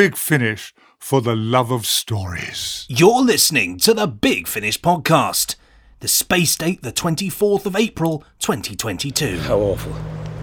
Big 0.00 0.16
Finish 0.16 0.72
for 0.96 1.20
the 1.20 1.36
love 1.36 1.70
of 1.70 1.84
stories. 1.84 2.86
You're 2.88 3.20
listening 3.20 3.76
to 3.80 3.92
the 3.92 4.06
Big 4.06 4.48
Finish 4.48 4.80
podcast. 4.80 5.56
The 5.98 6.08
space 6.08 6.56
date, 6.56 6.80
the 6.80 6.90
24th 6.90 7.66
of 7.66 7.76
April, 7.76 8.24
2022. 8.38 9.40
How 9.40 9.58
awful. 9.58 9.92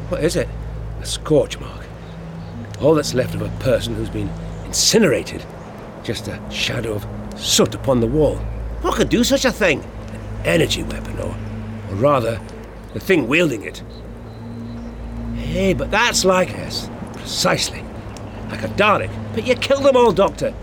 What 0.10 0.24
is 0.24 0.36
it? 0.36 0.48
A 1.02 1.06
scorch 1.08 1.60
mark. 1.60 1.84
All 2.82 2.94
that's 2.94 3.16
left 3.16 3.34
of 3.34 3.42
a 3.42 3.50
person 3.58 3.96
who's 3.96 4.12
been 4.12 4.30
incinerated. 4.66 5.44
Just 6.04 6.28
a 6.28 6.40
shadow 6.52 6.94
of 6.94 7.08
soot 7.36 7.74
upon 7.74 8.00
the 8.00 8.06
wall. 8.06 8.36
What 8.82 8.94
could 8.94 9.10
do 9.10 9.24
such 9.24 9.44
a 9.46 9.52
thing? 9.52 9.82
An 9.82 10.46
energy 10.46 10.84
weapon, 10.84 11.18
or, 11.18 11.36
or 11.90 11.96
rather, 11.96 12.40
the 12.94 13.00
thing 13.00 13.28
wielding 13.28 13.64
it. 13.64 13.82
Hey, 15.34 15.74
but 15.74 15.90
that's 15.90 16.24
like 16.24 16.56
us. 16.60 16.92
Precisely. 17.14 17.87
Like 18.50 18.64
a 18.64 18.68
Dalek. 18.70 19.12
But 19.34 19.46
you 19.46 19.56
killed 19.56 19.84
them 19.84 19.98
all, 19.98 20.12
Doctor. 20.12 20.54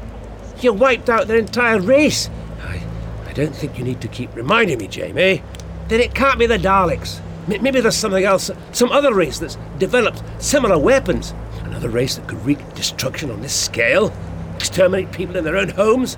You 0.61 0.73
wiped 0.73 1.11
out 1.11 1.27
their 1.27 1.39
entire 1.39 1.81
race. 1.81 2.31
I, 2.63 2.83
I 3.27 3.33
don't 3.33 3.55
think 3.55 3.79
you 3.79 3.85
need 3.85 4.01
to 4.01 4.09
keep 4.09 4.35
reminding 4.35 4.79
me, 4.79 4.89
Jamie. 4.89 5.43
Then 5.89 6.01
it 6.01 6.15
can't 6.15 6.39
be 6.39 6.47
the 6.47 6.59
Daleks. 6.59 7.21
M- 7.51 7.63
maybe 7.63 7.81
there's 7.81 7.97
something 7.97 8.25
else, 8.25 8.51
some 8.73 8.91
other 8.91 9.13
race 9.13 9.39
that's 9.39 9.59
developed 9.79 10.23
similar 10.39 10.79
weapons. 10.79 11.35
Another 11.65 11.89
race 11.91 12.17
that 12.17 12.27
could 12.29 12.45
wreak 12.47 12.75
destruction 12.75 13.31
on 13.31 13.43
this 13.43 13.55
scale, 13.55 14.13
exterminate 14.57 15.13
people 15.13 15.37
in 15.37 15.45
their 15.45 15.57
own 15.57 15.69
homes. 15.71 16.17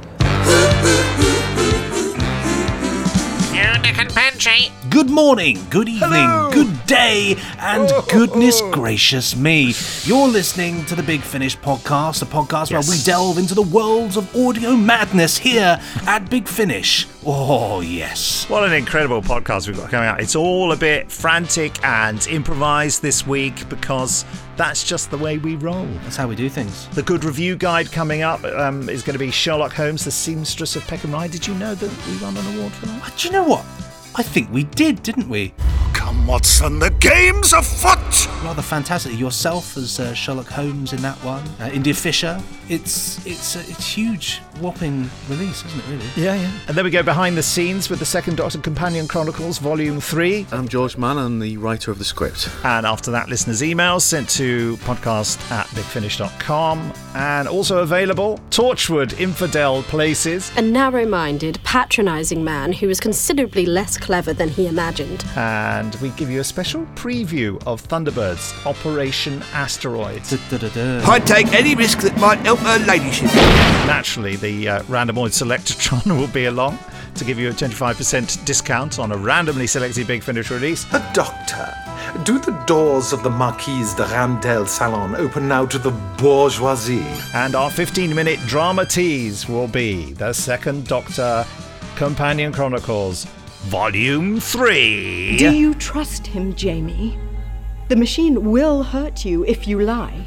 Nick 3.87 3.99
and 3.99 4.11
Benji. 4.11 4.73
Good 4.91 5.09
morning, 5.09 5.65
good 5.71 5.89
evening, 5.89 6.11
Hello. 6.11 6.51
good 6.51 6.87
day, 6.87 7.37
and 7.61 7.89
Oh. 7.93 8.05
goodness 8.11 8.61
gracious 8.73 9.37
me. 9.37 9.75
You're 10.03 10.27
listening 10.27 10.85
to 10.87 10.97
the 10.97 11.05
Big 11.05 11.21
Finish 11.21 11.57
podcast, 11.59 12.21
a 12.21 12.25
podcast 12.25 12.73
where 12.73 12.81
we 12.81 13.01
delve 13.05 13.39
into 13.39 13.55
the 13.55 13.63
worlds 13.63 14.17
of 14.17 14.35
audio 14.35 14.75
madness 14.75 15.39
here 15.39 15.81
at 16.05 16.29
Big 16.29 16.49
Finish. 16.49 17.07
Oh, 17.25 17.81
yes. 17.81 18.47
What 18.49 18.65
an 18.65 18.73
incredible 18.73 19.23
podcast 19.23 19.69
we've 19.69 19.77
got 19.77 19.91
coming 19.91 20.09
out. 20.09 20.21
It's 20.21 20.35
all 20.35 20.73
a 20.73 20.77
bit 20.77 21.13
frantic 21.13 21.79
and 21.85 22.27
improvised 22.27 23.03
this 23.03 23.25
week 23.25 23.69
because 23.69 24.25
that's 24.57 24.85
just 24.85 25.11
the 25.11 25.19
way 25.19 25.39
we 25.39 25.57
roll. 25.57 25.87
That's 26.03 26.17
how 26.17 26.29
we 26.29 26.35
do 26.35 26.49
things. 26.49 26.89
The 26.89 27.03
good 27.03 27.25
review 27.25 27.57
guide 27.57 27.93
coming 27.93 28.23
up 28.23 28.43
um, 28.45 28.89
is 28.89 29.03
going 29.03 29.15
to 29.15 29.19
be 29.19 29.31
Sherlock 29.31 29.73
Holmes, 29.73 30.05
the 30.05 30.11
seamstress 30.11 30.77
of 30.77 30.87
Peckham 30.87 31.13
Rye. 31.13 31.29
Did 31.29 31.47
you 31.47 31.55
know 31.55 31.75
that 31.75 32.07
we 32.09 32.23
won 32.23 32.37
an 32.37 32.57
award 32.57 32.73
for 32.73 32.87
that? 32.87 33.17
Do 33.17 33.29
you 33.29 33.33
know 33.33 33.45
what? 33.45 33.65
I 34.19 34.23
think 34.23 34.51
we 34.51 34.65
did, 34.65 35.03
didn't 35.03 35.29
we? 35.29 35.53
Come, 35.93 36.27
Watson, 36.27 36.79
the 36.79 36.89
game's 36.89 37.53
afoot! 37.53 38.27
Rather 38.43 38.63
fantastic. 38.63 39.19
Yourself 39.19 39.77
as 39.77 40.01
uh, 40.01 40.15
Sherlock 40.15 40.47
Holmes 40.47 40.95
in 40.95 41.03
that 41.03 41.17
one. 41.23 41.43
Uh, 41.61 41.69
India 41.73 41.93
Fisher. 41.93 42.41
It's 42.69 43.25
it's 43.27 43.57
a 43.57 43.61
it's 43.61 43.87
huge, 43.87 44.39
whopping 44.61 45.11
release, 45.29 45.65
isn't 45.67 45.79
it? 45.81 45.89
Really. 45.89 46.07
Yeah, 46.17 46.35
yeah. 46.35 46.51
And 46.69 46.77
then 46.77 46.85
we 46.85 46.91
go 46.91 47.03
behind 47.03 47.37
the 47.37 47.43
scenes 47.43 47.91
with 47.91 47.99
the 47.99 48.05
Second 48.07 48.37
Doctor 48.37 48.59
Companion 48.59 49.07
Chronicles, 49.07 49.59
Volume 49.59 50.01
3. 50.01 50.47
I'm 50.51 50.67
George 50.67 50.97
Mann, 50.97 51.19
I'm 51.19 51.39
the 51.39 51.57
writer 51.59 51.91
of 51.91 51.99
the 51.99 52.05
script. 52.05 52.49
And 52.65 52.87
after 52.87 53.11
that, 53.11 53.29
listeners' 53.29 53.63
emails 53.63 54.03
sent 54.03 54.29
to 54.31 54.77
podcast 54.79 55.39
at 55.51 55.67
bigfinish.com. 55.69 56.93
And 57.15 57.49
also 57.49 57.79
available, 57.79 58.39
Torchwood 58.51 59.19
Infidel 59.21 59.83
Places. 59.85 60.51
A 60.57 60.63
narrow 60.63 61.07
minded, 61.07 61.59
patronising 61.65 62.43
man 62.43 62.73
who 62.73 62.89
was 62.89 63.01
considerably 63.01 63.65
less 63.67 63.97
clever 64.07 64.33
than 64.33 64.49
he 64.49 64.69
imagined. 64.69 65.25
And 65.35 65.95
we 65.97 66.11
give 66.11 66.31
you 66.31 66.41
a 66.41 66.45
special 66.45 66.87
preview 66.95 67.61
of 67.67 67.87
Thunderbirds 67.87 68.65
Operation 68.65 69.43
Asteroid. 69.53 70.23
I'd 71.09 71.27
take 71.27 71.49
any 71.53 71.75
risk 71.75 71.99
that 72.03 72.17
might 72.19 72.39
help 72.39 72.61
her 72.61 72.79
ladyship. 72.87 73.35
Naturally, 73.87 74.37
the 74.37 74.69
uh, 74.69 74.83
Randomoid 74.85 75.33
Selectron 75.33 76.03
will 76.19 76.29
be 76.29 76.45
along 76.45 76.79
to 77.17 77.25
give 77.25 77.39
you 77.39 77.49
a 77.49 77.53
25% 77.53 78.45
discount 78.45 79.01
on 79.01 79.11
a 79.11 79.17
randomly 79.17 79.67
selected 79.67 80.07
Big 80.07 80.23
Finish 80.23 80.51
release. 80.53 80.87
A 80.93 81.11
doctor. 81.13 81.75
Do 82.23 82.39
the 82.39 82.53
doors 82.67 83.13
of 83.13 83.25
the 83.25 83.31
Marquise 83.31 83.93
de 83.95 84.05
Randel 84.05 84.69
Salon 84.69 85.17
open 85.17 85.49
now 85.49 85.67
to 85.67 85.79
the 85.79 85.91
bourgeoisie? 86.17 87.05
And 87.35 87.57
our 87.57 87.71
15 87.71 88.15
minute 88.15 88.39
drama 88.47 88.87
tease 88.87 89.49
will 89.49 89.67
be 89.69 90.13
The 90.13 90.33
Second 90.33 90.87
Doctor 90.87 91.45
Companion 91.97 92.53
Chronicles, 92.53 93.27
Volume 93.67 94.39
3. 94.39 95.39
Do 95.39 95.53
you 95.53 95.75
trust 95.75 96.25
him, 96.25 96.55
Jamie? 96.55 97.19
The 97.89 97.97
machine 97.97 98.53
will 98.53 98.85
hurt 98.85 99.25
you 99.25 99.45
if 99.45 99.67
you 99.67 99.81
lie. 99.81 100.25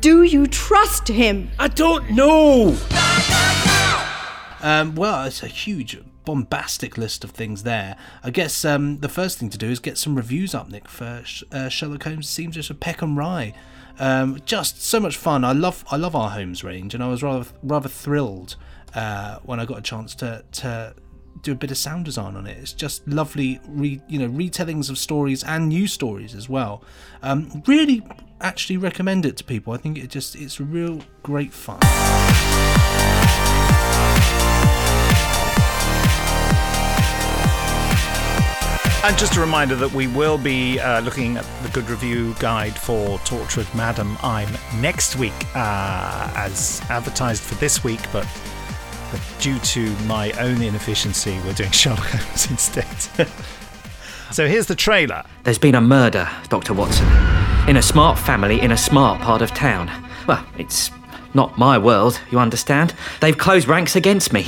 Do 0.00 0.24
you 0.24 0.48
trust 0.48 1.06
him? 1.06 1.52
I 1.60 1.68
don't 1.68 2.10
know! 2.10 2.76
Um, 4.60 4.96
well, 4.96 5.26
it's 5.26 5.44
a 5.44 5.46
huge, 5.46 5.96
bombastic 6.24 6.98
list 6.98 7.22
of 7.22 7.30
things 7.30 7.62
there. 7.62 7.96
I 8.24 8.30
guess 8.30 8.64
um, 8.64 8.98
the 8.98 9.08
first 9.08 9.38
thing 9.38 9.48
to 9.50 9.58
do 9.58 9.70
is 9.70 9.78
get 9.78 9.98
some 9.98 10.16
reviews 10.16 10.56
up, 10.56 10.68
Nick, 10.68 10.88
for 10.88 11.22
Sh- 11.24 11.44
uh, 11.52 11.68
Sherlock 11.68 12.02
Holmes 12.02 12.28
Seamstress 12.28 12.68
of 12.68 12.80
Peckham 12.80 13.16
Rye. 13.16 13.54
Um, 14.00 14.40
just 14.44 14.82
so 14.82 14.98
much 14.98 15.16
fun. 15.16 15.44
I 15.44 15.52
love, 15.52 15.84
I 15.88 15.96
love 15.96 16.16
our 16.16 16.30
Holmes 16.30 16.64
range, 16.64 16.94
and 16.94 17.04
I 17.04 17.06
was 17.06 17.22
rather, 17.22 17.48
rather 17.62 17.88
thrilled 17.88 18.56
uh, 18.96 19.38
when 19.44 19.60
I 19.60 19.64
got 19.64 19.78
a 19.78 19.82
chance 19.82 20.16
to 20.16 20.42
to 20.52 20.94
do 21.42 21.52
a 21.52 21.54
bit 21.54 21.70
of 21.70 21.76
sound 21.76 22.04
design 22.04 22.34
on 22.34 22.46
it. 22.46 22.56
It's 22.58 22.72
just 22.72 23.06
lovely, 23.06 23.60
re, 23.68 24.00
you 24.08 24.18
know, 24.18 24.28
retellings 24.28 24.90
of 24.90 24.98
stories 24.98 25.44
and 25.44 25.68
new 25.68 25.86
stories 25.86 26.34
as 26.34 26.48
well. 26.48 26.82
Um, 27.22 27.62
really, 27.66 28.02
actually 28.40 28.78
recommend 28.78 29.24
it 29.26 29.36
to 29.36 29.44
people. 29.44 29.72
I 29.72 29.76
think 29.76 29.98
it 29.98 30.08
just, 30.08 30.34
it's 30.34 30.60
real 30.60 31.02
great 31.22 31.52
fun. 31.52 31.78
And 39.04 39.16
just 39.16 39.36
a 39.36 39.40
reminder 39.40 39.76
that 39.76 39.92
we 39.92 40.08
will 40.08 40.36
be 40.36 40.80
uh, 40.80 41.00
looking 41.00 41.36
at 41.36 41.44
the 41.62 41.68
good 41.68 41.88
review 41.88 42.34
guide 42.40 42.76
for 42.76 43.18
Torchwood 43.18 43.72
Madam 43.72 44.16
I'm 44.20 44.48
next 44.80 45.14
week, 45.14 45.32
uh, 45.54 46.32
as 46.34 46.82
advertised 46.88 47.42
for 47.42 47.54
this 47.56 47.84
week, 47.84 48.00
but, 48.12 48.26
but 49.10 49.20
due 49.40 49.58
to 49.58 49.90
my 50.06 50.32
own 50.32 50.62
inefficiency, 50.62 51.38
we're 51.44 51.52
doing 51.52 51.70
Sherlock 51.72 52.06
Holmes 52.06 52.50
instead. 52.50 53.28
so 54.32 54.46
here's 54.46 54.66
the 54.66 54.74
trailer. 54.74 55.24
There's 55.44 55.58
been 55.58 55.74
a 55.74 55.80
murder, 55.80 56.28
Dr. 56.48 56.74
Watson. 56.74 57.06
In 57.68 57.76
a 57.76 57.82
smart 57.82 58.18
family 58.18 58.60
in 58.60 58.70
a 58.72 58.76
smart 58.76 59.20
part 59.20 59.42
of 59.42 59.50
town. 59.50 59.90
Well, 60.26 60.44
it's 60.58 60.90
not 61.34 61.58
my 61.58 61.78
world, 61.78 62.20
you 62.30 62.38
understand? 62.38 62.94
They've 63.20 63.36
closed 63.36 63.68
ranks 63.68 63.96
against 63.96 64.32
me. 64.32 64.46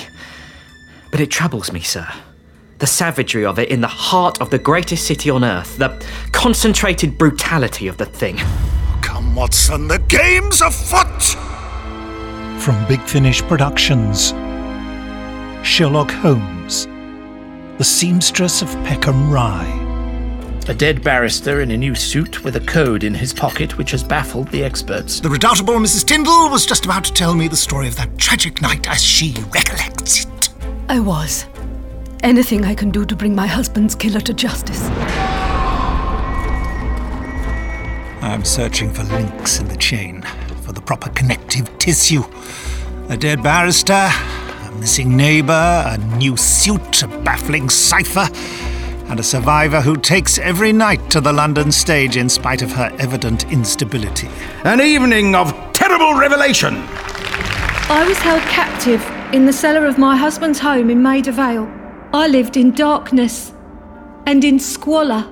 But 1.11 1.21
it 1.21 1.31
troubles 1.31 1.73
me, 1.73 1.81
sir. 1.81 2.07
The 2.79 2.87
savagery 2.87 3.45
of 3.45 3.59
it 3.59 3.71
in 3.71 3.81
the 3.81 3.89
heart 3.89 4.41
of 4.41 4.51
the 4.51 4.59
greatest 4.59 5.07
city 5.07 5.31
on 5.31 5.45
earth, 5.45 5.79
the 5.79 6.05
concentrated 6.33 7.19
brutality 7.19 7.89
of 7.89 7.97
the 7.97 8.07
thing. 8.07 8.37
Come, 9.03 9.35
Watson, 9.35 9.89
the 9.89 9.99
game's 9.99 10.61
afoot! 10.61 11.23
From 12.61 12.87
Big 12.87 13.01
Finish 13.03 13.43
Productions 13.43 14.33
Sherlock 15.63 16.11
Holmes, 16.11 16.87
The 17.79 17.85
Seamstress 17.85 18.63
of 18.63 18.69
Peckham 18.85 19.31
Rye. 19.31 19.85
A 20.69 20.75
dead 20.75 21.03
barrister 21.03 21.61
in 21.61 21.71
a 21.71 21.77
new 21.77 21.95
suit 21.95 22.45
with 22.45 22.57
a 22.57 22.61
code 22.61 23.03
in 23.05 23.15
his 23.15 23.33
pocket 23.33 23.77
which 23.77 23.91
has 23.91 24.05
baffled 24.05 24.49
the 24.49 24.63
experts. 24.63 25.21
The 25.21 25.29
redoubtable 25.29 25.75
Mrs. 25.75 26.07
Tyndall 26.07 26.51
was 26.51 26.65
just 26.65 26.85
about 26.85 27.05
to 27.05 27.13
tell 27.13 27.35
me 27.35 27.49
the 27.49 27.57
story 27.57 27.89
of 27.89 27.97
that 27.97 28.17
tragic 28.19 28.63
night 28.63 28.89
as 28.89 29.03
she 29.03 29.35
recollects 29.53 30.25
it. 30.25 30.49
I 30.89 31.01
was. 31.01 31.47
Anything 32.23 32.65
I 32.65 32.75
can 32.75 32.91
do 32.91 33.05
to 33.05 33.17
bring 33.17 33.35
my 33.35 33.47
husband's 33.47 33.95
killer 33.95 34.21
to 34.21 34.35
justice. 34.35 34.89
I'm 38.23 38.45
searching 38.45 38.93
for 38.93 39.05
links 39.05 39.59
in 39.59 39.69
the 39.69 39.77
chain, 39.77 40.23
for 40.63 40.73
the 40.73 40.81
proper 40.81 41.11
connective 41.11 41.79
tissue. 41.79 42.25
A 43.09 43.17
dead 43.17 43.43
barrister, 43.43 44.11
a 44.11 44.38
missing 44.79 45.17
neighbour, 45.17 45.85
a 45.87 45.99
new 46.17 46.37
suit, 46.37 47.03
a 47.03 47.09
baffling 47.09 47.69
cipher, 47.69 48.29
and 49.11 49.19
a 49.19 49.23
survivor 49.23 49.81
who 49.81 49.97
takes 49.97 50.39
every 50.39 50.73
night 50.73 51.11
to 51.11 51.21
the 51.21 51.33
London 51.33 51.73
stage 51.73 52.17
in 52.17 52.29
spite 52.29 52.63
of 52.63 52.73
her 52.73 52.95
evident 52.99 53.51
instability. 53.51 54.29
An 54.65 54.81
evening 54.81 55.35
of 55.35 55.53
terrible 55.73 56.15
revelation. 56.15 56.75
I 57.91 58.05
was 58.07 58.19
held 58.19 58.43
captive 58.43 59.05
in 59.35 59.47
the 59.47 59.53
cellar 59.53 59.87
of 59.87 59.99
my 59.99 60.17
husband's 60.17 60.59
home 60.59 60.91
in 60.91 61.03
Maida 61.03 61.33
Vale. 61.33 61.71
I 62.13 62.29
lived 62.29 62.57
in 62.57 62.73
darkness 62.73 63.53
and 64.27 64.45
in 64.45 64.59
squalor, 64.59 65.27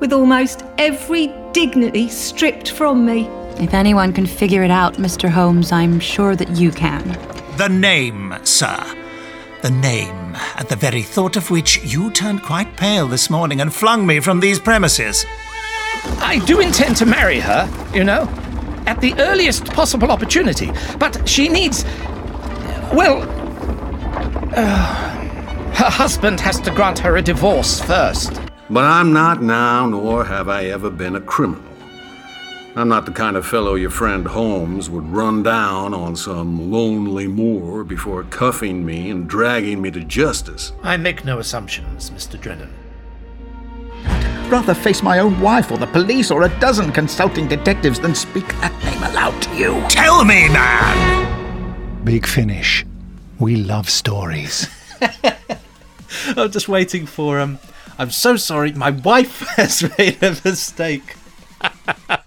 with 0.00 0.12
almost 0.12 0.64
every 0.78 1.32
dignity 1.52 2.08
stripped 2.08 2.70
from 2.70 3.06
me. 3.06 3.26
If 3.58 3.74
anyone 3.74 4.12
can 4.12 4.26
figure 4.26 4.62
it 4.64 4.70
out, 4.70 4.94
Mr. 4.94 5.28
Holmes, 5.28 5.70
I'm 5.70 6.00
sure 6.00 6.34
that 6.34 6.50
you 6.56 6.72
can. 6.72 7.31
The 7.56 7.68
name, 7.68 8.34
sir. 8.44 8.82
The 9.62 9.70
name, 9.70 10.34
at 10.56 10.68
the 10.68 10.76
very 10.76 11.02
thought 11.02 11.36
of 11.36 11.50
which 11.50 11.84
you 11.84 12.10
turned 12.10 12.42
quite 12.42 12.76
pale 12.76 13.06
this 13.06 13.30
morning 13.30 13.60
and 13.60 13.72
flung 13.72 14.06
me 14.06 14.20
from 14.20 14.40
these 14.40 14.58
premises. 14.58 15.24
I 16.18 16.42
do 16.46 16.60
intend 16.60 16.96
to 16.96 17.06
marry 17.06 17.38
her, 17.40 17.68
you 17.94 18.04
know. 18.04 18.28
at 18.86 19.00
the 19.00 19.14
earliest 19.18 19.66
possible 19.66 20.10
opportunity. 20.10 20.70
But 20.98 21.28
she 21.28 21.48
needs. 21.48 21.84
Well. 22.92 23.22
Uh, 24.54 25.08
her 25.74 25.90
husband 25.90 26.40
has 26.40 26.60
to 26.60 26.70
grant 26.70 26.98
her 26.98 27.16
a 27.16 27.22
divorce 27.22 27.80
first. 27.80 28.40
But 28.70 28.84
I'm 28.84 29.12
not 29.12 29.42
now, 29.42 29.86
nor 29.86 30.24
have 30.24 30.48
I 30.48 30.64
ever 30.66 30.90
been 30.90 31.16
a 31.16 31.20
criminal. 31.20 31.71
I'm 32.74 32.88
not 32.88 33.04
the 33.04 33.12
kind 33.12 33.36
of 33.36 33.44
fellow 33.46 33.74
your 33.74 33.90
friend 33.90 34.26
Holmes 34.26 34.88
would 34.88 35.04
run 35.04 35.42
down 35.42 35.92
on 35.92 36.16
some 36.16 36.70
lonely 36.70 37.26
moor 37.28 37.84
before 37.84 38.22
cuffing 38.24 38.86
me 38.86 39.10
and 39.10 39.28
dragging 39.28 39.82
me 39.82 39.90
to 39.90 40.02
justice. 40.02 40.72
I 40.82 40.96
make 40.96 41.22
no 41.22 41.38
assumptions, 41.38 42.10
Mr. 42.10 42.40
Drennan. 42.40 42.72
Rather 44.48 44.72
face 44.72 45.02
my 45.02 45.18
own 45.18 45.38
wife 45.38 45.70
or 45.70 45.76
the 45.76 45.86
police 45.86 46.30
or 46.30 46.44
a 46.44 46.60
dozen 46.60 46.92
consulting 46.92 47.46
detectives 47.46 48.00
than 48.00 48.14
speak 48.14 48.48
that 48.62 48.72
name 48.84 49.02
aloud 49.02 49.40
to 49.42 49.54
you. 49.54 49.84
Tell 49.90 50.24
me, 50.24 50.48
man! 50.48 52.04
Big 52.04 52.26
finish. 52.26 52.86
We 53.38 53.56
love 53.56 53.90
stories. 53.90 54.66
I'm 56.36 56.50
just 56.50 56.68
waiting 56.68 57.04
for 57.04 57.38
um. 57.38 57.58
I'm 57.98 58.10
so 58.10 58.36
sorry. 58.36 58.72
My 58.72 58.90
wife 58.90 59.40
has 59.56 59.82
made 59.98 60.22
a 60.22 60.30
mistake. 60.42 61.16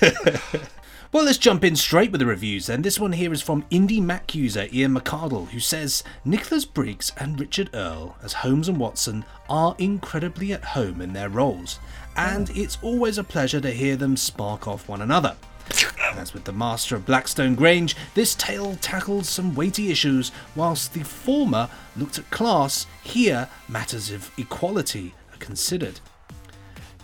well, 1.12 1.24
let's 1.24 1.38
jump 1.38 1.64
in 1.64 1.76
straight 1.76 2.10
with 2.10 2.20
the 2.20 2.26
reviews 2.26 2.66
then. 2.66 2.82
This 2.82 2.98
one 2.98 3.12
here 3.12 3.32
is 3.32 3.42
from 3.42 3.62
Indie 3.70 4.02
Mac 4.02 4.34
user 4.34 4.68
Ian 4.72 4.94
McCardle, 4.94 5.48
who 5.48 5.60
says 5.60 6.02
Nicholas 6.24 6.64
Briggs 6.64 7.12
and 7.18 7.38
Richard 7.38 7.70
Earl 7.74 8.16
as 8.22 8.32
Holmes 8.32 8.68
and 8.68 8.78
Watson 8.78 9.24
are 9.48 9.74
incredibly 9.78 10.52
at 10.52 10.64
home 10.64 11.00
in 11.00 11.12
their 11.12 11.28
roles, 11.28 11.78
and 12.16 12.50
it's 12.50 12.78
always 12.82 13.18
a 13.18 13.24
pleasure 13.24 13.60
to 13.60 13.70
hear 13.70 13.96
them 13.96 14.16
spark 14.16 14.68
off 14.68 14.88
one 14.88 15.02
another. 15.02 15.36
As 16.16 16.32
with 16.34 16.44
the 16.44 16.52
Master 16.52 16.94
of 16.94 17.06
Blackstone 17.06 17.54
Grange, 17.54 17.96
this 18.14 18.34
tale 18.34 18.76
tackles 18.76 19.28
some 19.28 19.54
weighty 19.54 19.90
issues, 19.90 20.30
whilst 20.54 20.92
the 20.92 21.02
former 21.02 21.68
looked 21.96 22.18
at 22.18 22.30
class, 22.30 22.86
here 23.02 23.48
matters 23.68 24.10
of 24.10 24.30
equality 24.38 25.14
are 25.32 25.38
considered. 25.38 26.00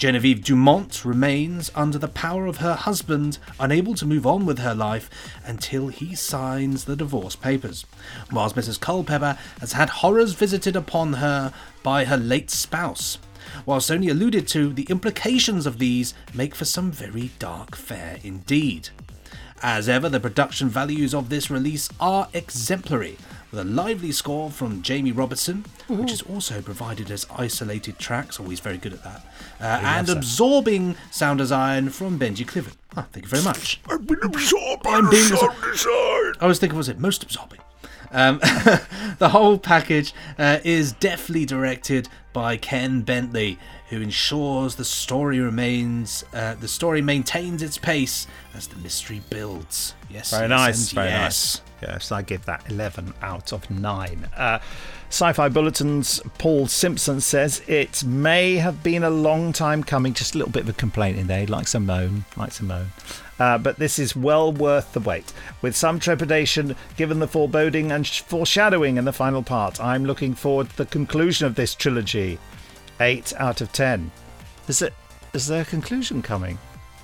Genevieve 0.01 0.43
Dumont 0.43 1.05
remains 1.05 1.71
under 1.75 1.99
the 1.99 2.09
power 2.09 2.47
of 2.47 2.57
her 2.57 2.73
husband, 2.73 3.37
unable 3.59 3.95
to 3.97 4.07
move 4.07 4.27
on 4.27 4.47
with 4.47 4.59
her 4.61 4.75
life 4.75 5.11
until 5.45 5.89
he 5.89 6.15
signs 6.15 6.87
the 6.87 6.97
divorce 6.97 7.37
papers, 7.37 7.85
whilst 8.33 8.57
Mrs. 8.57 8.81
Culpepper 8.81 9.37
has 9.61 9.75
had 9.75 9.91
horrors 9.91 10.33
visited 10.33 10.75
upon 10.75 11.13
her 11.13 11.53
by 11.83 12.07
her 12.07 12.17
late 12.17 12.51
spouse. 12.51 13.19
Whilst 13.67 13.91
only 13.91 14.09
alluded 14.09 14.49
to, 14.49 14.73
the 14.73 14.87
implications 14.89 15.67
of 15.67 15.79
these 15.79 16.15
make 16.33 16.55
for 16.55 16.65
some 16.65 16.91
very 16.91 17.33
dark 17.39 17.77
fare 17.77 18.21
indeed. 18.25 18.89
As 19.63 19.87
ever, 19.87 20.09
the 20.09 20.19
production 20.19 20.71
values 20.71 21.13
of 21.13 21.29
this 21.29 21.51
release 21.51 21.91
are 22.01 22.29
exemplary, 22.33 23.19
with 23.51 23.61
a 23.61 23.65
lively 23.65 24.13
score 24.13 24.51
from 24.51 24.81
Jamie 24.81 25.13
Robertson, 25.13 25.67
which 25.89 26.11
is 26.11 26.23
also 26.23 26.63
provided 26.63 27.11
as 27.11 27.27
isolated 27.37 27.99
tracks, 27.99 28.41
always 28.41 28.61
very 28.61 28.79
good 28.79 28.95
at 28.95 29.05
that, 29.05 29.27
uh, 29.61 29.81
and 29.83 30.09
absorbing 30.09 30.97
sound 31.11 31.39
design 31.39 31.91
from 31.91 32.19
Benji 32.19 32.47
Clifford. 32.47 32.75
Ah, 32.97 33.07
thank 33.13 33.25
you 33.25 33.31
very 33.31 33.43
much. 33.43 33.81
I've 33.89 34.07
been 34.07 34.19
absorbed 34.23 34.83
by 34.83 35.01
being 35.11 35.25
sound 35.25 35.63
design. 35.63 36.35
I 36.41 36.47
was 36.47 36.59
thinking, 36.59 36.77
was 36.77 36.89
it 36.89 36.99
most 36.99 37.23
absorbing? 37.23 37.61
Um, 38.13 38.39
the 39.19 39.29
whole 39.31 39.59
package 39.59 40.13
uh, 40.39 40.59
is 40.65 40.93
deftly 40.93 41.45
directed 41.45 42.09
by 42.33 42.57
Ken 42.57 43.03
Bentley, 43.03 43.59
who 43.89 44.01
ensures 44.01 44.77
the 44.77 44.85
story 44.85 45.41
remains, 45.41 46.25
uh, 46.33 46.55
the 46.55 46.69
story 46.69 47.03
maintains 47.03 47.63
its 47.63 47.79
pace 47.79 48.27
as 48.55 48.67
the 48.67 48.77
mystery 48.77 49.21
builds. 49.31 49.95
Yes, 50.09 50.31
Very 50.31 50.49
yes, 50.49 50.51
nice, 50.51 50.93
very 50.93 51.09
yes. 51.09 51.21
nice. 51.21 51.70
Yes, 51.83 52.13
I 52.13 52.23
give 52.23 52.45
that 52.45 52.63
11 52.71 53.15
out 53.23 53.53
of 53.53 53.71
9. 53.71 54.29
Uh, 54.37 54.59
Sci 55.09 55.33
Fi 55.33 55.49
Bulletin's 55.49 56.21
Paul 56.39 56.67
Simpson 56.67 57.21
says 57.21 57.63
it 57.67 58.05
may 58.05 58.57
have 58.57 58.83
been 58.83 59.03
a 59.03 59.11
long 59.11 59.53
time 59.53 59.83
coming, 59.83 60.15
just 60.15 60.35
a 60.35 60.39
little 60.39 60.53
bit 60.53 60.65
of 60.65 60.69
a 60.69 60.75
complaint 60.75 61.19
in 61.19 61.27
there. 61.27 61.41
He 61.41 61.47
likes 61.47 61.75
a 61.75 61.81
moan, 61.81 62.25
likes 62.37 62.61
a 62.61 62.65
moan. 62.65 62.89
Uh, 63.39 63.57
but 63.57 63.79
this 63.79 63.99
is 63.99 64.15
well 64.15 64.53
worth 64.53 64.93
the 64.93 65.01
wait. 65.01 65.33
With 65.63 65.75
some 65.75 65.99
trepidation, 65.99 66.77
given 66.97 67.19
the 67.19 67.27
foreboding 67.27 67.91
and 67.91 68.07
sh- 68.07 68.21
foreshadowing 68.21 68.99
in 68.99 69.07
the 69.07 69.13
final 69.13 69.43
part, 69.43 69.81
I'm 69.81 70.05
looking 70.05 70.35
forward 70.35 70.69
to 70.71 70.77
the 70.77 70.87
conclusion 70.87 71.47
of 71.47 71.55
this 71.55 71.75
trilogy. 71.75 72.39
8 73.01 73.33
out 73.39 73.63
of 73.63 73.73
10. 73.73 74.11
Is, 74.69 74.83
it, 74.83 74.93
is 75.33 75.47
there 75.47 75.63
a 75.63 75.65
conclusion 75.65 76.21
coming? 76.21 76.59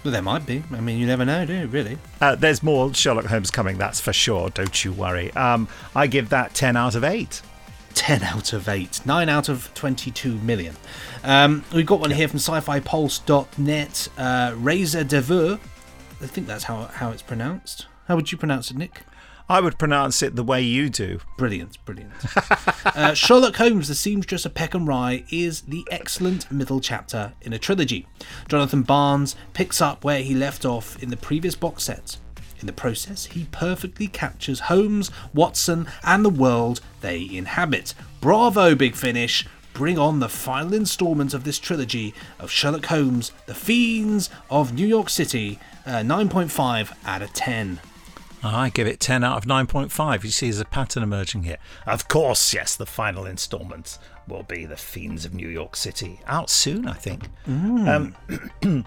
Well, 0.06 0.12
there 0.12 0.22
might 0.22 0.46
be. 0.46 0.62
I 0.70 0.80
mean, 0.80 0.98
you 0.98 1.06
never 1.08 1.24
know, 1.24 1.44
do 1.44 1.52
you, 1.52 1.66
really? 1.66 1.98
Uh, 2.20 2.36
there's 2.36 2.62
more 2.62 2.94
Sherlock 2.94 3.24
Holmes 3.24 3.50
coming, 3.50 3.76
that's 3.76 3.98
for 3.98 4.12
sure. 4.12 4.50
Don't 4.50 4.84
you 4.84 4.92
worry. 4.92 5.32
Um, 5.32 5.66
I 5.96 6.06
give 6.06 6.28
that 6.28 6.54
10 6.54 6.76
out 6.76 6.94
of 6.94 7.02
8. 7.02 7.42
10 7.94 8.22
out 8.22 8.52
of 8.52 8.68
8. 8.68 9.00
9 9.04 9.28
out 9.28 9.48
of 9.48 9.74
22 9.74 10.36
million. 10.36 10.76
Um, 11.24 11.64
we've 11.74 11.84
got 11.84 11.98
one 11.98 12.12
here 12.12 12.28
from 12.28 12.38
sci 12.38 12.60
fi 12.60 12.78
pulse.net. 12.78 14.08
Uh, 14.16 14.54
Razor 14.56 15.02
Deveur. 15.02 15.58
I 16.22 16.26
think 16.28 16.46
that's 16.46 16.62
how, 16.62 16.84
how 16.84 17.10
it's 17.10 17.22
pronounced. 17.22 17.86
How 18.06 18.14
would 18.14 18.30
you 18.30 18.38
pronounce 18.38 18.70
it, 18.70 18.76
Nick? 18.76 19.02
I 19.48 19.60
would 19.60 19.78
pronounce 19.78 20.22
it 20.22 20.34
the 20.34 20.42
way 20.42 20.60
you 20.60 20.90
do. 20.90 21.20
Brilliant, 21.36 21.84
brilliant. 21.84 22.12
uh, 22.84 23.14
Sherlock 23.14 23.56
Holmes, 23.56 23.86
The 23.86 23.94
Seamstress 23.94 24.44
of 24.44 24.54
Peckham 24.54 24.88
Rye 24.88 25.24
is 25.30 25.62
the 25.62 25.86
excellent 25.90 26.50
middle 26.50 26.80
chapter 26.80 27.32
in 27.42 27.52
a 27.52 27.58
trilogy. 27.58 28.08
Jonathan 28.48 28.82
Barnes 28.82 29.36
picks 29.54 29.80
up 29.80 30.02
where 30.02 30.22
he 30.22 30.34
left 30.34 30.64
off 30.64 31.00
in 31.00 31.10
the 31.10 31.16
previous 31.16 31.54
box 31.54 31.84
set. 31.84 32.18
In 32.58 32.66
the 32.66 32.72
process, 32.72 33.26
he 33.26 33.46
perfectly 33.52 34.08
captures 34.08 34.60
Holmes, 34.60 35.10
Watson, 35.32 35.86
and 36.02 36.24
the 36.24 36.30
world 36.30 36.80
they 37.00 37.28
inhabit. 37.30 37.94
Bravo, 38.20 38.74
Big 38.74 38.96
Finish! 38.96 39.46
Bring 39.74 39.98
on 39.98 40.20
the 40.20 40.28
final 40.30 40.72
installment 40.72 41.34
of 41.34 41.44
this 41.44 41.58
trilogy 41.58 42.14
of 42.38 42.50
Sherlock 42.50 42.86
Holmes, 42.86 43.30
The 43.44 43.54
Fiends 43.54 44.30
of 44.48 44.72
New 44.72 44.86
York 44.86 45.10
City, 45.10 45.60
uh, 45.84 46.00
9.5 46.02 46.92
out 47.04 47.20
of 47.20 47.32
10. 47.34 47.78
I 48.42 48.68
give 48.70 48.86
it 48.86 49.00
10 49.00 49.24
out 49.24 49.38
of 49.38 49.44
9.5. 49.44 50.24
You 50.24 50.30
see, 50.30 50.46
there's 50.46 50.60
a 50.60 50.64
pattern 50.64 51.02
emerging 51.02 51.44
here. 51.44 51.58
Of 51.86 52.08
course, 52.08 52.52
yes, 52.54 52.76
the 52.76 52.86
final 52.86 53.26
installment 53.26 53.98
will 54.28 54.42
be 54.42 54.64
The 54.66 54.76
Fiends 54.76 55.24
of 55.24 55.34
New 55.34 55.48
York 55.48 55.76
City. 55.76 56.20
Out 56.26 56.50
soon, 56.50 56.86
I 56.86 56.94
think. 56.94 57.28
Mm. 57.48 58.14
Um, 58.62 58.86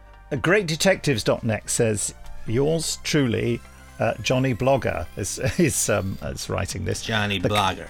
GreatDetectives.net 0.32 1.68
says, 1.70 2.14
Yours 2.46 2.98
truly, 3.02 3.60
uh, 3.98 4.14
Johnny 4.22 4.54
Blogger, 4.54 5.06
is, 5.16 5.38
is, 5.58 5.88
um, 5.88 6.18
is 6.22 6.48
writing 6.48 6.84
this. 6.84 7.02
Johnny 7.02 7.38
The- 7.38 7.48
Blogger. 7.48 7.88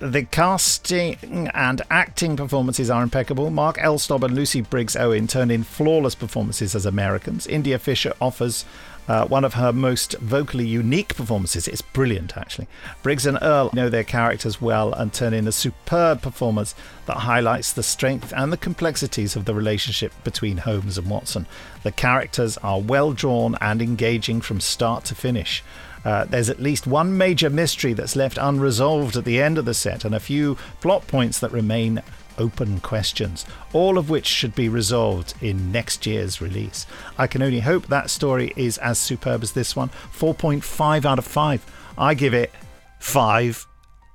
The 0.00 0.24
casting 0.24 1.48
and 1.54 1.80
acting 1.90 2.36
performances 2.36 2.90
are 2.90 3.04
impeccable. 3.04 3.50
Mark 3.50 3.76
Elstob 3.78 4.24
and 4.24 4.34
Lucy 4.34 4.60
Briggs 4.60 4.96
Owen 4.96 5.28
turn 5.28 5.48
in 5.48 5.62
flawless 5.62 6.16
performances 6.16 6.74
as 6.74 6.86
Americans. 6.86 7.46
India 7.46 7.78
Fisher 7.78 8.12
offers 8.20 8.64
uh, 9.08 9.26
one 9.26 9.44
of 9.44 9.54
her 9.54 9.72
most 9.72 10.18
vocally 10.18 10.66
unique 10.66 11.14
performances. 11.14 11.68
It's 11.68 11.82
brilliant, 11.82 12.36
actually. 12.36 12.66
Briggs 13.02 13.26
and 13.26 13.38
Earl 13.40 13.70
know 13.72 13.88
their 13.88 14.04
characters 14.04 14.60
well 14.60 14.92
and 14.92 15.12
turn 15.12 15.34
in 15.34 15.46
a 15.46 15.52
superb 15.52 16.22
performance 16.22 16.74
that 17.06 17.18
highlights 17.18 17.72
the 17.72 17.82
strength 17.82 18.32
and 18.36 18.52
the 18.52 18.56
complexities 18.56 19.36
of 19.36 19.44
the 19.44 19.54
relationship 19.54 20.12
between 20.24 20.58
Holmes 20.58 20.98
and 20.98 21.08
Watson. 21.08 21.46
The 21.82 21.92
characters 21.92 22.56
are 22.58 22.80
well 22.80 23.12
drawn 23.12 23.56
and 23.60 23.80
engaging 23.80 24.40
from 24.40 24.60
start 24.60 25.04
to 25.06 25.14
finish. 25.14 25.62
Uh, 26.04 26.24
there's 26.24 26.48
at 26.48 26.60
least 26.60 26.86
one 26.86 27.16
major 27.18 27.50
mystery 27.50 27.92
that's 27.92 28.14
left 28.14 28.38
unresolved 28.40 29.16
at 29.16 29.24
the 29.24 29.42
end 29.42 29.58
of 29.58 29.64
the 29.64 29.74
set, 29.74 30.04
and 30.04 30.14
a 30.14 30.20
few 30.20 30.56
plot 30.80 31.06
points 31.08 31.40
that 31.40 31.50
remain 31.50 32.00
open 32.38 32.80
questions, 32.80 33.44
all 33.72 33.98
of 33.98 34.10
which 34.10 34.26
should 34.26 34.54
be 34.54 34.68
resolved 34.68 35.34
in 35.40 35.72
next 35.72 36.06
year's 36.06 36.40
release. 36.40 36.86
I 37.18 37.26
can 37.26 37.42
only 37.42 37.60
hope 37.60 37.86
that 37.88 38.10
story 38.10 38.52
is 38.56 38.78
as 38.78 38.98
superb 38.98 39.42
as 39.42 39.52
this 39.52 39.74
one. 39.76 39.88
4.5 40.12 41.04
out 41.04 41.18
of 41.18 41.24
5. 41.24 41.92
I 41.98 42.14
give 42.14 42.34
it 42.34 42.52
5 43.00 43.66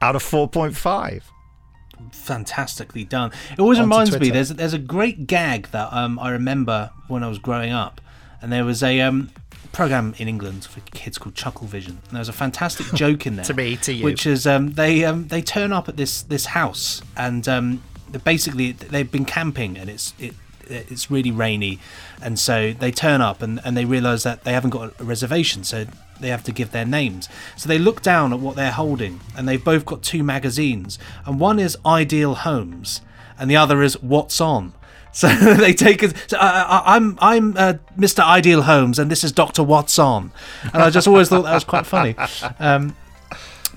out 0.02 0.16
of 0.16 0.24
4.5. 0.24 1.22
fantastically 2.12 3.04
done. 3.04 3.32
It 3.52 3.60
always 3.60 3.78
Onto 3.80 3.86
reminds 3.90 4.20
me 4.20 4.30
there's 4.32 4.50
there's 4.50 4.74
a 4.74 4.80
great 4.80 5.28
gag 5.28 5.68
that 5.72 5.92
um, 5.94 6.18
I 6.20 6.32
remember 6.32 6.92
when 7.08 7.24
I 7.24 7.28
was 7.28 7.38
growing 7.40 7.72
up, 7.72 8.02
and 8.42 8.52
there 8.52 8.66
was 8.66 8.82
a 8.84 9.02
um, 9.02 9.30
program 9.72 10.14
in 10.18 10.28
England 10.28 10.66
for 10.66 10.80
kids 10.82 11.18
called 11.18 11.36
Chuckle 11.36 11.68
Vision. 11.68 12.00
And 12.06 12.12
there 12.12 12.20
was 12.20 12.30
a 12.30 12.34
fantastic 12.34 12.88
joke 12.94 13.26
in 13.28 13.36
there 13.36 13.46
To 13.46 13.54
me, 13.54 13.78
to 13.78 13.94
you. 13.94 14.04
which 14.04 14.26
is 14.26 14.48
um, 14.48 14.74
they 14.74 15.06
um, 15.06 15.28
they 15.28 15.42
turn 15.42 15.72
up 15.72 15.88
at 15.88 15.98
this 15.98 16.24
this 16.24 16.48
house 16.48 17.02
and 17.16 17.48
um, 17.48 17.84
basically 18.24 18.72
they've 18.74 19.12
been 19.12 19.26
camping 19.26 19.78
and 19.78 19.90
it's 19.90 20.14
it 20.20 20.36
it's 20.68 21.12
really 21.12 21.32
rainy, 21.32 21.80
and 22.22 22.40
so 22.40 22.72
they 22.72 22.92
turn 22.92 23.20
up 23.20 23.42
and, 23.42 23.60
and 23.66 23.76
they 23.76 23.84
realise 23.84 24.24
that 24.24 24.46
they 24.46 24.54
haven't 24.54 24.70
got 24.70 24.94
a 25.02 25.04
reservation, 25.04 25.66
so 25.66 25.86
they 26.22 26.30
have 26.30 26.44
to 26.46 26.52
give 26.54 26.72
their 26.72 26.86
names. 26.86 27.28
So 27.58 27.68
they 27.68 27.78
look 27.80 28.02
down 28.02 28.32
at 28.32 28.40
what 28.40 28.56
they're 28.56 28.72
holding, 28.72 29.20
and 29.36 29.50
they've 29.50 29.62
both 29.64 29.86
got 29.86 30.02
two 30.02 30.24
magazines, 30.24 30.98
and 31.26 31.42
one 31.42 31.60
is 31.60 31.78
Ideal 31.86 32.36
Homes, 32.36 33.02
and 33.38 33.52
the 33.52 33.58
other 33.58 33.82
is 33.82 34.02
What's 34.02 34.40
On. 34.40 34.74
So 35.14 35.28
they 35.28 35.74
take 35.74 36.04
it. 36.04 36.14
So, 36.28 36.38
uh, 36.38 36.42
I- 36.86 36.96
I'm 36.96 37.18
I'm 37.20 37.58
uh, 37.58 37.74
Mr. 37.98 38.24
Ideal 38.24 38.62
Holmes, 38.62 38.98
and 38.98 39.12
this 39.12 39.26
is 39.26 39.34
Doctor 39.34 39.62
Watson, 39.62 40.32
and 40.74 40.82
I 40.82 40.90
just 40.90 41.06
always 41.06 41.28
thought 41.28 41.42
that 41.42 41.54
was 41.54 41.66
quite 41.66 41.86
funny. 41.86 42.16
Um, 42.60 42.96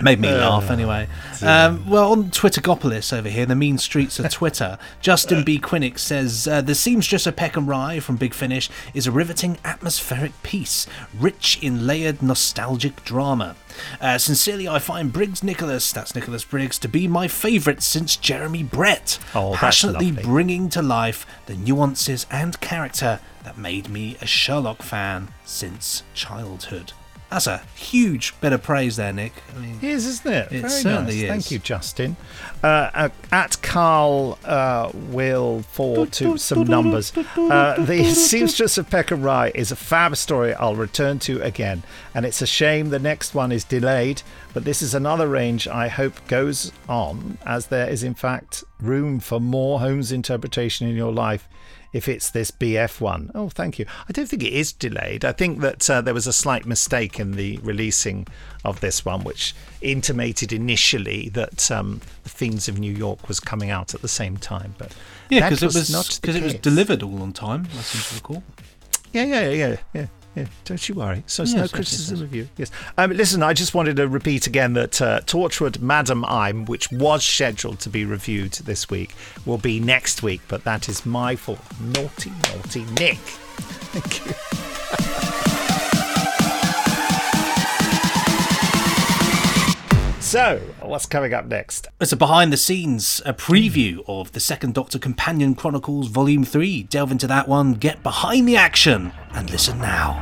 made 0.02 0.18
me 0.20 0.28
laugh 0.30 0.70
anyway. 0.70 1.06
Um, 1.42 1.88
well, 1.88 2.12
on 2.12 2.24
Twittergopolis 2.30 3.16
over 3.16 3.28
here, 3.28 3.46
the 3.46 3.54
mean 3.54 3.78
streets 3.78 4.18
of 4.18 4.30
Twitter, 4.30 4.78
Justin 5.00 5.44
B. 5.44 5.58
Quinnick 5.58 5.98
says 5.98 6.48
uh, 6.48 6.60
the 6.60 6.74
seamstress 6.74 7.26
of 7.26 7.36
Peckham 7.36 7.66
Rye 7.68 8.00
from 8.00 8.16
Big 8.16 8.34
Finish 8.34 8.68
is 8.92 9.06
a 9.06 9.12
riveting 9.12 9.58
atmospheric 9.64 10.32
piece, 10.42 10.86
rich 11.18 11.58
in 11.62 11.86
layered 11.86 12.22
nostalgic 12.22 13.04
drama. 13.04 13.56
Uh, 14.00 14.18
sincerely, 14.18 14.68
I 14.68 14.78
find 14.78 15.12
Briggs 15.12 15.42
Nicholas, 15.42 15.92
that's 15.92 16.14
Nicholas 16.14 16.44
Briggs, 16.44 16.78
to 16.80 16.88
be 16.88 17.08
my 17.08 17.26
favourite 17.28 17.82
since 17.82 18.16
Jeremy 18.16 18.62
Brett, 18.62 19.18
Oh, 19.34 19.54
passionately 19.54 20.08
lovely. 20.12 20.22
bringing 20.22 20.68
to 20.70 20.82
life 20.82 21.26
the 21.46 21.54
nuances 21.56 22.26
and 22.30 22.60
character 22.60 23.20
that 23.42 23.58
made 23.58 23.88
me 23.88 24.16
a 24.20 24.26
Sherlock 24.26 24.82
fan 24.82 25.28
since 25.44 26.02
childhood. 26.14 26.92
That's 27.34 27.48
a 27.48 27.62
huge 27.74 28.32
bit 28.40 28.52
of 28.52 28.62
praise 28.62 28.94
there, 28.94 29.12
Nick. 29.12 29.32
I 29.56 29.60
mean, 29.60 29.78
It 29.82 29.88
is, 29.88 30.06
isn't 30.06 30.32
it? 30.32 30.52
It 30.52 30.60
Very 30.60 30.70
certainly 30.70 31.14
nice. 31.14 31.22
is. 31.22 31.28
Thank 31.28 31.50
you, 31.50 31.58
Justin. 31.58 32.16
Uh, 32.62 32.66
uh, 32.94 33.08
at 33.32 33.60
Carl 33.60 34.38
uh, 34.44 34.92
will 34.94 35.62
fall 35.62 36.06
to 36.06 36.38
some 36.38 36.62
numbers. 36.62 37.12
Uh, 37.36 37.84
the 37.84 38.04
Seamstress 38.04 38.78
of 38.78 38.88
Peckham 38.88 39.22
Rye 39.22 39.50
is 39.52 39.72
a 39.72 39.76
fab 39.76 40.16
story 40.16 40.54
I'll 40.54 40.76
return 40.76 41.18
to 41.20 41.42
again, 41.42 41.82
and 42.14 42.24
it's 42.24 42.40
a 42.40 42.46
shame 42.46 42.90
the 42.90 43.00
next 43.00 43.34
one 43.34 43.50
is 43.50 43.64
delayed. 43.64 44.22
But 44.52 44.64
this 44.64 44.80
is 44.80 44.94
another 44.94 45.26
range 45.26 45.66
I 45.66 45.88
hope 45.88 46.24
goes 46.28 46.70
on, 46.88 47.38
as 47.44 47.66
there 47.66 47.88
is 47.90 48.04
in 48.04 48.14
fact 48.14 48.62
room 48.80 49.18
for 49.18 49.40
more 49.40 49.80
Holmes 49.80 50.12
interpretation 50.12 50.86
in 50.86 50.94
your 50.94 51.12
life 51.12 51.48
if 51.94 52.08
it's 52.08 52.28
this 52.28 52.50
BF 52.50 53.00
one. 53.00 53.30
Oh, 53.34 53.48
thank 53.48 53.78
you. 53.78 53.86
I 54.08 54.12
don't 54.12 54.26
think 54.26 54.42
it 54.42 54.52
is 54.52 54.72
delayed. 54.72 55.24
I 55.24 55.32
think 55.32 55.60
that 55.60 55.88
uh, 55.88 56.00
there 56.02 56.12
was 56.12 56.26
a 56.26 56.32
slight 56.32 56.66
mistake 56.66 57.20
in 57.20 57.32
the 57.32 57.58
releasing 57.62 58.26
of 58.64 58.80
this 58.80 59.04
one, 59.04 59.22
which 59.22 59.54
intimated 59.80 60.52
initially 60.52 61.28
that 61.30 61.70
um, 61.70 62.00
The 62.24 62.30
Fiends 62.30 62.68
of 62.68 62.78
New 62.78 62.92
York 62.92 63.28
was 63.28 63.38
coming 63.38 63.70
out 63.70 63.94
at 63.94 64.02
the 64.02 64.08
same 64.08 64.36
time. 64.36 64.74
But 64.76 64.94
yeah, 65.30 65.48
because 65.48 65.62
it 65.62 65.66
was 65.66 66.18
because 66.20 66.36
it 66.36 66.42
was 66.42 66.54
delivered 66.54 67.02
all 67.04 67.22
on 67.22 67.32
time. 67.32 67.68
I 67.78 67.82
seem 67.82 68.02
to 68.02 68.14
recall. 68.16 68.42
Yeah, 69.12 69.24
yeah, 69.24 69.48
yeah, 69.50 69.76
yeah, 69.92 70.06
yeah. 70.34 70.46
Don't 70.64 70.88
you 70.88 70.94
worry. 70.94 71.22
So 71.26 71.42
it's 71.42 71.52
Yes, 71.52 71.56
no 71.56 71.62
yes, 71.62 71.70
yes, 71.70 71.70
criticism 71.72 72.16
yes. 72.16 72.22
of 72.24 72.34
you. 72.34 72.48
Yes. 72.56 72.70
Um, 72.98 73.10
listen, 73.12 73.42
I 73.42 73.52
just 73.52 73.74
wanted 73.74 73.96
to 73.96 74.08
repeat 74.08 74.46
again 74.46 74.72
that 74.74 75.00
uh, 75.00 75.20
Torchwood 75.20 75.80
Madam 75.80 76.24
I'm, 76.24 76.64
which 76.64 76.90
was 76.90 77.24
scheduled 77.24 77.80
to 77.80 77.88
be 77.88 78.04
reviewed 78.04 78.52
this 78.52 78.88
week, 78.90 79.14
will 79.46 79.58
be 79.58 79.80
next 79.80 80.22
week, 80.22 80.40
but 80.48 80.64
that 80.64 80.88
is 80.88 81.04
my 81.06 81.36
fault. 81.36 81.60
Naughty, 81.80 82.30
naughty 82.54 82.84
Nick. 82.98 83.18
Thank 83.94 84.26
you. 84.26 85.60
So, 90.34 90.58
what's 90.82 91.06
coming 91.06 91.32
up 91.32 91.46
next? 91.46 91.86
It's 92.00 92.10
a 92.10 92.16
behind 92.16 92.52
the 92.52 92.56
scenes 92.56 93.22
a 93.24 93.32
preview 93.32 94.02
of 94.08 94.32
the 94.32 94.40
Second 94.40 94.74
Doctor 94.74 94.98
Companion 94.98 95.54
Chronicles 95.54 96.08
Volume 96.08 96.42
3. 96.44 96.82
Delve 96.82 97.12
into 97.12 97.28
that 97.28 97.46
one, 97.46 97.74
get 97.74 98.02
behind 98.02 98.48
the 98.48 98.56
action, 98.56 99.12
and 99.32 99.48
listen 99.48 99.78
now. 99.78 100.14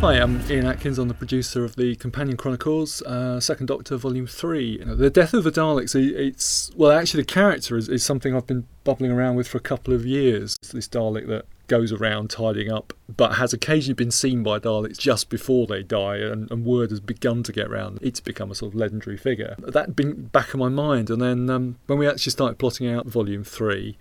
Hi, 0.00 0.20
I'm 0.20 0.40
Ian 0.48 0.66
Atkins. 0.66 1.00
I'm 1.00 1.08
the 1.08 1.14
producer 1.14 1.64
of 1.64 1.74
the 1.74 1.96
Companion 1.96 2.36
Chronicles, 2.36 3.02
uh, 3.02 3.40
Second 3.40 3.66
Doctor, 3.66 3.96
Volume 3.96 4.28
Three. 4.28 4.78
You 4.78 4.84
know, 4.84 4.94
the 4.94 5.10
death 5.10 5.34
of 5.34 5.42
the 5.42 5.50
Daleks. 5.50 5.96
i- 5.96 6.16
It's 6.16 6.70
well, 6.76 6.92
actually, 6.92 7.24
the 7.24 7.32
character 7.32 7.76
is, 7.76 7.88
is 7.88 8.04
something 8.04 8.32
I've 8.32 8.46
been 8.46 8.64
bubbling 8.84 9.10
around 9.10 9.34
with 9.34 9.48
for 9.48 9.58
a 9.58 9.60
couple 9.60 9.92
of 9.92 10.06
years. 10.06 10.56
It's 10.62 10.70
this 10.70 10.86
Dalek 10.86 11.26
that 11.26 11.46
goes 11.66 11.92
around 11.92 12.30
tidying 12.30 12.70
up, 12.70 12.92
but 13.14 13.34
has 13.34 13.52
occasionally 13.52 13.94
been 13.94 14.10
seen 14.10 14.42
by 14.42 14.58
Daleks 14.58 14.98
just 14.98 15.30
before 15.30 15.66
they 15.66 15.82
die, 15.82 16.16
and, 16.16 16.50
and 16.50 16.64
word 16.64 16.90
has 16.90 17.00
begun 17.00 17.42
to 17.42 17.52
get 17.52 17.70
round. 17.70 17.98
It's 18.02 18.20
become 18.20 18.50
a 18.50 18.54
sort 18.54 18.72
of 18.72 18.78
legendary 18.78 19.16
figure. 19.16 19.56
That 19.58 19.86
had 19.86 19.96
been 19.96 20.26
back 20.26 20.54
in 20.54 20.60
my 20.60 20.68
mind, 20.68 21.10
and 21.10 21.20
then 21.20 21.48
um, 21.50 21.76
when 21.86 21.98
we 21.98 22.08
actually 22.08 22.32
started 22.32 22.58
plotting 22.58 22.88
out 22.88 23.06
Volume 23.06 23.44
Three, 23.44 23.96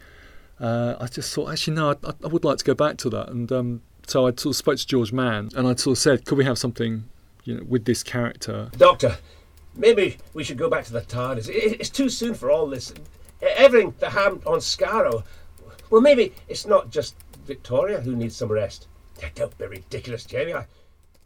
uh, 0.59 0.95
I 0.99 1.07
just 1.07 1.33
thought, 1.33 1.51
actually, 1.51 1.75
no, 1.75 1.91
I, 1.91 1.95
I 2.23 2.27
would 2.27 2.45
like 2.45 2.57
to 2.59 2.65
go 2.65 2.73
back 2.73 2.97
to 2.97 3.09
that. 3.09 3.29
And 3.29 3.51
um, 3.51 3.81
so 4.07 4.27
I 4.27 4.29
sort 4.31 4.45
of 4.47 4.55
spoke 4.55 4.77
to 4.77 4.87
George 4.87 5.11
Mann 5.11 5.49
and 5.55 5.67
I 5.67 5.75
sort 5.75 5.97
of 5.97 6.01
said, 6.01 6.25
could 6.25 6.37
we 6.37 6.45
have 6.45 6.57
something, 6.57 7.05
you 7.43 7.57
know, 7.57 7.63
with 7.63 7.85
this 7.85 8.03
character? 8.03 8.69
Doctor, 8.77 9.17
maybe 9.75 10.17
we 10.33 10.43
should 10.43 10.57
go 10.57 10.69
back 10.69 10.85
to 10.85 10.93
the 10.93 11.01
TARDIS. 11.01 11.49
It's 11.49 11.89
too 11.89 12.09
soon 12.09 12.33
for 12.33 12.49
all 12.51 12.67
this. 12.67 12.93
Everything 13.41 13.93
that 13.99 14.11
happened 14.11 14.43
on 14.45 14.59
Skaro. 14.59 15.23
Well, 15.89 16.01
maybe 16.01 16.33
it's 16.47 16.65
not 16.65 16.89
just 16.89 17.15
Victoria 17.45 18.01
who 18.01 18.15
needs 18.15 18.35
some 18.35 18.51
rest. 18.51 18.87
Don't 19.35 19.57
be 19.57 19.65
ridiculous, 19.65 20.25
Jamie. 20.25 20.53
I, 20.53 20.65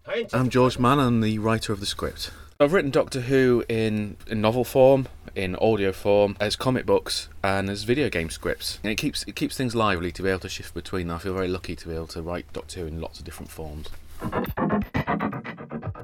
I 0.06 0.26
I'm 0.34 0.50
George 0.50 0.78
Mann, 0.78 1.00
I'm 1.00 1.22
the 1.22 1.40
writer 1.40 1.74
of 1.74 1.80
the 1.80 1.86
script. 1.86 2.32
I've 2.60 2.74
written 2.74 2.90
Doctor 2.90 3.22
Who 3.22 3.64
in, 3.70 4.18
in 4.28 4.42
novel 4.42 4.64
form, 4.64 5.08
in 5.36 5.56
audio 5.58 5.92
form, 5.92 6.36
as 6.40 6.56
comic 6.56 6.88
books, 6.88 7.30
and 7.44 7.70
as 7.70 7.84
video 7.84 8.10
game 8.10 8.32
scripts. 8.32 8.80
And 8.84 8.92
it 8.92 8.96
keeps 8.96 9.24
it 9.24 9.36
keeps 9.36 9.56
things 9.56 9.76
lively 9.76 10.12
to 10.14 10.24
be 10.24 10.30
able 10.30 10.40
to 10.40 10.50
shift 10.50 10.74
between 10.74 11.08
them. 11.08 11.18
I 11.18 11.20
feel 11.20 11.36
very 11.36 11.48
lucky 11.48 11.76
to 11.76 11.88
be 11.88 11.94
able 11.94 12.08
to 12.08 12.22
write 12.22 12.52
Doctor 12.54 12.82
Who 12.82 12.88
in 12.88 13.00
lots 13.00 13.20
of 13.20 13.26
different 13.26 13.52
forms. 13.52 13.90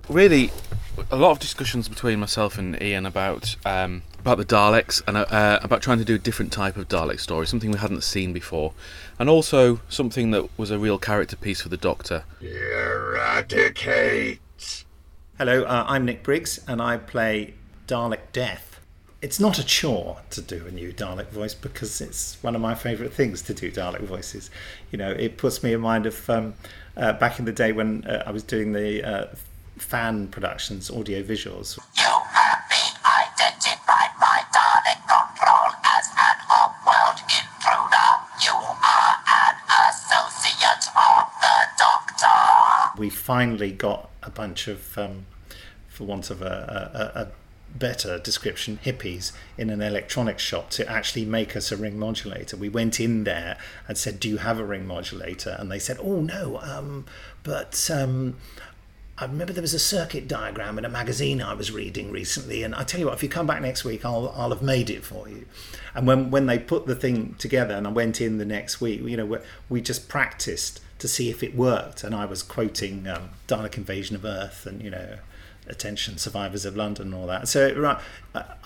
Really, 0.09 0.51
a 1.09 1.15
lot 1.15 1.31
of 1.31 1.39
discussions 1.39 1.89
between 1.89 2.19
myself 2.19 2.59
and 2.59 2.79
Ian 2.79 3.07
about 3.07 3.55
um, 3.65 4.03
about 4.23 4.37
the 4.37 4.45
Daleks 4.45 5.01
and 5.05 5.17
uh, 5.17 5.59
about 5.61 5.81
trying 5.81 5.97
to 5.97 6.05
do 6.05 6.15
a 6.15 6.17
different 6.17 6.53
type 6.53 6.77
of 6.77 6.87
Dalek 6.87 7.19
story, 7.19 7.45
something 7.45 7.71
we 7.71 7.77
hadn't 7.77 8.03
seen 8.03 8.31
before, 8.31 8.71
and 9.19 9.29
also 9.29 9.81
something 9.89 10.31
that 10.31 10.47
was 10.57 10.71
a 10.71 10.79
real 10.79 10.97
character 10.97 11.35
piece 11.35 11.59
for 11.59 11.67
the 11.67 11.75
Doctor. 11.75 12.23
Eradicate. 12.39 14.39
Hello, 15.37 15.63
uh, 15.63 15.83
I'm 15.89 16.05
Nick 16.05 16.23
Briggs, 16.23 16.61
and 16.69 16.81
I 16.81 16.99
play 16.99 17.55
Dalek 17.85 18.31
Death. 18.31 18.79
It's 19.21 19.41
not 19.41 19.59
a 19.59 19.65
chore 19.65 20.19
to 20.29 20.41
do 20.41 20.67
a 20.67 20.71
new 20.71 20.93
Dalek 20.93 21.27
voice 21.27 21.53
because 21.53 21.99
it's 21.99 22.41
one 22.41 22.55
of 22.55 22.61
my 22.61 22.75
favourite 22.75 23.11
things 23.11 23.41
to 23.41 23.53
do 23.53 23.69
Dalek 23.69 24.03
voices. 24.03 24.49
You 24.91 24.99
know, 24.99 25.11
it 25.11 25.37
puts 25.37 25.61
me 25.63 25.73
in 25.73 25.81
mind 25.81 26.05
of 26.05 26.29
um, 26.29 26.53
uh, 26.95 27.11
back 27.11 27.39
in 27.39 27.45
the 27.45 27.51
day 27.51 27.73
when 27.73 28.05
uh, 28.05 28.23
I 28.25 28.31
was 28.31 28.43
doing 28.43 28.71
the 28.71 29.03
uh, 29.03 29.25
fan 29.77 30.29
productions, 30.29 30.89
audio 30.89 31.21
visuals. 31.23 31.77
Identified 31.97 32.92
off-world 37.13 37.31
intruder. 37.31 38.09
You 38.43 38.53
are 38.53 39.15
an 39.27 39.55
associate 39.89 40.87
of 40.95 41.31
the 41.41 41.55
Doctor. 41.77 42.99
We 42.99 43.09
finally 43.09 43.71
got 43.71 44.09
a 44.21 44.29
bunch 44.29 44.67
of, 44.67 44.97
um, 44.97 45.25
for 45.87 46.05
want 46.05 46.29
of 46.29 46.41
a, 46.41 47.13
a, 47.15 47.19
a 47.21 47.27
better 47.77 48.19
description, 48.19 48.79
hippies 48.83 49.31
in 49.57 49.69
an 49.69 49.81
electronics 49.81 50.43
shop 50.43 50.69
to 50.71 50.87
actually 50.89 51.25
make 51.25 51.55
us 51.55 51.71
a 51.71 51.77
ring 51.77 51.97
modulator. 51.97 52.55
We 52.57 52.69
went 52.69 52.99
in 52.99 53.23
there 53.23 53.57
and 53.87 53.97
said, 53.97 54.19
"Do 54.19 54.29
you 54.29 54.37
have 54.37 54.59
a 54.59 54.65
ring 54.65 54.85
modulator?" 54.85 55.55
And 55.59 55.71
they 55.71 55.79
said, 55.79 55.97
"Oh 56.01 56.21
no, 56.21 56.59
um, 56.61 57.05
but." 57.43 57.89
Um, 57.91 58.37
I 59.23 59.25
remember 59.25 59.53
there 59.53 59.61
was 59.61 59.73
a 59.73 59.79
circuit 59.79 60.27
diagram 60.27 60.77
in 60.77 60.83
a 60.83 60.89
magazine 60.89 61.41
I 61.41 61.53
was 61.53 61.71
reading 61.71 62.11
recently, 62.11 62.61
and 62.61 62.75
I 62.75 62.83
tell 62.83 62.99
you 62.99 63.05
what, 63.05 63.15
if 63.15 63.23
you 63.23 63.29
come 63.29 63.47
back 63.47 63.61
next 63.61 63.85
week, 63.85 64.03
I'll 64.03 64.33
I'll 64.35 64.49
have 64.49 64.61
made 64.61 64.89
it 64.89 65.05
for 65.05 65.29
you. 65.29 65.45
And 65.95 66.05
when 66.05 66.29
when 66.29 66.45
they 66.45 66.59
put 66.59 66.87
the 66.87 66.95
thing 66.95 67.35
together, 67.35 67.73
and 67.73 67.87
I 67.87 67.89
went 67.89 68.19
in 68.19 68.37
the 68.37 68.45
next 68.45 68.81
week, 68.81 68.99
you 69.01 69.15
know, 69.15 69.39
we, 69.69 69.79
just 69.79 70.09
practiced 70.09 70.81
to 70.99 71.07
see 71.07 71.29
if 71.29 71.41
it 71.41 71.55
worked, 71.55 72.03
and 72.03 72.13
I 72.13 72.25
was 72.25 72.43
quoting 72.43 73.07
um, 73.07 73.29
Dalek 73.47 73.77
Invasion 73.77 74.17
of 74.17 74.25
Earth, 74.25 74.65
and 74.65 74.81
you 74.83 74.89
know, 74.89 75.19
attention 75.67 76.17
survivors 76.17 76.65
of 76.65 76.75
London 76.75 77.07
and 77.07 77.15
all 77.15 77.27
that. 77.27 77.47
So 77.47 77.73
right, 77.75 78.01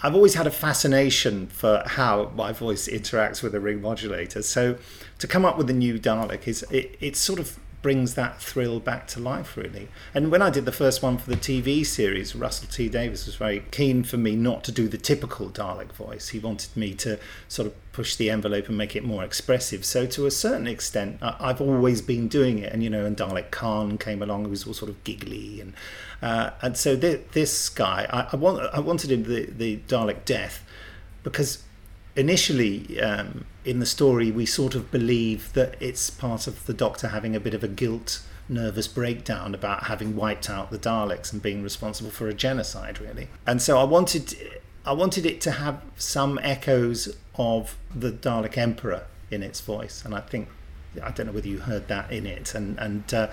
I've 0.02 0.16
always 0.16 0.34
had 0.34 0.48
a 0.48 0.52
fascination 0.52 1.48
for 1.48 1.84
how 1.86 2.32
my 2.36 2.52
voice 2.52 2.88
interacts 2.88 3.44
with 3.44 3.54
a 3.54 3.60
ring 3.60 3.80
modulator. 3.80 4.42
So 4.42 4.78
to 5.20 5.28
come 5.28 5.46
up 5.46 5.56
with 5.56 5.70
a 5.70 5.74
new 5.74 6.00
Dalek 6.00 6.48
is 6.48 6.64
it, 6.72 6.98
it 7.00 7.16
sort 7.16 7.40
of 7.40 7.60
brings 7.82 8.16
that 8.16 8.42
thrill 8.42 8.80
back 8.80 9.08
to 9.08 9.20
life 9.20 9.56
really. 9.56 9.88
And 10.14 10.32
when 10.32 10.42
i 10.42 10.50
did 10.50 10.66
the 10.66 10.72
first 10.72 11.04
one 11.04 11.18
for 11.18 11.30
the 11.30 11.36
tv 11.36 11.86
series 11.86 12.36
russell 12.36 12.68
t 12.70 12.90
davies 12.90 13.26
was 13.26 13.36
very 13.36 13.64
keen 13.72 14.04
for 14.04 14.18
me 14.18 14.36
not 14.36 14.64
to 14.66 14.72
do 14.72 14.88
the 14.88 14.98
typical 14.98 15.50
dalek 15.50 15.92
voice. 15.94 16.30
He 16.30 16.40
wanted 16.40 16.76
me 16.76 16.94
to 16.96 17.20
sort 17.48 17.68
of 17.68 17.92
push 17.92 18.16
the 18.16 18.30
envelope 18.30 18.68
and 18.68 18.78
make 18.78 18.96
it 18.96 19.04
more 19.04 19.24
expressive. 19.24 19.86
So 19.86 20.06
to 20.08 20.26
a 20.26 20.32
certain 20.32 20.68
extent 20.68 21.20
i've 21.22 21.62
always 21.62 22.02
been 22.02 22.28
doing 22.28 22.60
it. 22.60 22.74
And 22.74 22.84
you 22.84 22.90
know 22.90 23.06
and 23.06 23.16
dalek 23.16 23.52
caan 23.52 24.00
came 24.00 24.22
along 24.22 24.46
who 24.46 24.50
was 24.50 24.66
all 24.66 24.74
sort 24.74 24.90
of 24.90 25.04
giggly 25.04 25.62
and 25.62 25.74
uh, 26.22 26.52
and 26.62 26.76
so 26.76 26.98
th- 26.98 27.22
this 27.34 27.70
guy 27.70 28.08
I, 28.10 28.30
I 28.34 28.36
want 28.36 28.62
i 28.74 28.80
wanted 28.80 29.12
him 29.12 29.24
the, 29.24 29.46
the 29.46 29.78
dalek 29.88 30.26
death 30.26 30.64
because 31.24 31.64
initially 32.16 33.00
um, 33.00 33.46
in 33.68 33.80
the 33.80 33.86
story 33.86 34.32
we 34.32 34.46
sort 34.46 34.76
of 34.76 34.90
believe 34.92 35.52
that 35.54 35.76
it's 35.80 36.10
part 36.10 36.48
of 36.48 36.66
the 36.66 36.74
doctor 36.74 37.10
having 37.10 37.36
a 37.36 37.40
bit 37.40 37.54
of 37.54 37.64
a 37.64 37.68
guilt 37.68 38.22
nervous 38.50 38.88
breakdown 38.88 39.54
about 39.54 39.84
having 39.84 40.16
wiped 40.16 40.50
out 40.50 40.72
the 40.72 40.80
daleks 40.80 41.34
and 41.34 41.42
being 41.42 41.62
responsible 41.62 42.10
for 42.10 42.28
a 42.28 42.34
genocide 42.34 43.00
really. 43.00 43.28
And 43.46 43.62
so 43.62 43.78
i 43.78 43.84
wanted 43.84 44.36
i 44.86 44.94
wanted 44.94 45.26
it 45.26 45.42
to 45.42 45.52
have 45.52 45.82
some 45.98 46.40
echoes 46.42 47.18
of 47.36 47.78
the 47.94 48.12
dalek 48.12 48.58
emperor 48.58 49.04
in 49.30 49.44
its 49.44 49.60
voice, 49.62 50.04
and 50.06 50.16
I 50.16 50.22
think 50.22 50.48
I 51.04 51.12
don't 51.12 51.28
know 51.28 51.32
whether 51.34 51.48
you 51.48 51.60
heard 51.60 51.88
that 51.90 52.12
in 52.12 52.26
it, 52.26 52.56
and 52.56 52.80
and 52.80 53.14
uh, 53.14 53.28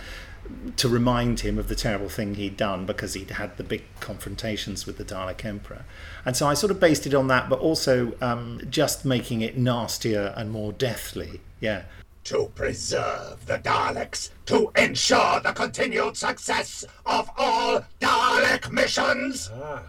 to 0.77 0.89
remind 0.89 1.41
him 1.41 1.59
of 1.59 1.69
the 1.69 1.75
terrible 1.75 2.09
thing 2.09 2.35
he'd 2.35 2.57
done 2.57 2.87
because 2.87 3.15
he'd 3.15 3.31
had 3.31 3.57
the 3.57 3.65
big 3.65 3.83
confrontations 4.01 4.87
with 4.87 4.99
the 4.99 5.05
Dalek 5.05 5.45
Emperor, 5.45 5.85
and 6.25 6.37
so 6.37 6.47
I 6.47 6.55
sort 6.55 6.71
of 6.71 6.81
based 6.81 7.07
it 7.07 7.15
on 7.15 7.29
that, 7.29 7.49
but 7.49 7.59
also 7.61 8.13
um, 8.21 8.61
just 8.71 9.05
making 9.05 9.41
it 9.41 9.57
nastier 9.57 10.33
and 10.37 10.51
more 10.51 10.73
deathly. 10.73 11.41
Yeah. 11.61 11.83
To 12.25 12.51
preserve 12.55 13.45
the 13.47 13.59
Daleks, 13.59 14.31
to 14.47 14.73
ensure 14.77 15.41
the 15.41 15.53
continued 15.53 16.17
success 16.17 16.85
of 17.05 17.31
all 17.37 17.85
Dalek 18.01 18.71
missions. 18.71 19.51
Ah, 19.53 19.83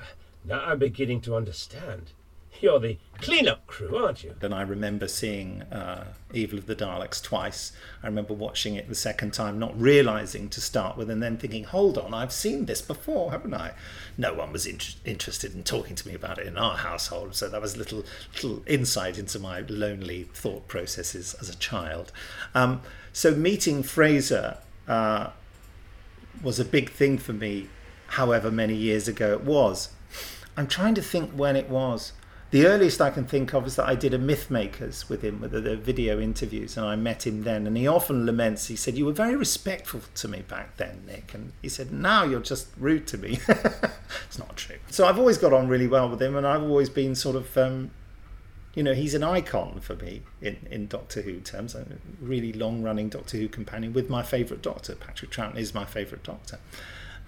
now 0.44 0.66
I'm 0.66 0.80
beginning 0.80 1.22
to 1.22 1.36
understand. 1.36 2.12
You're 2.62 2.80
the 2.80 2.98
cleanup 3.20 3.68
crew, 3.68 3.98
aren't 3.98 4.24
you? 4.24 4.36
And 4.42 4.54
I 4.54 4.62
remember 4.62 5.08
seeing 5.08 5.62
uh, 5.64 6.14
Evil 6.34 6.58
of 6.58 6.66
the 6.66 6.76
Daleks 6.76 7.22
twice. 7.22 7.72
I 8.02 8.08
remember 8.08 8.34
watching 8.34 8.76
it 8.76 8.88
the 8.88 8.96
second 8.96 9.34
time, 9.34 9.60
not 9.60 9.80
realizing 9.80 10.50
to 10.50 10.62
start 10.62 10.98
with, 10.98 11.10
and 11.10 11.22
then 11.22 11.38
thinking, 11.38 11.66
hold 11.66 11.98
on, 11.98 12.14
I've 12.14 12.32
seen 12.32 12.66
this 12.66 12.82
before, 12.82 13.32
haven't 13.32 13.54
I? 13.54 13.74
No 14.18 14.34
one 14.34 14.52
was 14.52 14.66
in- 14.66 14.80
interested 15.04 15.54
in 15.54 15.64
talking 15.64 15.96
to 15.96 16.08
me 16.08 16.14
about 16.14 16.38
it 16.38 16.48
in 16.48 16.58
our 16.58 16.78
household, 16.78 17.36
so 17.36 17.50
that 17.50 17.62
was 17.62 17.76
a 17.76 17.78
little, 17.78 18.04
little 18.36 18.64
insight 18.68 19.18
into 19.18 19.40
my 19.40 19.62
lonely 19.62 20.30
thought 20.34 20.68
processes 20.68 21.36
as 21.40 21.50
a 21.50 21.58
child. 21.58 22.12
Um, 22.54 22.82
so 23.14 23.32
meeting 23.32 23.84
Frazer 23.84 24.58
uh, 24.88 25.30
was 26.42 26.60
a 26.60 26.66
big 26.66 26.90
thing 26.90 27.18
for 27.18 27.34
me, 27.34 27.70
however 28.08 28.52
many 28.52 28.76
years 28.76 29.08
ago 29.08 29.34
it 29.34 29.44
was. 29.44 29.90
I'm 30.58 30.68
trying 30.68 30.96
to 30.96 31.02
think 31.02 31.32
when 31.32 31.56
it 31.56 31.70
was. 31.70 32.14
The 32.52 32.68
earliest 32.68 33.02
I 33.02 33.10
can 33.10 33.26
think 33.26 33.54
of 33.54 33.66
is 33.66 33.76
that 33.76 33.88
I 33.88 33.96
did 33.96 34.14
a 34.14 34.20
Mythmakers 34.20 35.10
with 35.10 35.24
him, 35.24 35.42
with 35.42 35.52
the, 35.52 35.76
video 35.76 36.20
interviews, 36.20 36.78
and 36.78 36.86
I 36.86 36.96
met 36.96 37.26
him 37.26 37.44
then. 37.44 37.66
And 37.66 37.76
he 37.76 37.88
often 37.88 38.26
laments, 38.26 38.68
he 38.68 38.76
said, 38.76 38.96
You 38.96 39.06
were 39.06 39.12
very 39.12 39.36
respectful 39.36 40.02
to 40.14 40.28
me 40.28 40.42
back 40.42 40.78
then, 40.78 41.04
Nick. 41.08 41.34
And 41.34 41.54
he 41.62 41.70
said, 41.70 41.92
Now 41.92 42.24
you're 42.24 42.40
just 42.40 42.68
rude 42.78 43.08
to 43.08 43.18
me. 43.18 43.40
it's 43.48 44.38
not 44.38 44.56
true. 44.56 44.78
So 44.90 45.08
I've 45.08 45.18
always 45.18 45.38
got 45.38 45.54
on 45.54 45.68
really 45.68 45.88
well 45.88 46.08
with 46.08 46.22
him, 46.22 46.36
and 46.36 46.46
I've 46.46 46.62
always 46.62 46.90
been 46.90 47.16
sort 47.16 47.36
of, 47.36 47.58
um, 47.58 47.92
you 48.76 48.84
know, 48.84 48.94
he's 48.94 49.16
an 49.16 49.24
icon 49.24 49.80
for 49.82 49.96
me 49.96 50.22
in, 50.40 50.58
in 50.70 50.88
Doctor 50.88 51.24
Who 51.24 51.40
terms. 51.40 51.76
I'm 51.76 52.00
A 52.22 52.24
really 52.24 52.54
long 52.54 52.84
running 52.84 53.10
Doctor 53.10 53.38
Who 53.38 53.50
companion 53.50 53.92
with 53.92 54.10
my 54.10 54.22
favourite 54.22 54.62
Doctor. 54.62 54.96
Patrick 54.96 55.32
Troughton 55.32 55.58
is 55.58 55.74
my 55.74 55.84
favourite 55.84 56.24
Doctor. 56.24 56.60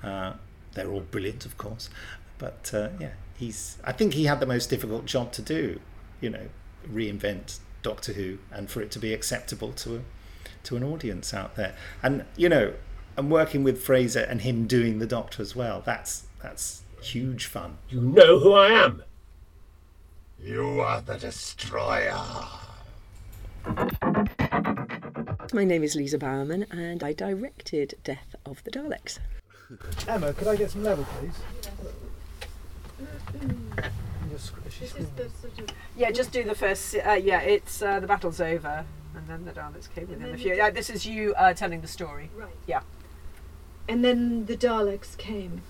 Uh, 0.04 0.34
they're 0.74 0.90
all 0.90 1.02
brilliant, 1.02 1.46
of 1.46 1.58
course. 1.58 1.90
But 2.38 2.72
uh, 2.74 2.90
yeah, 3.00 3.14
he's. 3.38 3.77
I 3.84 3.94
think 3.94 4.13
he 4.13 4.25
had 4.25 4.39
the 4.39 4.46
most 4.46 4.70
difficult 4.70 5.06
job 5.06 5.32
to 5.34 5.41
do. 5.41 5.79
You 6.20 6.29
know, 6.32 6.50
reinvent 6.91 7.60
Doctor 7.82 8.13
Who 8.13 8.39
and 8.51 8.70
for 8.70 8.82
it 8.82 8.91
to 8.91 9.00
be 9.00 9.13
acceptable 9.13 9.72
to 9.74 9.98
a, 9.98 10.00
to 10.63 10.75
an 10.75 10.84
audience 10.84 11.34
out 11.34 11.56
there. 11.56 11.75
And 12.03 12.25
you 12.36 12.50
know, 12.50 12.74
and 13.15 13.32
working 13.32 13.63
with 13.63 13.82
Frazer 13.82 14.22
and 14.22 14.41
him 14.41 14.67
doing 14.67 15.00
the 15.00 15.08
Doctor 15.08 15.41
as 15.41 15.56
well. 15.56 15.82
That's 15.86 16.25
that's 16.41 16.84
huge 17.01 17.46
fun. 17.46 17.77
You 17.89 18.01
know 18.01 18.39
who 18.39 18.53
I 18.53 18.70
am. 18.70 19.03
You 20.39 20.82
are 20.82 21.01
the 21.01 21.17
destroyer. 21.17 22.15
My 25.53 25.63
name 25.63 25.84
is 25.84 25.96
Lisa 25.96 26.17
Bowerman, 26.17 26.65
and 26.70 27.03
I 27.03 27.13
directed 27.13 27.96
Death 28.03 28.36
of 28.46 28.63
the 28.63 28.72
Daleks. 28.72 29.20
Emma, 30.08 30.34
could 30.34 30.48
I 30.48 30.56
get 30.56 30.72
some 30.72 30.84
level, 30.84 31.06
please? 31.06 31.34
Yeah, 35.96 36.12
just 36.12 36.32
do 36.32 36.44
the 36.44 36.56
first. 36.56 36.96
Uh, 36.96 37.14
yeah, 37.14 37.40
it's 37.42 37.82
uh, 37.82 38.00
the 38.00 38.08
battle's 38.08 38.40
over, 38.40 38.86
and 39.16 39.28
then 39.28 39.46
the 39.46 39.52
Daleks 39.52 39.94
came 39.94 40.08
within 40.10 40.34
a 40.34 40.38
few. 40.38 40.54
Yeah, 40.54 40.70
this 40.70 40.90
is 40.90 41.06
you 41.06 41.34
uh, 41.36 41.54
telling 41.54 41.82
the 41.82 41.88
story. 41.88 42.30
Right. 42.36 42.50
Yeah. 42.68 42.82
And 43.90 44.04
then 44.04 44.46
the 44.46 44.56
Daleks 44.58 45.18
came. 45.18 45.62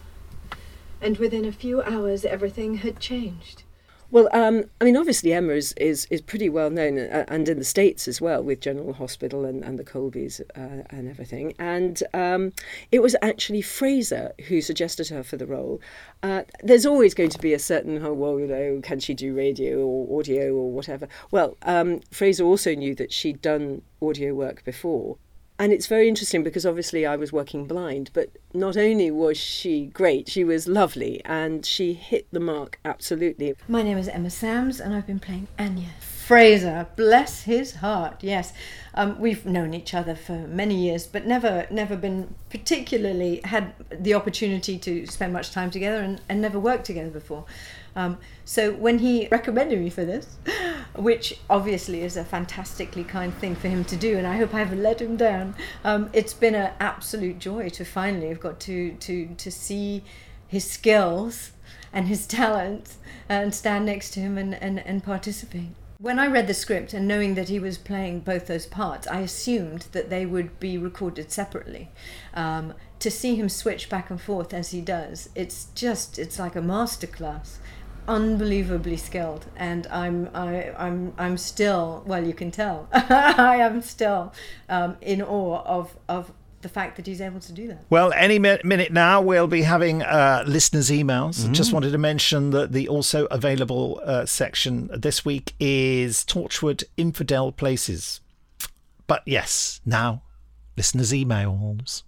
And 0.99 1.17
within 1.17 1.45
a 1.45 1.51
few 1.51 1.83
hours, 1.83 2.25
everything 2.25 2.77
had 2.77 2.99
changed. 2.99 3.63
Well, 4.09 4.29
um, 4.31 4.63
I 4.79 4.85
mean, 4.85 4.95
obviously 4.95 5.33
Emma 5.33 5.53
is, 5.53 5.73
is, 5.73 6.07
is 6.09 6.21
pretty 6.21 6.47
well 6.47 6.69
known, 6.69 6.97
uh, 6.97 7.25
and 7.27 7.47
in 7.49 7.59
the 7.59 7.65
States 7.65 8.07
as 8.07 8.21
well, 8.21 8.41
with 8.41 8.61
General 8.61 8.93
Hospital 8.93 9.43
and, 9.43 9.63
and 9.63 9.77
the 9.77 9.83
Colbys 9.83 10.39
uh, 10.55 10.83
and 10.89 11.09
everything. 11.09 11.53
And 11.59 12.01
um, 12.13 12.53
it 12.91 13.01
was 13.01 13.17
actually 13.21 13.61
Frazer 13.61 14.31
who 14.47 14.61
suggested 14.61 15.09
her 15.09 15.23
for 15.23 15.35
the 15.35 15.45
role. 15.45 15.81
Uh, 16.23 16.43
there's 16.63 16.85
always 16.85 17.13
going 17.13 17.31
to 17.31 17.39
be 17.39 17.53
a 17.53 17.59
certain, 17.59 18.03
oh, 18.03 18.13
well, 18.13 18.39
you 18.39 18.47
know, 18.47 18.79
can 18.81 18.99
she 18.99 19.13
do 19.13 19.35
radio 19.35 19.79
or 19.79 20.19
audio 20.19 20.53
or 20.53 20.71
whatever? 20.71 21.09
Well, 21.31 21.57
um, 21.63 21.99
Frazer 22.11 22.45
also 22.45 22.75
knew 22.75 22.95
that 22.95 23.11
she'd 23.11 23.41
done 23.41 23.81
audio 24.01 24.33
work 24.33 24.63
before. 24.63 25.17
And 25.59 25.73
it's 25.73 25.87
very 25.87 26.07
interesting 26.07 26.43
because 26.43 26.65
obviously 26.65 27.05
I 27.05 27.15
was 27.15 27.33
working 27.33 27.65
blind, 27.65 28.11
but 28.13 28.29
not 28.53 28.77
only 28.77 29.09
was 29.09 29.37
she 29.37 29.87
great, 29.87 30.29
she 30.29 30.43
was 30.43 30.67
lovely 30.67 31.19
and 31.25 31.65
she 31.65 31.93
hit 31.93 32.27
the 32.31 32.39
mark 32.39 32.79
absolutely. 32.85 33.55
My 33.67 33.81
name 33.81 33.97
is 33.97 34.07
Emma 34.07 34.29
Samms 34.29 34.79
and 34.79 34.93
I've 34.93 35.07
been 35.07 35.19
playing 35.19 35.47
Anya. 35.57 35.89
Frazer, 35.99 36.87
bless 36.97 37.43
his 37.43 37.75
heart, 37.75 38.17
yes. 38.21 38.51
Um, 38.93 39.17
we've 39.17 39.45
known 39.45 39.73
each 39.73 39.93
other 39.93 40.13
for 40.13 40.33
many 40.33 40.75
years, 40.75 41.07
but 41.07 41.25
never 41.25 41.65
never 41.71 41.95
been 41.95 42.35
particularly 42.49 43.39
had 43.45 43.73
the 43.89 44.13
opportunity 44.13 44.77
to 44.77 45.07
spend 45.07 45.31
much 45.31 45.51
time 45.51 45.71
together 45.71 46.01
and, 46.01 46.19
and 46.27 46.41
never 46.41 46.59
worked 46.59 46.85
together 46.85 47.09
before. 47.09 47.45
Um, 47.97 48.19
so 48.45 48.71
when 48.73 48.99
he 48.99 49.27
recommended 49.31 49.79
me 49.79 49.89
for 49.89 50.05
this, 50.05 50.37
which 50.95 51.39
obviously 51.49 52.03
is 52.03 52.15
a 52.15 52.23
fantastically 52.23 53.03
kind 53.03 53.33
thing 53.33 53.55
for 53.55 53.67
him 53.67 53.83
to 53.85 53.97
do, 53.97 54.17
and 54.17 54.27
I 54.27 54.37
hope 54.37 54.53
I 54.53 54.59
haven't 54.59 54.83
let 54.83 55.01
him 55.01 55.17
down, 55.17 55.55
um, 55.83 56.09
it's 56.13 56.33
been 56.33 56.53
an 56.53 56.71
absolute 56.79 57.39
joy 57.39 57.69
to 57.69 57.83
finally 57.83 58.29
have 58.29 58.39
got 58.39 58.59
to 58.61 58.91
to 58.91 59.27
to 59.35 59.51
see 59.51 60.03
his 60.47 60.69
skills 60.69 61.51
and 61.91 62.07
his 62.07 62.27
talents 62.27 62.97
and 63.27 63.53
stand 63.53 63.85
next 63.85 64.11
to 64.11 64.19
him 64.19 64.37
and, 64.37 64.53
and, 64.53 64.79
and 64.79 65.03
participate. 65.03 65.71
When 65.99 66.19
I 66.19 66.27
read 66.27 66.45
the 66.45 66.53
script 66.53 66.93
and 66.93 67.07
knowing 67.07 67.33
that 67.33 67.49
he 67.49 67.59
was 67.59 67.79
playing 67.79 68.19
both 68.19 68.45
those 68.45 68.67
parts, 68.67 69.07
I 69.07 69.21
assumed 69.21 69.87
that 69.93 70.11
they 70.11 70.27
would 70.27 70.59
be 70.59 70.77
recorded 70.77 71.31
separately. 71.31 71.89
Um, 72.35 72.75
to 72.99 73.09
see 73.09 73.35
him 73.35 73.49
switch 73.49 73.89
back 73.89 74.11
and 74.11 74.21
forth 74.21 74.53
as 74.53 74.69
he 74.71 74.81
does, 74.81 75.29
it's 75.33 75.65
just 75.73 76.19
it's 76.19 76.37
like 76.37 76.55
a 76.55 76.61
masterclass 76.61 77.57
unbelievably 78.07 78.97
skilled 78.97 79.45
and 79.55 79.85
i'm 79.87 80.29
I, 80.33 80.71
i'm 80.77 81.13
i'm 81.17 81.37
still 81.37 82.03
well 82.05 82.25
you 82.25 82.33
can 82.33 82.51
tell 82.51 82.87
i 82.93 83.57
am 83.57 83.81
still 83.81 84.33
um, 84.69 84.97
in 85.01 85.21
awe 85.21 85.61
of 85.65 85.97
of 86.07 86.31
the 86.61 86.69
fact 86.69 86.95
that 86.97 87.05
he's 87.05 87.21
able 87.21 87.39
to 87.39 87.51
do 87.51 87.67
that 87.67 87.85
Well, 87.89 88.11
any 88.13 88.39
mi- 88.39 88.57
minute 88.63 88.91
now, 88.91 89.21
we'll 89.21 89.45
be 89.47 89.61
having 89.61 90.01
uh, 90.01 90.43
listeners' 90.47 90.89
emails. 90.89 91.41
Mm-hmm. 91.41 91.53
Just 91.53 91.71
wanted 91.71 91.91
to 91.91 91.99
mention 91.99 92.49
that 92.49 92.71
the 92.71 92.87
also 92.87 93.25
available 93.27 94.01
uh, 94.03 94.25
section 94.25 94.89
this 94.91 95.23
week 95.23 95.53
is 95.59 96.25
Torchwood 96.25 96.83
Infidel 96.97 97.51
Places. 97.51 98.21
But 99.05 99.21
yes, 99.27 99.81
now, 99.85 100.23
listeners' 100.75 101.11
emails. 101.11 102.01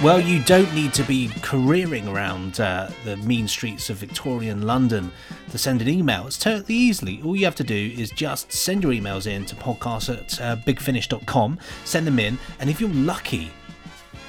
Well, 0.00 0.20
you 0.20 0.40
don't 0.44 0.72
need 0.76 0.94
to 0.94 1.02
be 1.02 1.26
careering 1.42 2.06
around 2.06 2.60
uh, 2.60 2.88
the 3.04 3.16
mean 3.16 3.48
streets 3.48 3.90
of 3.90 3.96
Victorian 3.96 4.62
London 4.62 5.10
to 5.50 5.58
send 5.58 5.82
an 5.82 5.88
email. 5.88 6.24
It's 6.28 6.38
totally 6.38 6.74
easily. 6.76 7.20
All 7.24 7.34
you 7.34 7.44
have 7.46 7.56
to 7.56 7.64
do 7.64 7.92
is 7.96 8.10
just 8.12 8.52
send 8.52 8.84
your 8.84 8.92
emails 8.92 9.26
in 9.26 9.44
to 9.46 9.56
podcast 9.56 10.16
at 10.16 10.40
uh, 10.40 10.54
bigfinish.com, 10.64 11.58
send 11.84 12.06
them 12.06 12.20
in, 12.20 12.38
and 12.60 12.70
if 12.70 12.80
you're 12.80 12.90
lucky, 12.90 13.50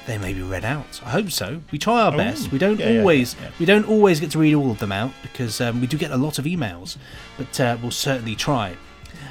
they 0.06 0.18
may 0.18 0.32
be 0.32 0.42
read 0.42 0.64
out. 0.64 1.00
I 1.06 1.10
hope 1.10 1.30
so. 1.30 1.62
We 1.70 1.78
try 1.78 2.02
our 2.02 2.12
Oh, 2.14 2.16
best. 2.16 2.50
We 2.50 2.58
don't 2.58 2.80
yeah, 2.80 2.98
always 2.98 3.36
yeah, 3.36 3.42
yeah. 3.44 3.50
we 3.60 3.64
don't 3.66 3.88
always 3.88 4.18
get 4.18 4.32
to 4.32 4.40
read 4.40 4.54
all 4.54 4.72
of 4.72 4.80
them 4.80 4.90
out 4.90 5.12
because 5.22 5.60
um, 5.60 5.80
we 5.80 5.86
do 5.86 5.96
get 5.96 6.10
a 6.10 6.16
lot 6.16 6.40
of 6.40 6.46
emails, 6.46 6.96
but 7.38 7.60
uh, 7.60 7.76
we'll 7.80 7.92
certainly 7.92 8.34
try. 8.34 8.76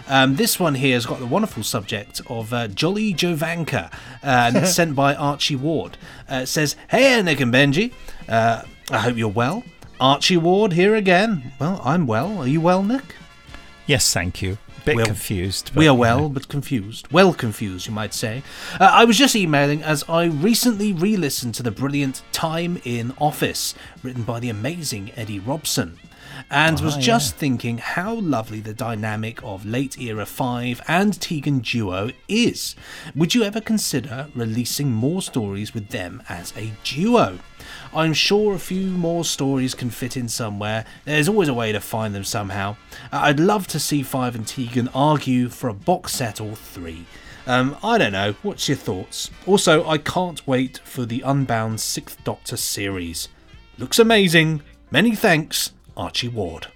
Um, 0.09 0.35
this 0.35 0.59
one 0.59 0.75
here 0.75 0.95
has 0.95 1.05
got 1.05 1.19
the 1.19 1.25
wonderful 1.27 1.61
subject 1.63 2.21
of 2.27 2.51
uh, 2.51 2.67
Jolly 2.67 3.13
Jovanka, 3.13 3.93
uh, 4.23 4.65
sent 4.65 4.95
by 4.95 5.13
Archie 5.15 5.55
Ward. 5.55 5.97
Uh, 6.29 6.41
it 6.43 6.47
says, 6.47 6.75
Hey, 6.89 7.21
Nick 7.21 7.39
and 7.39 7.53
Benji. 7.53 7.93
Uh, 8.27 8.63
I 8.91 8.97
hope 8.97 9.17
you're 9.17 9.27
well. 9.29 9.63
Archie 9.99 10.37
Ward 10.37 10.73
here 10.73 10.95
again. 10.95 11.53
Well, 11.59 11.79
I'm 11.83 12.07
well. 12.07 12.39
Are 12.39 12.47
you 12.47 12.59
well, 12.61 12.81
Nick? 12.83 13.15
Yes, 13.85 14.11
thank 14.13 14.41
you. 14.41 14.57
Bit 14.85 14.95
We're- 14.95 15.05
confused. 15.05 15.71
we 15.75 15.87
are 15.87 15.95
well, 15.95 16.21
know. 16.21 16.29
but 16.29 16.47
confused. 16.47 17.11
Well 17.11 17.33
confused, 17.33 17.85
you 17.85 17.93
might 17.93 18.13
say. 18.13 18.41
Uh, 18.79 18.89
I 18.91 19.03
was 19.05 19.17
just 19.17 19.35
emailing 19.35 19.83
as 19.83 20.03
I 20.09 20.25
recently 20.25 20.93
re 20.93 21.17
listened 21.17 21.53
to 21.55 21.63
the 21.63 21.69
brilliant 21.71 22.21
Time 22.31 22.81
in 22.85 23.13
Office, 23.19 23.75
written 24.01 24.23
by 24.23 24.39
the 24.39 24.49
amazing 24.49 25.11
Eddie 25.15 25.39
Robson. 25.39 25.99
And 26.49 26.79
was 26.81 26.95
Ah, 26.97 26.99
just 26.99 27.33
yeah. 27.35 27.39
thinking 27.39 27.77
how 27.79 28.15
lovely 28.15 28.59
the 28.59 28.73
dynamic 28.73 29.41
of 29.43 29.65
late 29.65 29.99
era 29.99 30.25
5 30.25 30.81
and 30.87 31.19
Tegan 31.19 31.59
duo 31.59 32.11
is. 32.27 32.75
Would 33.15 33.33
you 33.35 33.43
ever 33.43 33.61
consider 33.61 34.27
releasing 34.35 34.91
more 34.91 35.21
stories 35.21 35.73
with 35.73 35.89
them 35.89 36.23
as 36.29 36.53
a 36.57 36.71
duo? 36.83 37.39
I'm 37.93 38.13
sure 38.13 38.53
a 38.55 38.59
few 38.59 38.87
more 38.87 39.25
stories 39.25 39.73
can 39.75 39.89
fit 39.89 40.15
in 40.17 40.27
somewhere. 40.29 40.85
There's 41.05 41.29
always 41.29 41.49
a 41.49 41.53
way 41.53 41.71
to 41.71 41.79
find 41.79 42.13
them 42.15 42.23
somehow. 42.23 42.77
Uh, 43.11 43.19
I'd 43.23 43.39
love 43.39 43.67
to 43.67 43.79
see 43.79 44.01
Five 44.03 44.35
and 44.35 44.47
Tegan 44.47 44.89
argue 44.93 45.49
for 45.49 45.69
a 45.69 45.73
box 45.73 46.13
set 46.13 46.39
or 46.41 46.55
three. 46.55 47.05
Um, 47.47 47.75
I 47.83 47.97
don't 47.97 48.11
know. 48.11 48.35
What's 48.43 48.67
your 48.67 48.77
thoughts? 48.77 49.31
Also, 49.47 49.87
I 49.87 49.97
can't 49.97 50.45
wait 50.47 50.79
for 50.83 51.05
the 51.05 51.21
Unbound 51.21 51.79
Sixth 51.79 52.23
Doctor 52.23 52.57
series. 52.57 53.27
Looks 53.79 53.97
amazing. 53.97 54.61
Many 54.91 55.15
thanks, 55.15 55.71
Archie 55.99 56.29
Ward. 56.29 56.67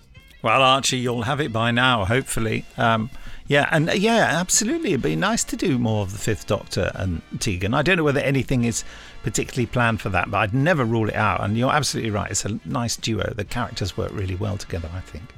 Well, 0.42 0.62
Archie, 0.62 0.98
you'll 0.98 1.24
have 1.24 1.40
it 1.40 1.54
by 1.54 1.72
now, 1.72 2.04
hopefully. 2.04 2.66
Um, 2.78 3.10
yeah, 3.48 3.70
and 3.72 3.90
uh, 3.90 3.94
yeah, 3.94 4.28
absolutely. 4.32 4.90
It'd 4.90 5.02
be 5.02 5.16
nice 5.16 5.46
to 5.46 5.56
do 5.56 5.80
more 5.80 6.02
of 6.02 6.12
the 6.12 6.18
Fifth 6.18 6.48
Doctor 6.48 6.92
and 6.96 7.22
Tegan. 7.40 7.74
I 7.74 7.82
don't 7.82 7.96
know 7.96 8.04
whether 8.04 8.20
anything 8.20 8.66
is 8.66 8.84
particularly 9.24 9.66
planned 9.66 10.02
for 10.02 10.10
that, 10.10 10.30
but 10.30 10.38
I'd 10.40 10.54
never 10.54 10.84
rule 10.84 11.08
it 11.08 11.16
out. 11.16 11.42
And 11.42 11.58
you're 11.58 11.72
absolutely 11.72 12.12
right. 12.12 12.30
It's 12.30 12.44
a 12.44 12.60
nice 12.66 12.98
duo. 12.98 13.34
The 13.34 13.46
characters 13.46 13.96
work 13.96 14.12
really 14.12 14.36
well 14.36 14.58
together, 14.58 14.90
I 14.94 15.00
think. 15.00 15.34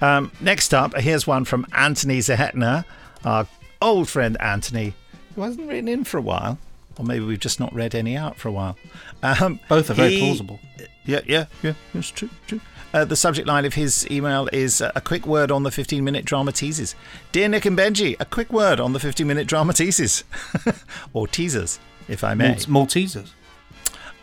Um, 0.00 0.32
next 0.40 0.72
up, 0.72 0.96
here's 0.96 1.26
one 1.26 1.44
from 1.44 1.66
Anthony 1.72 2.20
Zehetner, 2.20 2.86
our 3.24 3.46
old 3.82 4.08
friend 4.08 4.40
Anthony, 4.40 4.94
who 5.34 5.42
hasn't 5.42 5.68
written 5.68 5.88
in 5.88 6.04
for 6.04 6.16
a 6.16 6.22
while. 6.22 6.58
Or 6.98 7.04
maybe 7.04 7.24
we've 7.24 7.38
just 7.38 7.60
not 7.60 7.72
read 7.72 7.94
any 7.94 8.16
out 8.16 8.36
for 8.36 8.48
a 8.48 8.52
while. 8.52 8.76
Um, 9.22 9.60
Both 9.68 9.90
are 9.90 9.94
very 9.94 10.10
he- 10.16 10.20
plausible. 10.20 10.60
Yeah, 11.04 11.20
yeah, 11.26 11.46
yeah. 11.62 11.72
That's 11.94 12.10
true, 12.10 12.28
true. 12.46 12.60
Uh, 12.92 13.04
the 13.04 13.16
subject 13.16 13.46
line 13.46 13.64
of 13.64 13.74
his 13.74 14.10
email 14.10 14.48
is 14.52 14.80
uh, 14.80 14.90
a 14.94 15.00
quick 15.00 15.26
word 15.26 15.50
on 15.50 15.62
the 15.62 15.70
15 15.70 16.02
minute 16.02 16.24
drama 16.24 16.52
teases. 16.52 16.94
Dear 17.32 17.48
Nick 17.48 17.66
and 17.66 17.78
Benji, 17.78 18.16
a 18.18 18.24
quick 18.24 18.52
word 18.52 18.80
on 18.80 18.92
the 18.94 19.00
15 19.00 19.26
minute 19.26 19.46
drama 19.46 19.72
teases. 19.72 20.24
or 21.12 21.28
teasers, 21.28 21.78
if 22.08 22.24
I 22.24 22.34
may. 22.34 22.48
Malt- 22.48 22.88
Maltesers. 22.88 23.30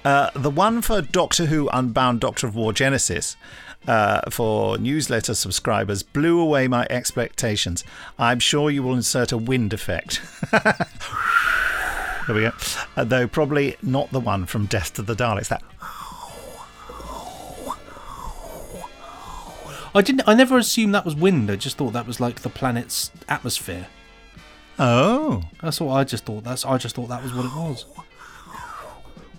Uh, 0.04 0.30
the 0.36 0.52
one 0.52 0.82
for 0.82 1.02
Doctor 1.02 1.46
Who 1.46 1.68
Unbound 1.70 2.20
Doctor 2.20 2.46
of 2.48 2.56
War 2.56 2.74
Genesis 2.74 3.36
uh, 3.88 4.22
for 4.30 4.78
newsletter 4.78 5.34
subscribers 5.36 6.04
blew 6.04 6.40
away 6.40 6.68
my 6.68 6.86
expectations. 6.90 7.84
I'm 8.20 8.40
sure 8.40 8.70
you 8.70 8.84
will 8.84 8.94
insert 8.94 9.32
a 9.32 9.38
wind 9.38 9.74
effect. 9.74 10.22
there 12.28 12.36
we 12.36 12.42
go. 12.42 12.52
Uh, 12.96 13.04
though 13.04 13.28
probably 13.28 13.78
not 13.82 14.12
the 14.12 14.20
one 14.20 14.46
from 14.46 14.66
Death 14.66 14.94
to 14.94 15.02
the 15.02 15.16
Daleks. 15.16 15.50
That 15.50 15.64
I 19.96 20.02
didn't. 20.02 20.28
I 20.28 20.34
never 20.34 20.58
assumed 20.58 20.94
that 20.94 21.06
was 21.06 21.16
wind. 21.16 21.50
I 21.50 21.56
just 21.56 21.78
thought 21.78 21.94
that 21.94 22.06
was 22.06 22.20
like 22.20 22.42
the 22.42 22.50
planet's 22.50 23.12
atmosphere. 23.30 23.88
Oh, 24.78 25.44
that's 25.62 25.80
what 25.80 25.94
I 25.94 26.04
just 26.04 26.26
thought. 26.26 26.44
That's 26.44 26.66
I 26.66 26.78
just 26.78 26.96
thought 26.96 27.08
that 27.08 27.24
was 27.24 27.34
what 27.34 27.46
it 27.46 27.56
was. 27.56 27.86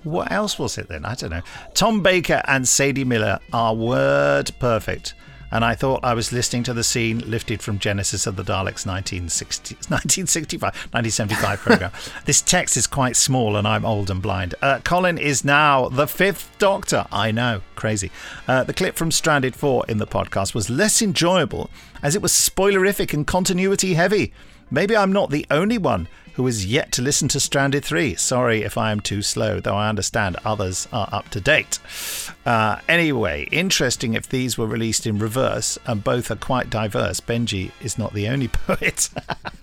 What 0.03 0.31
else 0.31 0.59
was 0.59 0.79
it 0.79 0.89
then? 0.89 1.05
I 1.05 1.15
don't 1.15 1.31
know. 1.31 1.43
Tom 1.75 2.03
Baker 2.03 2.41
and 2.47 2.67
Sadie 2.67 3.05
Miller 3.05 3.39
are 3.53 3.75
word 3.75 4.51
perfect. 4.59 5.15
And 5.57 5.65
I 5.65 5.75
thought 5.75 6.05
I 6.05 6.13
was 6.13 6.33
listening 6.33 6.65
to 6.65 6.75
the 6.75 6.85
scene 6.85 7.21
lifted 7.21 7.63
from 7.63 7.79
Genesis 7.79 8.27
of 8.27 8.37
the 8.37 8.43
Daleks 8.43 8.85
1960, 8.85 9.77
1965, 9.89 10.61
1975 10.93 11.61
program. 11.61 11.93
this 12.27 12.43
text 12.43 12.77
is 12.77 12.87
quite 12.87 13.17
small 13.17 13.57
and 13.57 13.67
I'm 13.67 13.87
old 13.87 14.11
and 14.11 14.21
blind. 14.21 14.55
Uh, 14.61 14.81
Colin 14.85 15.17
is 15.17 15.47
now 15.47 15.89
the 15.89 16.07
fifth 16.07 16.55
Doctor. 16.59 17.07
I 17.11 17.31
know, 17.31 17.63
crazy. 17.75 18.11
Uh, 18.47 18.65
the 18.65 18.75
clip 18.75 18.97
from 18.97 19.11
Stranded 19.11 19.57
4 19.57 19.87
in 19.89 19.97
the 19.97 20.07
podcast 20.07 20.55
was 20.55 20.69
less 20.69 21.01
enjoyable 21.01 21.71
as 22.03 22.15
it 22.15 22.21
was 22.21 22.33
spoilerific 22.33 23.15
and 23.15 23.27
continuity 23.27 23.95
heavy. 23.95 24.35
Maybe 24.71 24.95
I'm 24.95 25.11
not 25.11 25.31
the 25.31 25.47
only 25.51 25.79
one 25.79 26.07
who 26.37 26.47
is 26.47 26.67
yet 26.67 26.93
to 26.93 27.01
listen 27.01 27.29
to 27.29 27.41
Stranded 27.41 27.83
3. 27.83 28.15
Sorry 28.15 28.63
if 28.63 28.77
I 28.77 28.93
am 28.93 29.01
too 29.01 29.23
slow, 29.23 29.59
though 29.59 29.75
I 29.75 29.89
understand 29.89 30.37
others 30.45 30.87
are 30.93 31.09
up 31.11 31.31
to 31.31 31.41
date. 31.41 31.79
Uh, 32.45 32.79
anyway, 32.91 33.49
interesting 33.51 34.13
if 34.13 34.29
these 34.29 34.59
were 34.59 34.67
released 34.67 35.07
in 35.07 35.19
reverse, 35.19 35.79
and 35.87 36.05
both 36.05 36.31
are 36.31 36.37
quite 36.37 36.69
diverse. 36.69 37.21
Benji 37.21 37.71
is 37.81 37.97
not 37.97 38.13
the 38.13 38.29
only 38.29 38.49
poet. 38.53 39.09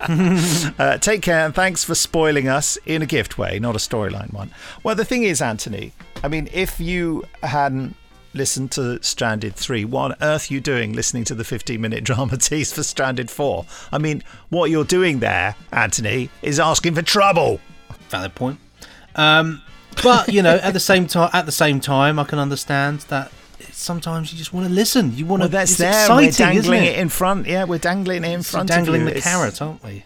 uh, 0.00 0.98
take 0.98 1.22
care, 1.22 1.46
and 1.46 1.54
thanks 1.54 1.84
for 1.84 1.94
spoiling 1.94 2.48
us 2.48 2.76
in 2.86 3.02
a 3.02 3.06
gift 3.06 3.38
way, 3.38 3.60
not 3.60 3.76
a 3.76 3.78
storyline 3.78 4.32
one. 4.32 4.50
Well, 4.82 4.96
the 4.96 5.04
thing 5.04 5.22
is, 5.22 5.40
Anthony, 5.40 5.92
I 6.24 6.28
mean, 6.28 6.48
if 6.52 6.80
you 6.80 7.24
hadn't 7.44 7.94
listened 8.34 8.70
to 8.72 9.02
Stranded 9.02 9.54
3, 9.56 9.84
what 9.84 10.12
on 10.12 10.16
earth 10.20 10.50
are 10.50 10.54
you 10.54 10.60
doing 10.60 10.92
listening 10.92 11.24
to 11.24 11.34
the 11.34 11.44
15 11.44 11.80
minute 11.80 12.04
drama 12.10 12.36
tease 12.36 12.72
for 12.72 12.82
Stranded 12.82 13.30
4? 13.30 13.64
I 13.92 13.98
mean, 13.98 14.22
what 14.48 14.70
you're 14.70 14.84
doing 14.84 15.20
there, 15.20 15.56
Anthony, 15.72 16.30
is 16.42 16.58
asking 16.60 16.94
for 16.94 17.02
trouble. 17.02 17.60
Valid 18.10 18.34
point. 18.34 18.58
Um, 19.16 19.62
but 20.02 20.28
you 20.32 20.42
know, 20.42 20.56
at 20.56 20.72
the 20.72 20.80
same 20.80 21.06
time, 21.06 21.30
at 21.32 21.46
the 21.46 21.52
same 21.52 21.80
time, 21.80 22.18
I 22.18 22.24
can 22.24 22.38
understand 22.38 23.00
that 23.08 23.30
sometimes 23.70 24.32
you 24.32 24.38
just 24.38 24.52
want 24.52 24.66
to 24.66 24.72
listen. 24.72 25.16
You 25.16 25.24
want 25.26 25.40
Well, 25.40 25.48
to. 25.48 25.52
that's 25.52 25.70
it's 25.72 25.78
there. 25.78 25.90
Exciting, 25.90 26.16
We're 26.26 26.30
dangling 26.32 26.82
isn't 26.82 26.94
it? 26.94 26.98
in 26.98 27.08
front. 27.08 27.46
Yeah, 27.46 27.64
we're 27.64 27.78
dangling 27.78 28.24
it 28.24 28.32
in 28.32 28.42
front 28.42 28.68
dangling 28.68 29.02
you. 29.02 29.06
the 29.06 29.16
It's- 29.18 29.24
carrot, 29.24 29.62
aren't 29.62 29.82
we? 29.84 30.04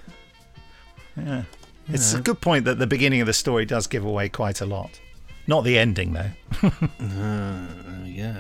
Yeah. 1.17 1.43
It's 1.91 2.13
know. 2.13 2.19
a 2.21 2.23
good 2.23 2.41
point 2.41 2.67
that 2.67 2.79
the 2.79 2.87
beginning 2.87 3.21
of 3.23 3.27
the 3.27 3.33
story 3.33 3.65
does 3.65 3.87
give 3.87 4.05
away 4.05 4.29
quite 4.29 4.61
a 4.61 4.67
lot. 4.67 5.01
Not 5.49 5.65
the 5.65 5.79
ending, 5.79 6.13
though. 6.13 6.31
Ah, 7.01 7.67
we 8.05 8.17
go. 8.17 8.35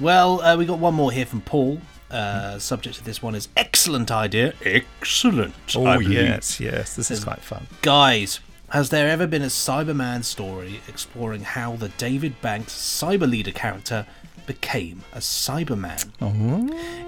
Well, 0.00 0.42
uh, 0.42 0.56
we 0.56 0.66
got 0.66 0.80
one 0.80 0.92
more 0.92 1.12
here 1.12 1.24
from 1.24 1.40
Paul. 1.40 1.80
Uh, 2.10 2.58
subject 2.58 2.98
of 2.98 3.04
this 3.04 3.22
one 3.22 3.34
is 3.36 3.48
excellent 3.56 4.10
idea. 4.10 4.52
Excellent. 4.64 5.54
Oh, 5.76 6.00
yes, 6.00 6.60
yes. 6.60 6.96
This 6.96 7.10
is 7.12 7.22
quite 7.24 7.40
fun. 7.40 7.68
Guys, 7.82 8.40
has 8.70 8.90
there 8.90 9.08
ever 9.08 9.28
been 9.28 9.42
a 9.42 9.46
Cyberman 9.46 10.24
story 10.24 10.80
exploring 10.88 11.42
how 11.42 11.76
the 11.76 11.90
David 11.90 12.40
Banks 12.42 12.72
cyber 12.74 13.30
leader 13.30 13.52
character 13.52 14.04
became 14.46 15.02
a 15.12 15.18
Cyberman? 15.18 16.10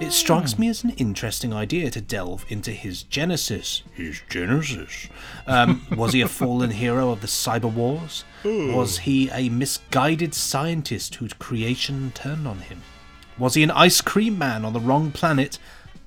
It 0.01 0.13
strikes 0.13 0.59
me 0.59 0.69
as 0.69 0.85
an 0.85 0.91
interesting 0.91 1.53
idea 1.53 1.91
to 1.91 2.01
delve 2.01 2.45
into 2.49 2.73
his 2.73 3.03
genesis. 3.05 3.83
His 3.95 4.21
genesis. 4.29 5.09
Um, 5.47 5.87
was 5.97 6.13
he 6.13 6.21
a 6.21 6.29
fallen 6.29 6.71
hero 6.71 7.11
of 7.11 7.21
the 7.21 7.27
cyber 7.27 7.73
wars? 7.73 8.25
Was 8.45 8.99
he 8.99 9.31
a 9.31 9.49
misguided 9.49 10.35
scientist 10.35 11.17
whose 11.17 11.33
creation 11.35 12.13
turned 12.15 12.47
on 12.47 12.59
him? 12.61 12.83
Was 13.39 13.55
he 13.55 13.63
an 13.63 13.71
ice 13.71 14.01
cream 14.01 14.37
man 14.39 14.65
on 14.65 14.73
the 14.73 14.81
wrong 14.81 15.11
planet 15.13 15.59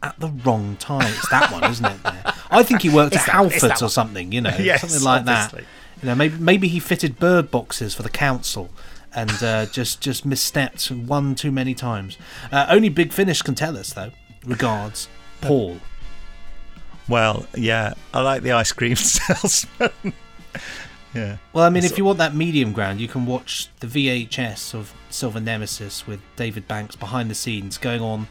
at 0.03 0.19
the 0.19 0.27
wrong 0.29 0.75
time? 0.77 1.07
It's 1.13 1.29
that 1.29 1.51
one, 1.51 1.63
isn't 1.69 1.85
it? 1.85 2.03
There. 2.03 2.33
I 2.49 2.63
think 2.63 2.81
he 2.81 2.89
worked 2.89 3.15
It's 3.15 3.27
at 3.27 3.33
that- 3.33 3.45
it's 3.51 3.61
that 3.61 3.71
Halfords 3.77 3.81
or 3.85 3.89
something, 3.89 4.31
you 4.31 4.41
know, 4.41 4.55
Yes, 4.59 4.81
something 4.81 5.01
like 5.03 5.21
obviously. 5.21 5.61
that. 5.61 5.67
You 6.03 6.09
know, 6.09 6.15
maybe 6.15 6.37
maybe 6.39 6.67
he 6.67 6.79
fitted 6.79 7.19
bird 7.19 7.51
boxes 7.51 7.93
for 7.93 8.01
the 8.01 8.09
council 8.09 8.71
and 9.13 9.31
uh, 9.43 9.65
just 9.67 10.01
just 10.01 10.27
misstepped 10.27 10.89
one 11.05 11.35
too 11.35 11.51
many 11.51 11.73
times. 11.73 12.17
Uh, 12.51 12.65
only 12.69 12.89
Big 12.89 13.13
Finish 13.13 13.41
can 13.41 13.55
tell 13.55 13.77
us, 13.77 13.93
though. 13.93 14.11
Regards, 14.45 15.07
Paul. 15.41 15.77
Well, 17.07 17.45
yeah, 17.55 17.93
I 18.13 18.21
like 18.21 18.41
the 18.43 18.53
ice 18.53 18.71
cream 18.71 18.95
salesman. 18.95 20.13
yeah. 21.13 21.37
Well, 21.53 21.65
I 21.65 21.69
mean, 21.69 21.83
if 21.83 21.97
you 21.97 22.05
want 22.05 22.19
that 22.19 22.33
medium 22.33 22.71
ground, 22.71 23.01
you 23.01 23.07
can 23.07 23.25
watch 23.25 23.67
the 23.79 23.87
VHS 23.87 24.73
of 24.73 24.93
Silver 25.09 25.39
Nemesis 25.39 26.07
with 26.07 26.21
David 26.35 26.67
Banks 26.67 26.95
behind 26.95 27.29
the 27.29 27.35
scenes 27.35 27.77
going 27.77 28.01
on 28.01 28.27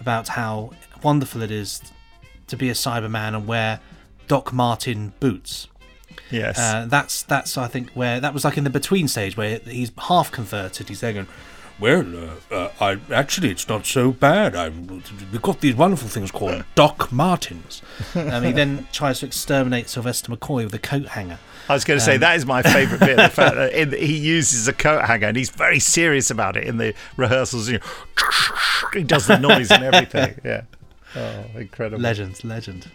about 0.00 0.28
how 0.28 0.70
wonderful 1.02 1.42
it 1.42 1.50
is 1.50 1.80
to 2.48 2.56
be 2.56 2.68
a 2.68 2.72
Cyberman 2.74 3.34
and 3.34 3.46
wear 3.46 3.80
Doc 4.26 4.52
Marten 4.52 5.12
boots. 5.20 5.68
Yes. 6.30 6.58
Uh, 6.58 6.86
that's 6.88 7.22
that's 7.22 7.56
I 7.56 7.68
think 7.68 7.90
where 7.90 8.20
that 8.20 8.34
was 8.34 8.44
like 8.44 8.56
in 8.56 8.64
the 8.64 8.70
between 8.70 9.08
stage 9.08 9.36
where 9.36 9.58
he's 9.58 9.92
half 9.98 10.30
converted. 10.32 10.88
He's 10.88 11.00
there 11.00 11.12
going, 11.12 11.28
well, 11.80 12.04
uh, 12.50 12.54
uh, 12.54 12.70
I 12.80 12.98
actually 13.12 13.50
it's 13.50 13.68
not 13.68 13.84
so 13.86 14.12
bad. 14.12 14.54
I 14.54 14.68
we've 14.68 15.42
got 15.42 15.60
these 15.60 15.74
wonderful 15.74 16.08
things 16.08 16.30
called 16.30 16.64
Doc 16.74 17.10
Martens. 17.12 17.82
Um, 18.14 18.42
he 18.44 18.52
then 18.52 18.86
tries 18.92 19.20
to 19.20 19.26
exterminate 19.26 19.88
Sylvester 19.88 20.32
McCoy 20.32 20.64
with 20.64 20.74
a 20.74 20.78
coat 20.78 21.08
hanger. 21.08 21.38
I 21.68 21.72
was 21.72 21.84
going 21.84 21.98
to 21.98 22.04
say 22.04 22.14
Um, 22.16 22.20
that 22.20 22.36
is 22.36 22.44
my 22.44 22.62
favourite 22.62 23.00
bit. 23.00 23.16
The 23.16 23.28
fact 23.30 23.54
that 23.56 23.72
in, 23.72 23.92
he 23.92 24.18
uses 24.18 24.68
a 24.68 24.72
coat 24.72 25.04
hanger 25.06 25.28
and 25.28 25.36
he's 25.36 25.48
very 25.50 25.80
serious 25.80 26.30
about 26.30 26.56
it 26.56 26.64
in 26.64 26.76
the 26.76 26.94
rehearsals. 27.16 27.68
You 27.68 27.78
know, 28.18 28.88
he 28.92 29.02
does 29.02 29.26
the 29.26 29.38
noise 29.38 29.70
and 29.70 29.82
everything. 29.82 30.38
Yeah. 30.44 30.62
Oh, 31.16 31.44
incredible. 31.56 32.02
Legend, 32.02 32.42
legend. 32.44 32.90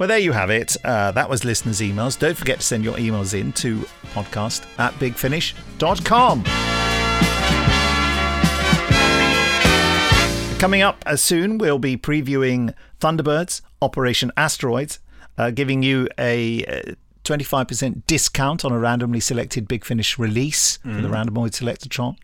Well, 0.00 0.08
there 0.08 0.18
you 0.18 0.32
have 0.32 0.48
it. 0.48 0.78
Uh, 0.82 1.10
that 1.12 1.28
was 1.28 1.44
listeners' 1.44 1.82
emails. 1.82 2.18
Don't 2.18 2.34
forget 2.34 2.60
to 2.60 2.64
send 2.64 2.82
your 2.84 2.94
emails 2.96 3.38
in 3.38 3.52
to 3.52 3.80
podcast 4.14 4.64
at 4.78 4.94
bigfinish.com. 4.94 6.42
Coming 10.58 10.80
up 10.80 11.02
as 11.04 11.22
soon, 11.22 11.58
we'll 11.58 11.78
be 11.78 11.98
previewing 11.98 12.72
Thunderbirds, 12.98 13.60
Operation 13.82 14.32
Asteroids, 14.38 15.00
uh, 15.36 15.50
giving 15.50 15.82
you 15.82 16.08
a 16.18 16.64
uh, 16.64 16.94
25% 17.24 18.06
discount 18.06 18.64
on 18.64 18.72
a 18.72 18.78
randomly 18.78 19.20
selected 19.20 19.68
Big 19.68 19.84
Finish 19.84 20.18
release 20.18 20.78
for 20.78 20.88
the 20.88 21.08
Mm. 21.08 21.26
Randomoid 21.26 21.50
Selectatron. 21.50 22.16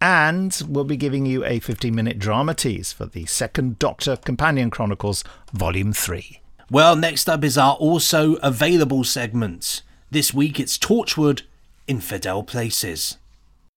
And 0.00 0.62
we'll 0.68 0.84
be 0.84 0.96
giving 0.96 1.26
you 1.26 1.44
a 1.44 1.58
15 1.58 1.92
minute 1.92 2.20
drama 2.20 2.54
tease 2.54 2.92
for 2.92 3.06
the 3.06 3.26
Second 3.26 3.80
Doctor 3.80 4.14
Companion 4.16 4.70
Chronicles, 4.70 5.24
Volume 5.52 5.92
3. 5.92 6.40
Well, 6.68 6.96
next 6.96 7.28
up 7.28 7.44
is 7.44 7.56
our 7.56 7.74
also 7.76 8.34
available 8.36 9.04
segment. 9.04 9.82
This 10.10 10.34
week 10.34 10.58
it's 10.58 10.76
Torchwood 10.76 11.42
Infidel 11.86 12.42
Places. 12.42 13.18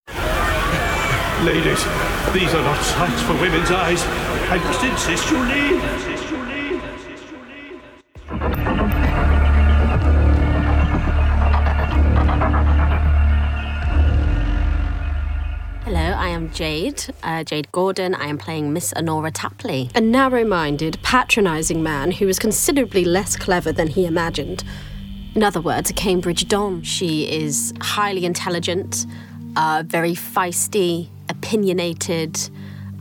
Ladies, 0.07 1.83
these 2.33 2.51
are 2.55 2.63
not 2.63 2.81
sights 2.81 3.21
for 3.21 3.33
women's 3.33 3.69
eyes. 3.69 4.01
I 4.49 4.57
must 4.57 4.83
insist 4.83 5.29
you 5.29 5.37
leave. 5.37 5.98
Hello, 15.89 15.99
I 16.01 16.27
am 16.27 16.51
Jade, 16.51 17.03
uh, 17.23 17.43
Jade 17.43 17.71
Gordon. 17.71 18.13
I 18.13 18.27
am 18.27 18.37
playing 18.37 18.71
Miss 18.73 18.93
Honora 18.93 19.31
Tapley, 19.31 19.89
a 19.95 19.99
narrow 19.99 20.45
minded, 20.45 20.99
patronising 21.01 21.81
man 21.81 22.11
who 22.11 22.27
is 22.27 22.37
considerably 22.37 23.03
less 23.05 23.35
clever 23.35 23.71
than 23.71 23.87
he 23.87 24.05
imagined. 24.05 24.63
In 25.33 25.41
other 25.41 25.59
words, 25.59 25.89
a 25.89 25.93
Cambridge 25.93 26.47
Don. 26.47 26.83
She 26.83 27.27
is 27.27 27.73
highly 27.81 28.23
intelligent, 28.25 29.07
uh, 29.55 29.81
very 29.83 30.13
feisty, 30.13 31.09
opinionated, 31.27 32.37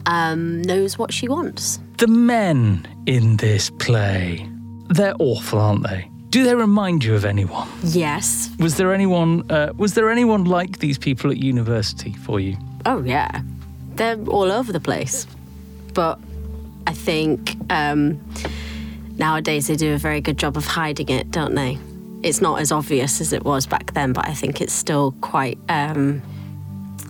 um, 0.06 0.62
knows 0.62 0.96
what 0.96 1.12
she 1.12 1.28
wants. 1.28 1.80
The 1.98 2.06
men 2.06 2.88
in 3.04 3.36
this 3.36 3.68
play, 3.68 4.48
they're 4.88 5.14
awful, 5.18 5.58
aren't 5.58 5.82
they? 5.82 6.10
Do 6.30 6.42
they 6.42 6.54
remind 6.54 7.04
you 7.04 7.14
of 7.14 7.26
anyone? 7.26 7.68
Yes. 7.82 8.48
Was 8.58 8.78
there 8.78 8.94
anyone? 8.94 9.50
Uh, 9.50 9.74
was 9.76 9.92
there 9.92 10.08
anyone 10.08 10.46
like 10.46 10.78
these 10.78 10.96
people 10.96 11.30
at 11.30 11.36
university 11.36 12.14
for 12.14 12.40
you? 12.40 12.56
Oh, 12.86 13.02
yeah. 13.02 13.42
They're 13.94 14.18
all 14.26 14.50
over 14.52 14.72
the 14.72 14.80
place. 14.80 15.26
But 15.94 16.18
I 16.86 16.92
think 16.92 17.56
um, 17.70 18.20
nowadays 19.18 19.66
they 19.66 19.76
do 19.76 19.94
a 19.94 19.98
very 19.98 20.20
good 20.20 20.38
job 20.38 20.56
of 20.56 20.64
hiding 20.64 21.08
it, 21.08 21.30
don't 21.30 21.54
they? 21.54 21.78
It's 22.22 22.40
not 22.40 22.60
as 22.60 22.72
obvious 22.72 23.20
as 23.20 23.32
it 23.32 23.44
was 23.44 23.66
back 23.66 23.92
then, 23.94 24.12
but 24.12 24.26
I 24.26 24.34
think 24.34 24.60
it's 24.60 24.72
still 24.72 25.12
quite. 25.20 25.58
Um, 25.68 26.22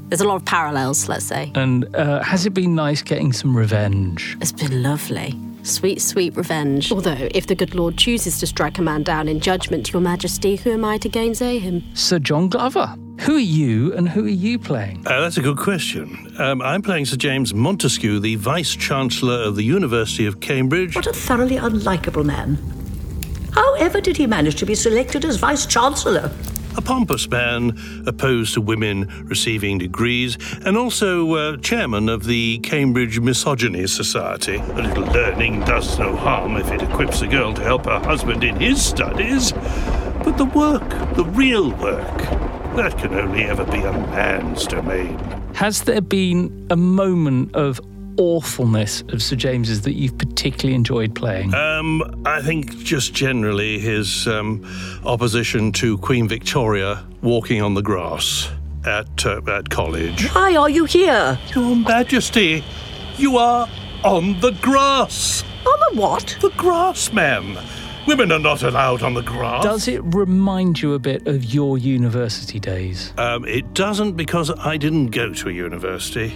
there's 0.08 0.20
a 0.20 0.28
lot 0.28 0.36
of 0.36 0.44
parallels, 0.44 1.08
let's 1.08 1.24
say. 1.24 1.52
And 1.54 1.94
uh, 1.94 2.22
has 2.22 2.46
it 2.46 2.54
been 2.54 2.74
nice 2.74 3.02
getting 3.02 3.32
some 3.32 3.56
revenge? 3.56 4.36
It's 4.40 4.52
been 4.52 4.82
lovely. 4.82 5.38
Sweet, 5.64 6.00
sweet 6.00 6.34
revenge. 6.34 6.90
Although, 6.90 7.28
if 7.32 7.46
the 7.46 7.54
good 7.54 7.74
Lord 7.74 7.98
chooses 7.98 8.38
to 8.40 8.46
strike 8.46 8.78
a 8.78 8.82
man 8.82 9.02
down 9.02 9.28
in 9.28 9.40
judgment, 9.40 9.92
Your 9.92 10.00
Majesty, 10.00 10.56
who 10.56 10.72
am 10.72 10.84
I 10.84 10.96
to 10.98 11.08
gainsay 11.08 11.58
him? 11.58 11.84
Sir 11.94 12.18
John 12.18 12.48
Glover. 12.48 12.94
Who 13.20 13.36
are 13.36 13.40
you 13.40 13.92
and 13.94 14.08
who 14.08 14.24
are 14.24 14.28
you 14.28 14.58
playing? 14.58 15.04
Uh, 15.06 15.20
that's 15.20 15.36
a 15.36 15.42
good 15.42 15.58
question. 15.58 16.34
Um, 16.38 16.62
I'm 16.62 16.82
playing 16.82 17.06
Sir 17.06 17.16
James 17.16 17.52
Montesquieu, 17.52 18.20
the 18.20 18.36
Vice 18.36 18.74
Chancellor 18.76 19.42
of 19.42 19.56
the 19.56 19.64
University 19.64 20.24
of 20.24 20.40
Cambridge. 20.40 20.94
What 20.94 21.06
a 21.06 21.12
thoroughly 21.12 21.56
unlikable 21.56 22.24
man. 22.24 22.58
However 23.52 24.00
did 24.00 24.16
he 24.16 24.26
manage 24.26 24.54
to 24.56 24.66
be 24.66 24.74
selected 24.74 25.24
as 25.24 25.36
Vice 25.36 25.66
Chancellor? 25.66 26.30
A 26.76 26.80
pompous 26.80 27.28
man 27.28 27.76
opposed 28.06 28.54
to 28.54 28.60
women 28.60 29.08
receiving 29.26 29.78
degrees, 29.78 30.38
and 30.64 30.76
also 30.76 31.34
uh, 31.34 31.56
chairman 31.56 32.08
of 32.08 32.24
the 32.24 32.58
Cambridge 32.60 33.18
Misogyny 33.18 33.88
Society. 33.88 34.56
A 34.58 34.82
little 34.82 35.02
learning 35.06 35.60
does 35.60 35.98
no 35.98 36.14
harm 36.14 36.56
if 36.56 36.70
it 36.70 36.82
equips 36.82 37.20
a 37.22 37.26
girl 37.26 37.52
to 37.54 37.62
help 37.62 37.86
her 37.86 37.98
husband 37.98 38.44
in 38.44 38.60
his 38.60 38.80
studies. 38.80 39.50
But 40.22 40.36
the 40.38 40.44
work, 40.44 40.88
the 41.16 41.24
real 41.24 41.72
work, 41.72 42.47
that 42.78 42.96
can 42.96 43.12
only 43.12 43.42
ever 43.42 43.64
be 43.64 43.78
a 43.78 43.92
man's 43.92 44.64
domain. 44.64 45.18
Has 45.54 45.82
there 45.82 46.00
been 46.00 46.64
a 46.70 46.76
moment 46.76 47.52
of 47.56 47.80
awfulness 48.18 49.02
of 49.08 49.20
Sir 49.20 49.34
James's 49.34 49.80
that 49.80 49.94
you've 49.94 50.16
particularly 50.16 50.76
enjoyed 50.76 51.12
playing? 51.16 51.52
Um, 51.54 52.22
I 52.24 52.40
think 52.40 52.78
just 52.78 53.14
generally 53.14 53.80
his 53.80 54.28
um, 54.28 54.64
opposition 55.04 55.72
to 55.72 55.98
Queen 55.98 56.28
Victoria 56.28 57.04
walking 57.20 57.62
on 57.62 57.74
the 57.74 57.82
grass 57.82 58.48
at 58.86 59.26
uh, 59.26 59.40
at 59.48 59.70
college. 59.70 60.32
Why 60.32 60.54
are 60.54 60.70
you 60.70 60.84
here? 60.84 61.36
Your 61.56 61.74
Majesty, 61.74 62.62
you 63.16 63.38
are 63.38 63.68
on 64.04 64.38
the 64.38 64.52
grass. 64.52 65.42
On 65.66 65.94
the 65.94 66.00
what? 66.00 66.36
The 66.40 66.50
grass, 66.50 67.12
ma'am. 67.12 67.58
Women 68.08 68.32
are 68.32 68.38
not 68.38 68.62
allowed 68.62 69.02
on 69.02 69.12
the 69.12 69.20
grass. 69.20 69.62
Does 69.62 69.86
it 69.86 70.00
remind 70.02 70.80
you 70.80 70.94
a 70.94 70.98
bit 70.98 71.26
of 71.26 71.44
your 71.44 71.76
university 71.76 72.58
days? 72.58 73.12
Um, 73.18 73.44
it 73.44 73.74
doesn't 73.74 74.12
because 74.12 74.50
I 74.50 74.78
didn't 74.78 75.08
go 75.08 75.34
to 75.34 75.50
a 75.50 75.52
university. 75.52 76.32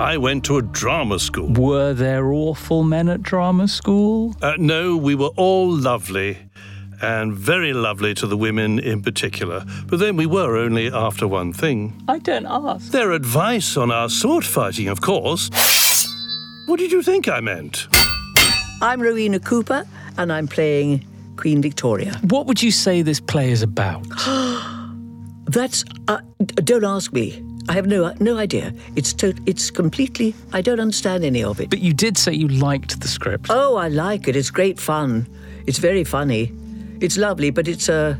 I 0.00 0.16
went 0.16 0.44
to 0.46 0.56
a 0.56 0.62
drama 0.62 1.20
school. 1.20 1.52
Were 1.52 1.94
there 1.94 2.32
awful 2.32 2.82
men 2.82 3.08
at 3.08 3.22
drama 3.22 3.68
school? 3.68 4.34
Uh, 4.42 4.54
no, 4.58 4.96
we 4.96 5.14
were 5.14 5.30
all 5.36 5.70
lovely. 5.70 6.38
And 7.00 7.32
very 7.32 7.72
lovely 7.72 8.12
to 8.14 8.26
the 8.26 8.36
women 8.36 8.80
in 8.80 9.00
particular. 9.00 9.64
But 9.86 10.00
then 10.00 10.16
we 10.16 10.26
were 10.26 10.56
only 10.56 10.90
after 10.92 11.28
one 11.28 11.52
thing. 11.52 12.02
I 12.08 12.18
don't 12.18 12.46
ask. 12.46 12.90
Their 12.90 13.12
advice 13.12 13.76
on 13.76 13.92
our 13.92 14.08
sword 14.08 14.44
fighting, 14.44 14.88
of 14.88 15.00
course. 15.00 15.50
What 16.66 16.80
did 16.80 16.90
you 16.90 17.04
think 17.04 17.28
I 17.28 17.38
meant? 17.38 17.86
I'm 18.82 19.00
Rowena 19.00 19.38
Cooper, 19.38 19.86
and 20.18 20.32
I'm 20.32 20.48
playing 20.48 21.04
Queen 21.36 21.60
Victoria. 21.62 22.18
What 22.28 22.46
would 22.46 22.62
you 22.62 22.70
say 22.70 23.02
this 23.02 23.20
play 23.20 23.50
is 23.50 23.62
about? 23.62 24.04
That's. 25.46 25.84
Uh, 26.08 26.20
don't 26.64 26.84
ask 26.84 27.12
me. 27.12 27.42
I 27.68 27.72
have 27.72 27.86
no 27.86 28.12
no 28.20 28.36
idea. 28.36 28.72
It's 28.96 29.12
to, 29.14 29.34
it's 29.46 29.70
completely. 29.70 30.34
I 30.52 30.60
don't 30.60 30.80
understand 30.80 31.24
any 31.24 31.42
of 31.42 31.60
it. 31.60 31.70
But 31.70 31.80
you 31.80 31.92
did 31.92 32.18
say 32.18 32.32
you 32.32 32.48
liked 32.48 33.00
the 33.00 33.08
script. 33.08 33.46
Oh, 33.50 33.76
I 33.76 33.88
like 33.88 34.28
it. 34.28 34.36
It's 34.36 34.50
great 34.50 34.78
fun. 34.78 35.26
It's 35.66 35.78
very 35.78 36.04
funny. 36.04 36.52
It's 37.00 37.16
lovely, 37.16 37.50
but 37.50 37.68
it's 37.68 37.88
uh, 37.88 38.16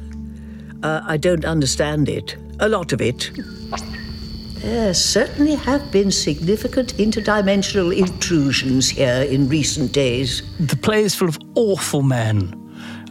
uh 0.83 1.03
I 1.07 1.17
don't 1.17 1.45
understand 1.45 2.09
it. 2.09 2.37
A 2.61 2.69
lot 2.69 2.93
of 2.93 3.01
it. 3.01 3.31
There 4.65 4.95
certainly 4.95 5.57
have 5.57 5.93
been 5.93 6.11
significant 6.11 6.97
interdimensional 6.97 7.95
intrusions 7.95 8.89
here 8.89 9.27
in 9.29 9.47
recent 9.47 9.93
days. 9.93 10.43
The 10.59 10.77
play 10.77 11.03
is 11.03 11.15
full 11.15 11.29
of 11.29 11.39
awful 11.55 12.01
men. 12.01 12.59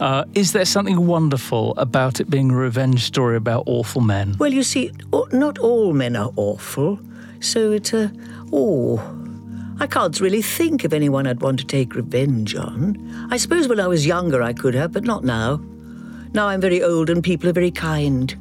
Uh, 0.00 0.24
is 0.34 0.50
there 0.50 0.64
something 0.64 1.06
wonderful 1.06 1.72
about 1.76 2.18
it 2.18 2.28
being 2.28 2.50
a 2.50 2.56
revenge 2.56 3.04
story 3.04 3.36
about 3.36 3.62
awful 3.66 4.00
men? 4.00 4.34
Well, 4.40 4.52
you 4.52 4.64
see, 4.64 4.90
not 5.30 5.60
all 5.60 5.92
men 5.92 6.16
are 6.16 6.32
awful, 6.34 6.98
so 7.38 7.70
it's 7.70 7.92
a. 7.92 8.10
Oh. 8.52 8.98
I 9.78 9.86
can't 9.86 10.18
really 10.18 10.42
think 10.42 10.82
of 10.82 10.92
anyone 10.92 11.24
I'd 11.24 11.40
want 11.40 11.60
to 11.60 11.66
take 11.66 11.94
revenge 11.94 12.56
on. 12.56 13.28
I 13.30 13.36
suppose 13.36 13.68
when 13.68 13.78
I 13.78 13.86
was 13.86 14.04
younger 14.04 14.42
I 14.42 14.54
could 14.54 14.74
have, 14.74 14.90
but 14.90 15.04
not 15.04 15.22
now. 15.22 15.60
Now 16.32 16.48
I'm 16.48 16.60
very 16.60 16.82
old 16.82 17.10
and 17.10 17.22
people 17.22 17.48
are 17.48 17.52
very 17.52 17.70
kind. 17.70 18.34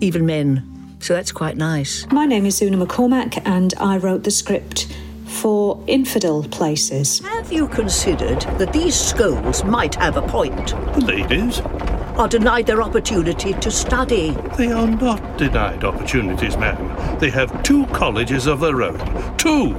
Even 0.00 0.26
men. 0.26 0.77
So 1.00 1.14
that's 1.14 1.32
quite 1.32 1.56
nice. 1.56 2.06
My 2.10 2.26
name 2.26 2.44
is 2.44 2.60
Una 2.60 2.84
McCormack, 2.84 3.40
and 3.44 3.72
I 3.78 3.96
wrote 3.98 4.24
the 4.24 4.30
script 4.30 4.94
for 5.26 5.82
Infidel 5.86 6.42
Places. 6.44 7.20
Have 7.20 7.52
you 7.52 7.68
considered 7.68 8.40
that 8.58 8.72
these 8.72 8.94
schools 8.94 9.62
might 9.64 9.94
have 9.94 10.16
a 10.16 10.22
point? 10.22 10.68
The 10.94 11.00
ladies? 11.04 11.60
Are 12.18 12.26
denied 12.28 12.66
their 12.66 12.82
opportunity 12.82 13.52
to 13.54 13.70
study. 13.70 14.36
They 14.56 14.72
are 14.72 14.88
not 14.88 15.38
denied 15.38 15.84
opportunities, 15.84 16.56
ma'am. 16.56 17.18
They 17.20 17.30
have 17.30 17.62
two 17.62 17.86
colleges 17.86 18.46
of 18.46 18.60
their 18.60 18.82
own. 18.82 19.36
Two! 19.36 19.76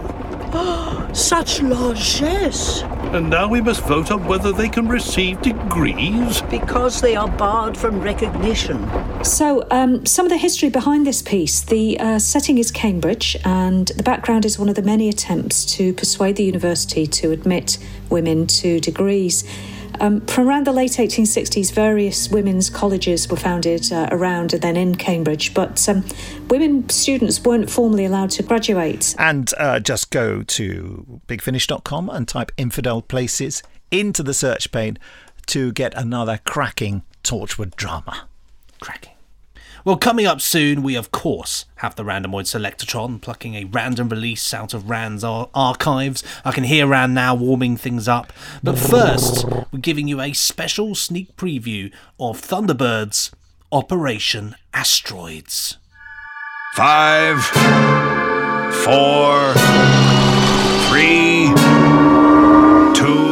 Such 1.13 1.61
largesse! 1.61 2.81
And 3.13 3.29
now 3.29 3.47
we 3.47 3.61
must 3.61 3.81
vote 3.81 4.11
on 4.11 4.25
whether 4.25 4.51
they 4.51 4.67
can 4.67 4.87
receive 4.87 5.41
degrees? 5.41 6.41
Because 6.43 7.01
they 7.01 7.15
are 7.15 7.27
barred 7.27 7.77
from 7.77 8.01
recognition. 8.01 8.89
So, 9.23 9.67
um, 9.69 10.05
some 10.07 10.25
of 10.25 10.31
the 10.31 10.37
history 10.37 10.69
behind 10.69 11.05
this 11.05 11.21
piece 11.21 11.61
the 11.61 11.99
uh, 11.99 12.19
setting 12.19 12.57
is 12.57 12.71
Cambridge, 12.71 13.37
and 13.45 13.89
the 13.89 14.03
background 14.03 14.45
is 14.45 14.57
one 14.57 14.69
of 14.69 14.75
the 14.75 14.81
many 14.81 15.07
attempts 15.07 15.65
to 15.77 15.93
persuade 15.93 16.35
the 16.35 16.43
university 16.43 17.05
to 17.05 17.31
admit 17.31 17.77
women 18.09 18.47
to 18.47 18.79
degrees. 18.79 19.43
Um, 19.99 20.21
from 20.21 20.47
around 20.47 20.65
the 20.65 20.71
late 20.71 20.91
1860s, 20.91 21.73
various 21.73 22.29
women's 22.29 22.69
colleges 22.69 23.29
were 23.29 23.37
founded 23.37 23.91
uh, 23.91 24.07
around 24.11 24.53
and 24.53 24.61
then 24.61 24.77
in 24.77 24.95
Cambridge, 24.95 25.53
but 25.53 25.87
um, 25.89 26.05
women 26.49 26.87
students 26.89 27.43
weren't 27.43 27.69
formally 27.69 28.05
allowed 28.05 28.31
to 28.31 28.43
graduate. 28.43 29.15
And 29.17 29.53
uh, 29.57 29.79
just 29.79 30.11
go 30.11 30.43
to 30.43 31.21
bigfinish.com 31.27 32.09
and 32.09 32.27
type 32.27 32.51
infidel 32.57 33.01
places 33.01 33.61
into 33.91 34.23
the 34.23 34.33
search 34.33 34.71
pane 34.71 34.97
to 35.47 35.71
get 35.73 35.93
another 35.95 36.39
cracking 36.45 37.03
Torchwood 37.23 37.75
drama. 37.75 38.27
Cracking. 38.79 39.18
Well, 39.85 39.97
coming 39.97 40.25
up 40.25 40.41
soon, 40.41 40.83
we 40.83 40.95
of 40.95 41.11
course 41.11 41.65
have 41.77 41.95
the 41.95 42.03
Randomoid 42.03 42.45
Selectatron 42.45 43.21
plucking 43.21 43.55
a 43.55 43.63
random 43.65 44.09
release 44.09 44.53
out 44.53 44.73
of 44.73 44.89
Rand's 44.89 45.23
ar- 45.23 45.49
archives. 45.55 46.23
I 46.43 46.51
can 46.51 46.65
hear 46.65 46.85
Rand 46.85 47.13
now 47.15 47.33
warming 47.35 47.77
things 47.77 48.07
up. 48.07 48.33
But 48.61 48.77
first, 48.77 49.45
we're 49.71 49.79
giving 49.79 50.07
you 50.07 50.19
a 50.19 50.33
special 50.33 50.95
sneak 50.95 51.35
preview 51.37 51.91
of 52.19 52.41
Thunderbirds 52.41 53.31
Operation 53.71 54.55
Asteroids. 54.73 55.77
Five, 56.75 57.43
four, 58.83 59.53
three, 60.89 61.53
two, 62.93 63.28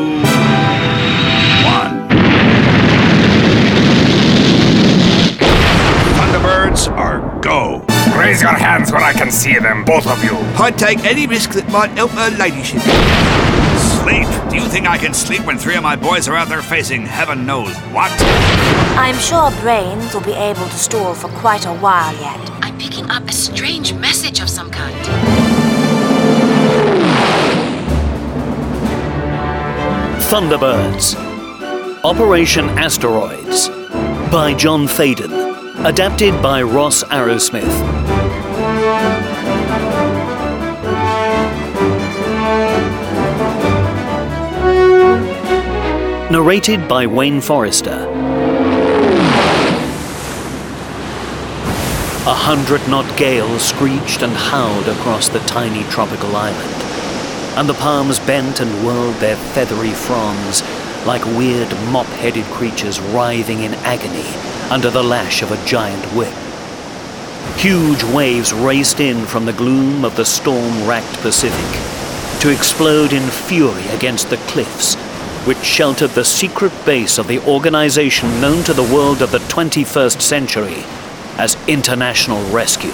go. 7.42 7.86
Raise 8.18 8.42
your 8.42 8.54
hands 8.54 8.92
where 8.92 9.02
I 9.02 9.14
can 9.14 9.32
see 9.32 9.58
them, 9.60 9.86
both 9.86 10.08
of 10.08 10.24
you. 10.24 10.36
I'd 10.62 10.78
take 10.78 11.04
any 11.06 11.28
risk 11.28 11.52
that 11.52 11.70
might 11.70 11.92
help 11.92 12.12
her 12.12 12.30
ladyship. 12.38 12.82
Sleep? 14.02 14.28
Do 14.50 14.56
you 14.56 14.68
think 14.70 14.88
I 14.88 14.98
can 14.98 15.14
sleep 15.14 15.46
when 15.46 15.58
three 15.58 15.76
of 15.76 15.84
my 15.84 15.96
boys 15.96 16.28
are 16.28 16.36
out 16.36 16.48
there 16.48 16.62
facing 16.62 17.06
heaven 17.06 17.46
knows 17.46 17.76
what? 17.94 18.12
I'm 18.98 19.18
sure 19.18 19.52
Brains 19.62 20.14
will 20.14 20.22
be 20.22 20.34
able 20.34 20.66
to 20.66 20.78
stall 20.78 21.14
for 21.14 21.30
quite 21.30 21.66
a 21.66 21.74
while 21.74 22.14
yet. 22.16 22.40
I'm 22.62 22.78
picking 22.78 23.10
up 23.10 23.24
a 23.28 23.34
strange 23.34 23.94
message 23.94 24.40
of 24.40 24.50
some 24.50 24.72
kind. 24.72 24.96
Thunderbirds. 30.30 31.16
Operation 32.04 32.70
Asteroids. 32.78 33.70
By 34.30 34.54
John 34.58 34.88
Faden. 34.88 35.47
Adapted 35.88 36.42
by 36.42 36.62
Ross 36.62 37.02
Arrowsmith. 37.06 37.64
Narrated 46.30 46.90
by 46.90 47.08
Wayne 47.08 47.40
Forrester. 47.40 48.06
A 52.26 52.36
hundred 52.36 52.86
knot 52.90 53.18
gale 53.18 53.58
screeched 53.58 54.24
and 54.24 54.34
howled 54.34 54.90
across 54.90 55.30
the 55.30 55.40
tiny 55.40 55.84
tropical 55.86 56.36
island, 56.36 56.84
and 57.58 57.70
the 57.70 57.76
palms 57.76 58.20
bent 58.20 58.60
and 58.60 58.86
whirled 58.86 59.16
their 59.22 59.38
feathery 59.38 59.94
fronds 59.94 60.64
like 61.06 61.24
weird 61.38 61.72
mop 61.94 62.08
headed 62.08 62.44
creatures 62.48 63.00
writhing 63.00 63.62
in 63.64 63.74
agony 63.86 64.57
under 64.70 64.90
the 64.90 65.04
lash 65.04 65.42
of 65.42 65.52
a 65.52 65.66
giant 65.66 66.04
whip. 66.14 66.34
Huge 67.58 68.04
waves 68.04 68.54
raced 68.54 69.00
in 69.00 69.26
from 69.26 69.46
the 69.46 69.54
gloom 69.54 70.04
of 70.04 70.16
the 70.16 70.26
storm 70.26 70.88
racked 70.88 71.18
Pacific 71.22 72.42
to 72.42 72.50
explode 72.50 73.14
in 73.14 73.28
fury 73.30 73.88
against 73.88 74.30
the 74.30 74.38
cliffs 74.48 74.96
which 75.48 75.64
sheltered 75.64 76.10
the 76.12 76.26
secret 76.26 76.74
base 76.86 77.18
of 77.18 77.28
the 77.28 77.40
organization 77.48 78.42
known 78.42 78.62
to 78.66 78.74
the 78.74 78.84
world 78.84 79.22
of 79.22 79.32
the 79.32 79.40
21st 79.40 80.22
century 80.22 80.84
as 81.38 81.56
International 81.70 82.44
Rescue. 82.52 82.92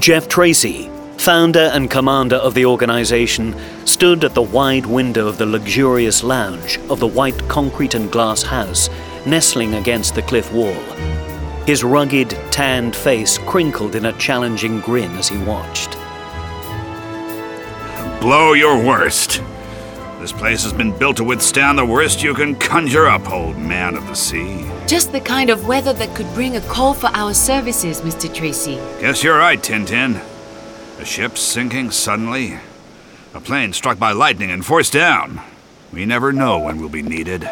Jeff 0.00 0.28
Tracy, 0.28 0.88
founder 1.26 1.72
and 1.74 1.90
commander 1.90 2.36
of 2.36 2.54
the 2.54 2.64
organization, 2.64 3.52
stood 3.84 4.22
at 4.22 4.32
the 4.34 4.40
wide 4.40 4.86
window 4.86 5.26
of 5.26 5.38
the 5.38 5.44
luxurious 5.44 6.22
lounge 6.22 6.78
of 6.88 7.00
the 7.00 7.06
white 7.06 7.48
concrete 7.48 7.96
and 7.96 8.12
glass 8.12 8.44
house 8.44 8.88
nestling 9.26 9.74
against 9.74 10.14
the 10.14 10.22
cliff 10.22 10.52
wall. 10.52 10.80
His 11.66 11.82
rugged, 11.82 12.30
tanned 12.52 12.94
face 12.94 13.38
crinkled 13.38 13.96
in 13.96 14.06
a 14.06 14.12
challenging 14.18 14.78
grin 14.78 15.10
as 15.16 15.26
he 15.26 15.36
watched. 15.38 15.94
Blow 18.20 18.52
your 18.52 18.80
worst. 18.80 19.42
This 20.20 20.30
place 20.30 20.62
has 20.62 20.72
been 20.72 20.96
built 20.96 21.16
to 21.16 21.24
withstand 21.24 21.76
the 21.76 21.84
worst 21.84 22.22
you 22.22 22.34
can 22.34 22.54
conjure 22.54 23.08
up, 23.08 23.32
old 23.32 23.58
man 23.58 23.96
of 23.96 24.06
the 24.06 24.14
sea. 24.14 24.64
Just 24.86 25.10
the 25.10 25.20
kind 25.20 25.50
of 25.50 25.66
weather 25.66 25.92
that 25.92 26.14
could 26.14 26.32
bring 26.34 26.54
a 26.54 26.60
call 26.60 26.94
for 26.94 27.08
our 27.14 27.34
services, 27.34 28.02
Mr. 28.02 28.32
Tracy. 28.32 28.76
Guess 29.00 29.24
you're 29.24 29.38
right, 29.38 29.60
Tintin. 29.60 30.22
A 30.98 31.04
ship 31.04 31.36
sinking 31.36 31.90
suddenly. 31.90 32.58
A 33.34 33.40
plane 33.40 33.74
struck 33.74 33.98
by 33.98 34.12
lightning 34.12 34.50
and 34.50 34.64
forced 34.64 34.94
down. 34.94 35.40
We 35.92 36.06
never 36.06 36.32
know 36.32 36.58
when 36.58 36.78
we'll 36.78 36.88
be 36.88 37.02
needed. 37.02 37.48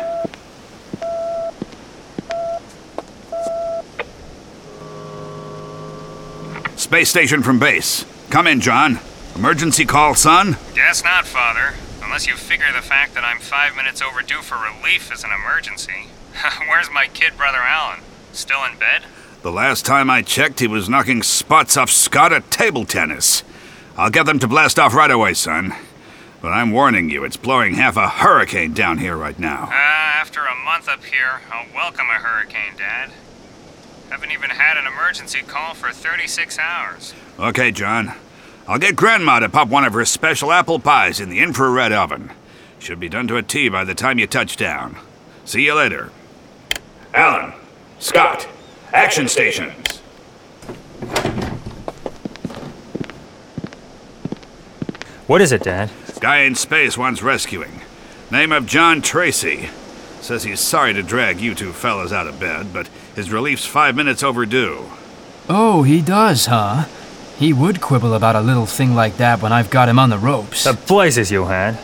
Space 6.77 7.11
station 7.11 7.43
from 7.43 7.59
base. 7.59 8.07
Come 8.31 8.47
in, 8.47 8.61
John. 8.61 8.99
Emergency 9.35 9.85
call, 9.85 10.15
son? 10.15 10.57
Guess 10.75 11.05
not, 11.05 11.27
Father. 11.27 11.75
Unless 12.03 12.27
you 12.27 12.37
figure 12.37 12.73
the 12.75 12.83
fact 12.83 13.15
that 13.15 13.25
I'm 13.25 13.39
five 13.41 13.77
minutes 13.77 14.01
overdue 14.01 14.43
for 14.43 14.57
relief 14.57 15.13
is 15.13 15.23
an 15.23 15.31
emergency. 15.33 16.09
Where's 16.69 16.91
my 16.91 17.09
kid 17.09 17.37
brother 17.37 17.59
Alan? 17.59 18.01
Still 18.33 18.65
in 18.65 18.79
bed? 18.79 19.03
The 19.45 19.53
last 19.53 19.85
time 19.85 20.09
I 20.09 20.23
checked, 20.23 20.61
he 20.61 20.67
was 20.67 20.89
knocking 20.89 21.23
spots 21.23 21.77
off 21.77 21.91
Scott 21.91 22.33
at 22.33 22.51
table 22.51 22.87
tennis. 22.87 23.43
I'll 23.95 24.09
get 24.09 24.25
them 24.25 24.39
to 24.39 24.49
blast 24.49 24.79
off 24.79 24.95
right 24.95 25.11
away, 25.11 25.35
son. 25.35 25.75
But 26.41 26.53
I'm 26.53 26.71
warning 26.71 27.11
you, 27.11 27.25
it's 27.25 27.37
blowing 27.37 27.75
half 27.75 27.99
a 27.99 28.09
hurricane 28.09 28.73
down 28.73 28.97
here 28.97 29.19
right 29.19 29.39
now. 29.39 29.69
Ah, 29.71 30.19
after 30.19 30.41
a 30.41 30.65
month 30.65 30.89
up 30.89 31.05
here, 31.05 31.43
I'll 31.53 31.67
welcome 31.75 32.07
a 32.09 32.15
hurricane, 32.15 32.75
Dad. 32.79 33.11
Haven't 34.09 34.33
even 34.33 34.49
had 34.49 34.79
an 34.79 34.87
emergency 34.87 35.43
call 35.43 35.75
for 35.75 35.93
36 35.93 36.59
hours. 36.59 37.13
Okay, 37.39 37.71
John. 37.71 38.15
I'll 38.67 38.79
get 38.79 38.97
Grandma 38.97 39.41
to 39.41 39.51
pop 39.51 39.69
one 39.69 39.85
of 39.85 39.93
her 39.93 40.07
special 40.07 40.53
apple 40.53 40.79
pies 40.79 41.21
in 41.21 41.29
the 41.29 41.41
infrared 41.41 41.93
oven. 41.93 42.31
Should 42.79 42.99
be 42.99 43.11
done 43.11 43.29
to 43.29 43.37
a 43.37 43.43
T 43.43 43.69
by 43.69 43.85
the 43.85 43.95
time 43.95 44.19
you 44.19 44.27
touch 44.27 44.57
down. 44.57 44.97
See 45.45 45.67
you 45.67 45.75
later. 45.75 46.13
Alan, 47.13 47.53
Scott, 47.99 48.49
action 48.95 49.27
stations. 49.27 49.99
What 55.27 55.41
is 55.41 55.53
it, 55.53 55.63
Dad? 55.63 55.91
Guy 56.21 56.39
in 56.43 56.55
space 56.55 56.97
wants 56.97 57.23
rescuing. 57.23 57.81
Name 58.31 58.53
of 58.53 58.67
John 58.67 59.03
Tracy. 59.03 59.69
Says 60.21 60.45
he's 60.45 60.61
sorry 60.61 60.95
to 60.95 61.03
drag 61.03 61.41
you 61.41 61.55
two 61.55 61.73
fellas 61.73 62.13
out 62.13 62.27
of 62.27 62.39
bed, 62.41 62.73
but 62.73 62.89
his 63.15 63.33
relief's 63.33 63.67
five 63.67 63.97
minutes 63.97 64.23
overdue. 64.23 64.89
Oh, 65.49 65.83
he 65.83 66.01
does, 66.01 66.47
huh? 66.47 66.85
He 67.37 67.53
would 67.53 67.81
quibble 67.81 68.15
about 68.15 68.37
a 68.37 68.41
little 68.41 68.65
thing 68.65 68.95
like 68.95 69.17
that 69.17 69.43
when 69.43 69.53
I've 69.53 69.71
got 69.71 69.89
him 69.89 69.99
on 69.99 70.09
the 70.09 70.19
ropes. 70.19 70.65
The 70.65 70.73
blazes 70.73 71.33
you 71.33 71.47
had. 71.47 71.75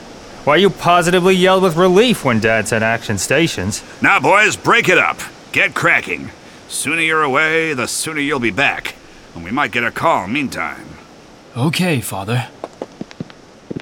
Why, 0.44 0.56
you 0.56 0.70
positively 0.70 1.34
yelled 1.34 1.62
with 1.62 1.76
relief 1.76 2.24
when 2.24 2.40
Dad 2.40 2.68
said 2.68 2.82
action 2.82 3.18
stations. 3.18 3.82
Now, 4.00 4.20
boys, 4.20 4.56
break 4.56 4.88
it 4.88 4.96
up. 4.96 5.18
Get 5.52 5.74
cracking. 5.74 6.30
Sooner 6.70 7.02
you're 7.02 7.24
away, 7.24 7.74
the 7.74 7.88
sooner 7.88 8.20
you'll 8.20 8.38
be 8.38 8.52
back. 8.52 8.94
And 9.34 9.42
we 9.42 9.50
might 9.50 9.72
get 9.72 9.82
a 9.82 9.90
call 9.90 10.28
meantime. 10.28 10.86
Okay, 11.56 12.00
Father. 12.00 12.46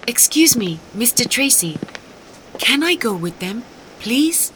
Excuse 0.07 0.57
me, 0.57 0.81
Mr. 0.97 1.29
Tracy. 1.29 1.79
Can 2.59 2.83
I 2.83 2.95
go 2.95 3.15
with 3.15 3.41
them, 3.41 3.63
please? 4.01 4.53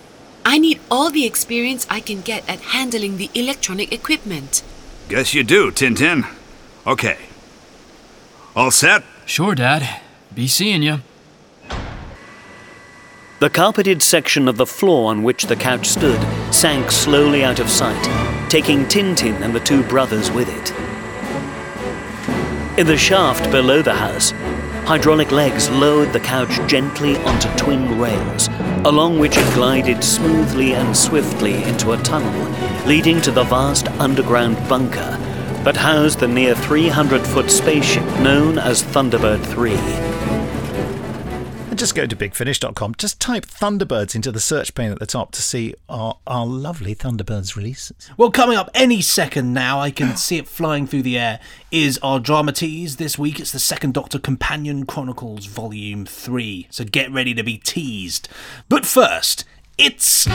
I 0.46 0.58
need 0.58 0.80
all 0.90 1.10
the 1.10 1.26
experience 1.26 1.86
I 1.90 2.00
can 2.00 2.22
get 2.22 2.48
at 2.48 2.60
handling 2.60 3.18
the 3.18 3.30
electronic 3.34 3.92
equipment. 3.92 4.62
Guess 5.10 5.34
you 5.34 5.44
do, 5.44 5.70
Tintin. 5.70 6.26
Okay. 6.86 7.18
All 8.56 8.70
set? 8.70 9.04
Sure, 9.26 9.54
Dad. 9.54 10.00
Be 10.34 10.48
seeing 10.48 10.82
you. 10.82 11.00
The 13.42 13.50
carpeted 13.50 14.04
section 14.04 14.46
of 14.46 14.56
the 14.56 14.66
floor 14.66 15.10
on 15.10 15.24
which 15.24 15.46
the 15.46 15.56
couch 15.56 15.88
stood 15.88 16.20
sank 16.54 16.92
slowly 16.92 17.42
out 17.42 17.58
of 17.58 17.68
sight, 17.68 18.00
taking 18.48 18.86
Tintin 18.86 19.42
and 19.42 19.52
the 19.52 19.58
two 19.58 19.82
brothers 19.82 20.30
with 20.30 20.48
it. 20.48 20.70
In 22.78 22.86
the 22.86 22.96
shaft 22.96 23.50
below 23.50 23.82
the 23.82 23.94
house, 23.94 24.30
hydraulic 24.86 25.32
legs 25.32 25.68
lowered 25.70 26.12
the 26.12 26.20
couch 26.20 26.56
gently 26.70 27.16
onto 27.16 27.48
twin 27.56 27.98
rails, 27.98 28.46
along 28.84 29.18
which 29.18 29.36
it 29.36 29.54
glided 29.54 30.04
smoothly 30.04 30.74
and 30.74 30.96
swiftly 30.96 31.64
into 31.64 31.94
a 31.94 32.02
tunnel 32.04 32.48
leading 32.86 33.20
to 33.22 33.32
the 33.32 33.42
vast 33.42 33.88
underground 33.98 34.56
bunker 34.68 35.18
that 35.64 35.76
housed 35.76 36.20
the 36.20 36.28
near 36.28 36.54
300 36.54 37.26
foot 37.26 37.50
spaceship 37.50 38.06
known 38.20 38.56
as 38.56 38.84
Thunderbird 38.84 39.44
3. 39.44 40.11
Just 41.82 41.96
go 41.96 42.06
to 42.06 42.14
bigfinish.com. 42.14 42.94
Just 42.94 43.18
type 43.18 43.44
Thunderbirds 43.44 44.14
into 44.14 44.30
the 44.30 44.38
search 44.38 44.72
pane 44.72 44.92
at 44.92 45.00
the 45.00 45.04
top 45.04 45.32
to 45.32 45.42
see 45.42 45.74
our, 45.88 46.16
our 46.28 46.46
lovely 46.46 46.94
Thunderbirds 46.94 47.56
releases. 47.56 48.08
Well, 48.16 48.30
coming 48.30 48.56
up 48.56 48.70
any 48.72 49.00
second 49.00 49.52
now, 49.52 49.80
I 49.80 49.90
can 49.90 50.16
see 50.16 50.38
it 50.38 50.46
flying 50.46 50.86
through 50.86 51.02
the 51.02 51.18
air, 51.18 51.40
is 51.72 51.98
our 52.00 52.20
drama 52.20 52.52
tease. 52.52 52.98
This 52.98 53.18
week 53.18 53.40
it's 53.40 53.50
the 53.50 53.58
Second 53.58 53.94
Doctor 53.94 54.20
Companion 54.20 54.86
Chronicles 54.86 55.46
Volume 55.46 56.06
3. 56.06 56.68
So 56.70 56.84
get 56.84 57.10
ready 57.10 57.34
to 57.34 57.42
be 57.42 57.58
teased. 57.58 58.28
But 58.68 58.86
first, 58.86 59.44
it's. 59.76 60.26
The 60.26 60.30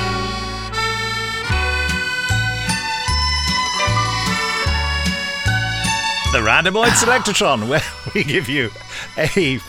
Randomoid 6.40 6.90
Selectatron, 6.90 7.68
where 7.70 7.82
we 8.14 8.26
give 8.26 8.50
you 8.50 8.70
a 9.18 9.60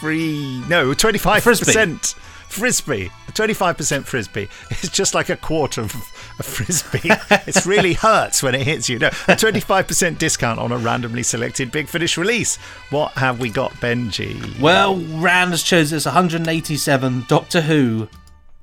free, 0.00 0.62
no, 0.68 0.92
25% 0.92 1.40
Frisbee. 1.42 2.20
frisbee. 2.48 3.10
25% 3.28 4.04
frisbee. 4.04 4.48
It's 4.70 4.88
just 4.88 5.14
like 5.14 5.28
a 5.28 5.36
quarter 5.36 5.82
of 5.82 5.94
a 6.38 6.42
frisbee. 6.42 7.00
it 7.04 7.66
really 7.66 7.92
hurts 8.08 8.42
when 8.42 8.54
it 8.54 8.62
hits 8.62 8.88
you. 8.88 8.98
No, 8.98 9.08
a 9.08 9.36
25% 9.36 10.18
discount 10.18 10.58
on 10.58 10.72
a 10.72 10.78
randomly 10.78 11.22
selected 11.22 11.70
Big 11.70 11.86
Finish 11.88 12.16
release. 12.18 12.56
What 12.90 13.12
have 13.12 13.38
we 13.40 13.50
got, 13.50 13.72
Benji? 13.74 14.58
Well, 14.58 14.96
Rand 14.96 15.50
has 15.50 15.62
chosen 15.62 15.96
this 15.96 16.06
187 16.06 17.24
Doctor 17.28 17.60
Who 17.60 18.08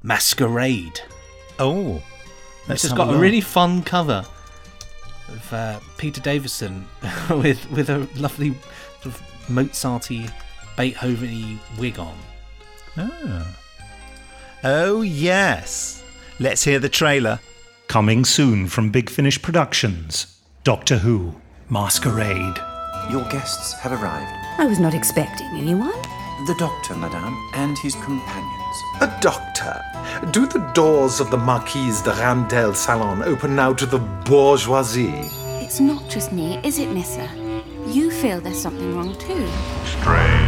Masquerade. 0.03 1.01
Oh. 1.59 2.01
This 2.67 2.83
has 2.83 2.93
got 2.93 3.13
a, 3.13 3.17
really 3.17 3.39
fun 3.41 3.81
cover 3.81 4.25
of 5.29 5.53
uh, 5.53 5.79
Peter 5.97 6.19
Davison 6.19 6.85
with 7.29 7.69
with 7.71 7.89
a 7.89 8.07
lovely 8.15 8.53
sort 9.01 9.15
of 9.15 9.21
Mozarty, 9.47 10.29
Beethoven-y 10.78 11.57
wig 11.80 11.97
on. 11.97 12.15
Ah. 12.97 13.57
Oh, 14.63 15.01
yes. 15.01 16.03
Let's 16.39 16.63
hear 16.63 16.78
the 16.78 16.88
trailer. 16.88 17.39
Coming 17.88 18.23
soon 18.23 18.67
from 18.67 18.91
Big 18.91 19.09
Finish 19.09 19.41
Productions 19.41 20.39
Doctor 20.63 20.99
Who 20.99 21.34
Masquerade. 21.69 22.57
Your 23.09 23.23
guests 23.30 23.73
have 23.73 23.91
arrived. 23.91 24.32
I 24.59 24.65
was 24.65 24.80
not 24.80 24.93
expecting 24.93 25.47
anyone. 25.55 25.99
The 26.45 26.55
doctor, 26.59 26.95
madame, 26.95 27.36
and 27.55 27.75
his 27.80 27.95
companions. 27.95 28.84
A 29.01 29.17
doctor? 29.19 29.84
Do 30.32 30.45
the 30.45 30.59
doors 30.75 31.19
of 31.19 31.32
the 31.32 31.38
Marquise 31.38 32.01
de 32.03 32.11
Randel 32.11 32.75
salon 32.75 33.23
open 33.23 33.55
now 33.55 33.73
to 33.73 33.86
the 33.88 33.97
bourgeoisie? 33.97 35.28
It's 35.63 35.80
not 35.80 36.07
just 36.07 36.32
me, 36.32 36.59
is 36.63 36.78
it, 36.78 36.91
Nyssa? 36.91 37.28
You 37.88 38.11
feel 38.11 38.41
there's 38.41 38.61
something 38.61 38.95
wrong 38.95 39.15
too. 39.17 39.47
Strangers, 39.86 40.46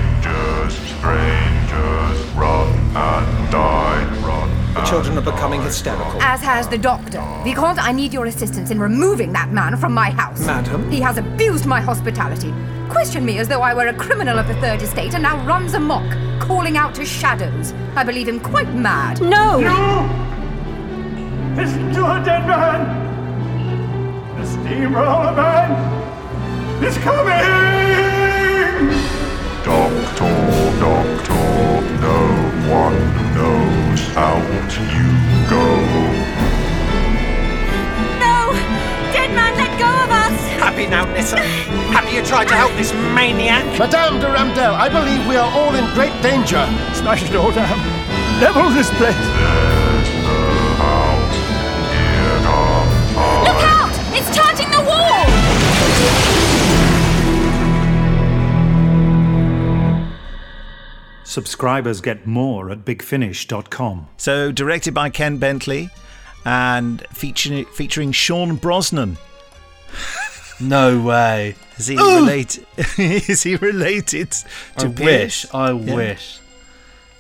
The 0.60 0.70
strangers 0.70 2.20
run 2.36 2.68
and 2.94 3.52
die 3.52 4.04
run. 4.26 4.74
The 4.74 4.82
children 4.84 5.18
are 5.18 5.22
becoming 5.22 5.62
hysterical. 5.62 6.22
As 6.22 6.42
has 6.42 6.68
the 6.68 6.78
doctor. 6.78 7.22
Vicomte, 7.46 7.80
I 7.80 7.94
need 7.94 8.14
your 8.14 8.26
assistance 8.26 8.70
in 8.70 8.78
removing 8.78 9.32
that 9.34 9.52
man 9.52 9.78
from 9.78 9.94
my 9.94 10.10
house. 10.10 10.46
Madam? 10.46 10.92
He 10.92 11.00
has 11.00 11.18
abused 11.18 11.66
my 11.66 11.80
hospitality, 11.80 12.54
questioned 12.90 13.26
me 13.26 13.38
as 13.40 13.48
though 13.48 13.62
I 13.62 13.74
were 13.74 13.88
a 13.88 13.94
criminal 13.94 14.38
of 14.38 14.48
the 14.50 14.56
Third 14.56 14.82
Estate, 14.82 15.14
and 15.14 15.24
now 15.24 15.44
runs 15.46 15.76
amok, 15.76 16.12
calling 16.42 16.76
out 16.76 16.94
to 16.96 17.06
shadows. 17.06 17.74
I 17.96 18.04
believe 18.04 18.28
him 18.28 18.42
quite 18.42 18.72
mad. 18.74 19.22
No! 19.22 19.60
You! 19.60 19.70
Listen 21.56 21.94
to 21.94 22.06
a 22.06 22.24
dead 22.24 22.46
man! 22.46 22.86
The 24.38 24.46
steamroller 24.46 25.32
man 25.32 26.84
is 26.84 26.98
coming! 26.98 27.90
Doctor, 29.66 30.49
doctor, 31.24 31.34
no 32.02 32.20
one 32.72 33.00
knows 33.34 34.16
out 34.16 34.72
you 34.94 35.10
go. 35.50 35.66
No! 38.20 38.54
Dead 39.12 39.34
man, 39.36 39.56
let 39.58 39.72
go 39.80 39.88
of 39.88 40.10
us! 40.12 40.38
Happy 40.60 40.88
now, 40.88 41.06
Nyssa? 41.14 41.38
Have 41.38 42.12
you 42.12 42.24
tried 42.24 42.48
to 42.50 42.56
help 42.56 42.72
this 42.74 42.94
maniac? 43.16 43.66
Madame 43.80 44.20
de 44.20 44.28
Ramdel, 44.28 44.74
I 44.74 44.90
believe 44.90 45.26
we 45.28 45.36
are 45.36 45.52
all 45.52 45.76
in 45.76 45.86
great 45.94 46.14
danger. 46.22 46.66
Smash 46.94 47.24
it 47.24 47.36
all 47.36 47.52
down. 47.52 47.78
Level 48.40 48.70
this 48.70 48.90
place. 48.98 49.79
Subscribers 61.44 62.02
get 62.02 62.28
more 62.28 62.70
at 62.70 62.80
bigfinish.com. 62.84 64.08
So, 64.18 64.52
directed 64.52 64.94
by 64.94 65.10
Ken 65.10 65.38
Bentley 65.38 65.90
and 66.44 67.02
featuring, 67.14 67.64
featuring 67.68 68.12
Sean 68.12 68.56
Brosnan. 68.58 69.18
No 70.62 71.02
way. 71.02 71.56
Is 71.78 71.88
he 71.88 71.96
Ugh. 71.98 72.22
related? 72.24 72.66
is 72.98 73.44
he 73.44 73.56
related 73.56 74.30
to 74.78 74.88
I 74.88 74.92
Pierce? 74.92 75.46
wish. 75.46 75.54
I 75.54 75.72
Yeah. 75.72 75.96
wish. 75.96 76.40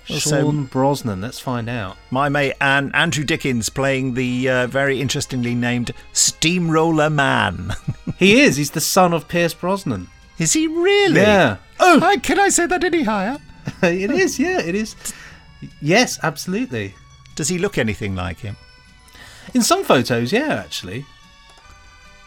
Also- 0.09 0.41
Sean 0.41 0.65
Brosnan. 0.65 1.21
Let's 1.21 1.39
find 1.39 1.69
out. 1.69 1.95
My 2.11 2.27
mate 2.27 2.55
and 2.59 2.93
Andrew 2.93 3.23
Dickens 3.23 3.69
playing 3.69 4.15
the 4.15 4.49
uh, 4.49 4.67
very 4.67 4.99
interestingly 4.99 5.55
named 5.55 5.91
Steamroller 6.11 7.09
Man. 7.09 7.71
He 8.19 8.41
is. 8.41 8.57
He's 8.57 8.71
the 8.71 8.81
son 8.81 9.13
of 9.13 9.29
Pierce 9.29 9.53
Brosnan. 9.53 10.09
Is 10.37 10.51
he 10.51 10.67
really? 10.67 11.21
Yeah. 11.21 11.57
Oh, 11.79 12.17
can 12.21 12.37
I 12.41 12.49
say 12.49 12.65
that 12.65 12.83
any 12.83 13.03
higher? 13.03 13.37
it 13.83 14.11
is. 14.11 14.39
Yeah, 14.39 14.59
it 14.61 14.75
is. 14.75 14.95
Yes, 15.81 16.19
absolutely. 16.23 16.95
Does 17.35 17.49
he 17.49 17.57
look 17.57 17.77
anything 17.77 18.15
like 18.15 18.39
him? 18.39 18.57
In 19.53 19.61
some 19.61 19.83
photos, 19.83 20.31
yeah, 20.31 20.53
actually. 20.53 21.05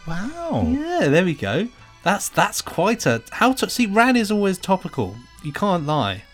Wow. 0.07 0.67
Yeah, 0.69 1.09
there 1.09 1.25
we 1.25 1.35
go. 1.35 1.69
That's 2.03 2.29
that's 2.29 2.61
quite 2.61 3.07
a 3.07 3.23
how 3.31 3.53
to 3.53 3.71
see. 3.71 3.87
Ran 3.87 4.17
is 4.17 4.31
always 4.31 4.59
topical. 4.59 5.17
You 5.43 5.53
can't 5.53 5.87
lie. 5.87 6.25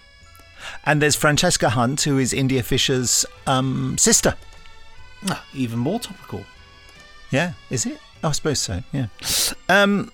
And 0.84 1.00
there's 1.00 1.14
Francesca 1.14 1.70
Hunt, 1.70 2.02
who 2.02 2.18
is 2.18 2.32
India 2.32 2.62
Fisher's 2.62 3.24
um, 3.46 3.96
sister. 3.98 4.34
Ah, 5.28 5.44
even 5.54 5.78
more 5.78 6.00
topical. 6.00 6.44
Yeah, 7.30 7.52
is 7.70 7.86
it? 7.86 7.98
Oh, 8.24 8.28
I 8.28 8.32
suppose 8.32 8.58
so. 8.58 8.82
Yeah. 8.92 9.06
Um, 9.68 10.10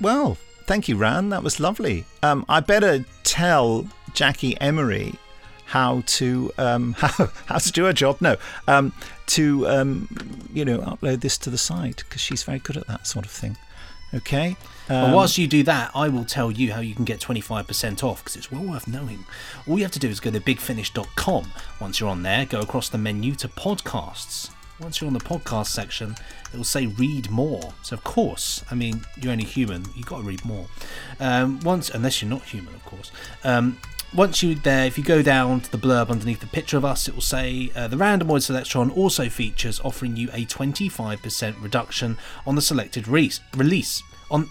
well, 0.00 0.36
thank 0.66 0.88
you, 0.88 0.96
Ran. 0.96 1.30
That 1.30 1.42
was 1.42 1.58
lovely. 1.58 2.04
Um, 2.22 2.44
I 2.48 2.60
better 2.60 3.04
tell 3.24 3.88
Jackie 4.18 4.60
Emery 4.60 5.14
how 5.66 6.02
to 6.06 6.50
um, 6.58 6.92
how, 6.98 7.28
how 7.46 7.58
to 7.58 7.70
do 7.70 7.84
her 7.84 7.92
job. 7.92 8.20
No, 8.20 8.36
um, 8.66 8.92
to 9.26 9.68
um, 9.68 10.08
you 10.52 10.64
know 10.64 10.78
upload 10.78 11.20
this 11.20 11.38
to 11.38 11.50
the 11.50 11.56
site 11.56 11.98
because 11.98 12.20
she's 12.20 12.42
very 12.42 12.58
good 12.58 12.76
at 12.76 12.88
that 12.88 13.06
sort 13.06 13.24
of 13.24 13.30
thing. 13.30 13.56
Okay. 14.12 14.56
Um, 14.88 15.12
whilst 15.12 15.38
you 15.38 15.46
do 15.46 15.62
that, 15.62 15.92
I 15.94 16.08
will 16.08 16.24
tell 16.24 16.50
you 16.50 16.72
how 16.72 16.80
you 16.80 16.96
can 16.96 17.04
get 17.04 17.20
25% 17.20 18.02
off 18.02 18.24
because 18.24 18.34
it's 18.34 18.50
well 18.50 18.64
worth 18.64 18.88
knowing. 18.88 19.24
All 19.68 19.78
you 19.78 19.84
have 19.84 19.92
to 19.92 20.00
do 20.00 20.08
is 20.08 20.18
go 20.18 20.32
to 20.32 20.40
bigfinish.com. 20.40 21.52
Once 21.80 22.00
you're 22.00 22.08
on 22.08 22.24
there, 22.24 22.44
go 22.44 22.58
across 22.58 22.88
the 22.88 22.98
menu 22.98 23.36
to 23.36 23.46
podcasts. 23.46 24.50
Once 24.80 25.00
you're 25.00 25.08
on 25.08 25.14
the 25.14 25.20
podcast 25.20 25.66
section, 25.66 26.16
it 26.52 26.56
will 26.56 26.64
say 26.64 26.86
read 26.86 27.30
more. 27.30 27.74
So, 27.82 27.94
of 27.94 28.02
course, 28.02 28.64
I 28.70 28.74
mean, 28.74 29.02
you're 29.20 29.32
only 29.32 29.44
human, 29.44 29.84
you've 29.94 30.06
got 30.06 30.18
to 30.18 30.22
read 30.22 30.44
more. 30.44 30.66
Um, 31.20 31.60
once, 31.60 31.90
unless 31.90 32.22
you're 32.22 32.30
not 32.30 32.42
human, 32.44 32.74
of 32.74 32.84
course. 32.86 33.12
Um, 33.44 33.76
once 34.14 34.42
you 34.42 34.54
there, 34.54 34.86
if 34.86 34.96
you 34.96 35.04
go 35.04 35.22
down 35.22 35.60
to 35.60 35.70
the 35.70 35.78
blurb 35.78 36.08
underneath 36.08 36.40
the 36.40 36.46
picture 36.46 36.76
of 36.76 36.84
us, 36.84 37.08
it 37.08 37.14
will 37.14 37.20
say 37.20 37.70
uh, 37.76 37.88
the 37.88 37.96
Randomoid 37.96 38.42
Selectron 38.42 38.90
also 38.90 39.28
features 39.28 39.80
offering 39.84 40.16
you 40.16 40.28
a 40.32 40.46
25% 40.46 41.62
reduction 41.62 42.16
on 42.46 42.54
the 42.54 42.62
selected 42.62 43.06
re- 43.06 43.30
release. 43.54 44.02
On 44.30 44.48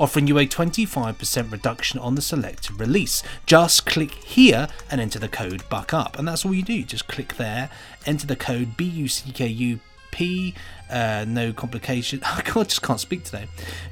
offering 0.00 0.26
you 0.26 0.38
a 0.38 0.46
25% 0.46 1.50
reduction 1.50 1.98
on 1.98 2.14
the 2.14 2.22
selected 2.22 2.78
release. 2.78 3.22
Just 3.46 3.84
click 3.84 4.12
here 4.12 4.68
and 4.90 5.00
enter 5.00 5.18
the 5.18 5.28
code 5.28 5.62
BUCKUP. 5.68 6.18
And 6.18 6.26
that's 6.26 6.44
all 6.44 6.54
you 6.54 6.62
do. 6.62 6.82
Just 6.84 7.08
click 7.08 7.36
there, 7.36 7.70
enter 8.06 8.26
the 8.26 8.36
code 8.36 8.76
B 8.76 8.84
U 8.84 9.08
C 9.08 9.32
K 9.32 9.46
U 9.46 9.80
P, 10.10 10.54
uh, 10.90 11.24
no 11.28 11.52
complication. 11.52 12.20
I 12.24 12.40
can't- 12.42 12.68
just 12.68 12.82
can't 12.82 13.00
speak 13.00 13.24
today. 13.24 13.46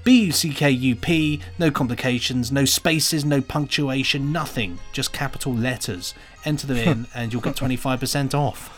B 0.05 0.25
U 0.27 0.33
C 0.33 0.51
K 0.53 0.71
U 0.71 0.97
P, 0.97 1.41
no 1.59 1.71
complications, 1.71 2.51
no 2.53 2.64
spaces, 2.64 3.25
no 3.25 3.41
punctuation, 3.41 4.33
nothing. 4.33 4.79
Just 4.93 5.12
capital 5.12 5.55
letters. 5.55 6.14
Enter 6.45 6.67
them 6.67 6.77
in 6.77 7.07
and 7.14 7.33
you'll 7.33 7.43
get 7.43 7.57
25% 7.57 8.35
off. 8.35 8.73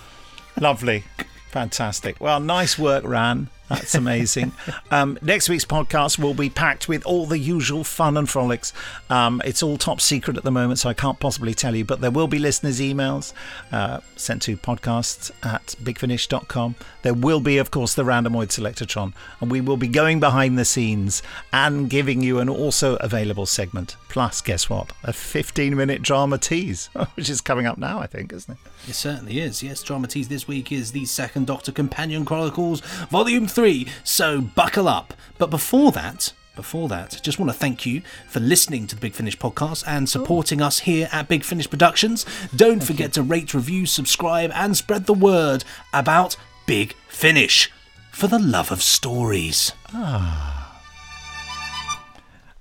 Lovely. 0.61 1.05
Fantastic. 1.51 2.21
Well, 2.21 2.41
nice 2.41 2.79
work, 2.79 3.05
Ran. 3.05 3.49
That's 3.69 3.95
amazing. 3.95 4.53
um, 4.91 5.19
next 5.23 5.49
week's 5.49 5.65
podcast 5.65 6.19
will 6.19 6.35
be 6.35 6.51
packed 6.51 6.89
with 6.89 7.05
all 7.05 7.27
the 7.27 7.39
usual 7.39 7.85
fun 7.85 8.17
and 8.17 8.29
frolics. 8.29 8.73
Um, 9.11 9.43
it's 9.45 9.63
all 9.63 9.77
top 9.77 10.01
secret 10.01 10.37
at 10.37 10.45
the 10.45 10.51
moment, 10.51 10.79
so 10.79 10.89
I 10.89 10.95
can't 10.95 11.21
possibly 11.21 11.55
tell 11.55 11.75
you, 11.75 11.85
but 11.85 12.01
there 12.01 12.11
will 12.11 12.29
be 12.29 12.39
listeners' 12.39 12.81
emails 12.81 13.33
uh, 13.73 14.01
sent 14.17 14.43
to 14.43 14.57
podcasts 14.57 15.31
at 15.43 15.75
bigfinish.com. 15.83 16.77
There 17.03 17.15
will 17.15 17.41
be, 17.41 17.59
of 17.59 17.71
course, 17.71 17.95
the 17.95 18.05
Randomoid 18.05 18.49
Selectatron, 18.49 19.13
and 19.41 19.51
we 19.51 19.61
will 19.61 19.77
be 19.77 19.89
going 19.89 20.21
behind 20.21 20.59
the 20.59 20.65
scenes 20.65 21.23
and 21.53 21.91
giving 21.91 22.23
you 22.23 22.39
an 22.39 22.49
also 22.49 22.97
available 22.97 23.47
segment. 23.47 23.97
Plus, 24.09 24.41
guess 24.41 24.71
what? 24.71 24.93
A 25.05 25.13
15 25.13 25.77
minute 25.77 26.03
drama 26.03 26.39
tease, 26.39 26.87
which 27.15 27.29
is 27.29 27.41
coming 27.41 27.67
up 27.67 27.79
now, 27.79 27.99
I 27.99 28.07
think, 28.07 28.33
isn't 28.33 28.53
it? 28.53 28.91
It 28.91 28.95
certainly 28.95 29.41
is. 29.41 29.63
Yes, 29.63 29.83
Drama 29.83 30.07
Tease 30.07 30.29
this 30.29 30.49
week 30.49 30.73
is 30.73 30.93
the 30.93 31.05
Second 31.05 31.47
Doctor 31.47 31.73
Companion 31.73 32.25
Chronicles 32.25 32.81
Volume 33.11 33.47
3, 33.47 33.58
so 34.05 34.41
buckle 34.41 34.87
up. 34.87 35.15
But 35.37 35.51
before 35.51 35.91
that, 35.93 36.33
before 36.55 36.89
that, 36.89 37.21
just 37.25 37.41
want 37.41 37.51
to 37.51 37.59
thank 37.59 37.85
you 37.85 38.03
for 38.29 38.39
listening 38.39 38.87
to 38.87 38.95
the 38.95 39.01
Big 39.01 39.15
Finish 39.15 39.37
podcast 39.37 39.83
and 39.87 40.09
supporting 40.09 40.63
us 40.63 40.81
here 40.81 41.09
at 41.11 41.27
Big 41.27 41.43
Finish 41.43 41.69
Productions. 41.69 42.25
Don't 42.55 42.83
forget 42.83 43.13
to 43.15 43.23
rate, 43.23 43.55
review, 43.55 43.85
subscribe, 43.85 44.53
and 44.55 44.77
spread 44.77 45.07
the 45.07 45.15
word 45.15 45.65
about 45.93 46.37
Big 46.67 46.95
Finish 47.09 47.71
for 48.13 48.29
the 48.29 48.39
love 48.39 48.71
of 48.71 48.81
stories. 48.81 49.73
Ah. 49.93 50.81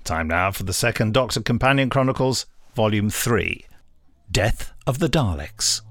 Time 0.04 0.28
now 0.28 0.52
for 0.52 0.64
the 0.64 0.74
second 0.74 1.14
Doctor 1.14 1.42
Companion 1.42 1.92
Chronicles, 1.92 2.48
Volume 2.74 3.12
3 3.12 3.66
Death 4.32 4.74
of 4.88 4.98
the 4.98 5.10
Daleks. 5.10 5.82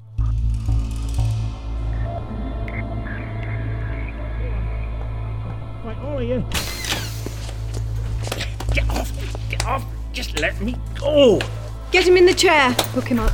All 6.03 6.19
of 6.19 6.23
you. 6.23 6.45
Get 8.73 8.89
off! 8.91 9.13
Get 9.51 9.67
off! 9.67 9.85
Just 10.13 10.39
let 10.41 10.61
me 10.61 10.77
go! 10.99 11.41
Get 11.91 12.07
him 12.07 12.17
in 12.17 12.27
the 12.27 12.35
chair. 12.35 12.73
Hook 12.95 13.09
him 13.09 13.21
up. 13.21 13.33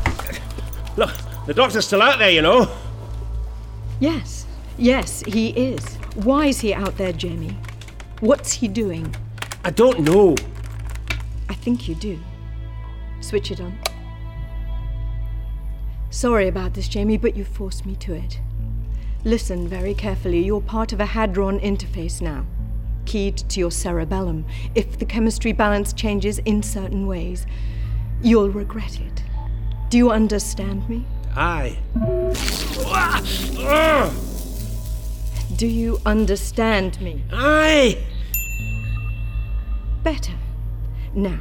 Look, 0.97 1.13
the 1.47 1.55
doctor's 1.55 1.87
still 1.87 2.03
out 2.03 2.19
there, 2.19 2.31
you 2.31 2.43
know. 2.43 2.71
Yes. 4.01 4.47
Yes, 4.79 5.23
he 5.27 5.51
is. 5.51 5.97
Why 6.15 6.47
is 6.47 6.61
he 6.61 6.75
out 6.75 6.97
there, 6.97 7.13
Jamie? 7.13 7.57
What's 8.21 8.53
he 8.53 8.69
doing? 8.69 9.15
I 9.65 9.71
don't 9.71 10.01
know. 10.01 10.37
I 11.49 11.55
think 11.55 11.89
you 11.89 11.95
do. 11.95 12.19
Switch 13.21 13.51
it 13.51 13.61
on. 13.61 13.79
Sorry 16.11 16.49
about 16.49 16.75
this, 16.75 16.89
Jamie, 16.89 17.17
but 17.17 17.37
you 17.37 17.45
forced 17.45 17.87
me 17.87 17.97
to 17.97 18.13
it. 18.13 18.41
Listen 19.25 19.69
very 19.69 19.95
carefully. 19.95 20.45
You're 20.45 20.61
part 20.61 20.93
of 20.93 20.99
a 21.01 21.07
hadron 21.07 21.61
interface 21.61 22.21
now, 22.21 22.45
keyed 23.05 23.37
to 23.37 23.61
your 23.61 23.71
cerebellum. 23.71 24.45
If 24.75 24.99
the 24.99 25.05
chemistry 25.05 25.53
balance 25.53 25.93
changes 25.93 26.41
in 26.41 26.63
certain 26.63 27.07
ways, 27.07 27.47
you'll 28.21 28.51
regret 28.51 28.99
it. 29.01 29.23
Do 29.91 29.99
you 29.99 30.11
understand 30.11 30.89
me? 30.89 31.05
Aye. 31.37 31.79
Do 35.55 35.67
you 35.69 36.01
understand 36.05 37.01
me? 37.01 37.23
Aye. 37.33 37.99
Better. 40.03 40.35
Now, 41.15 41.41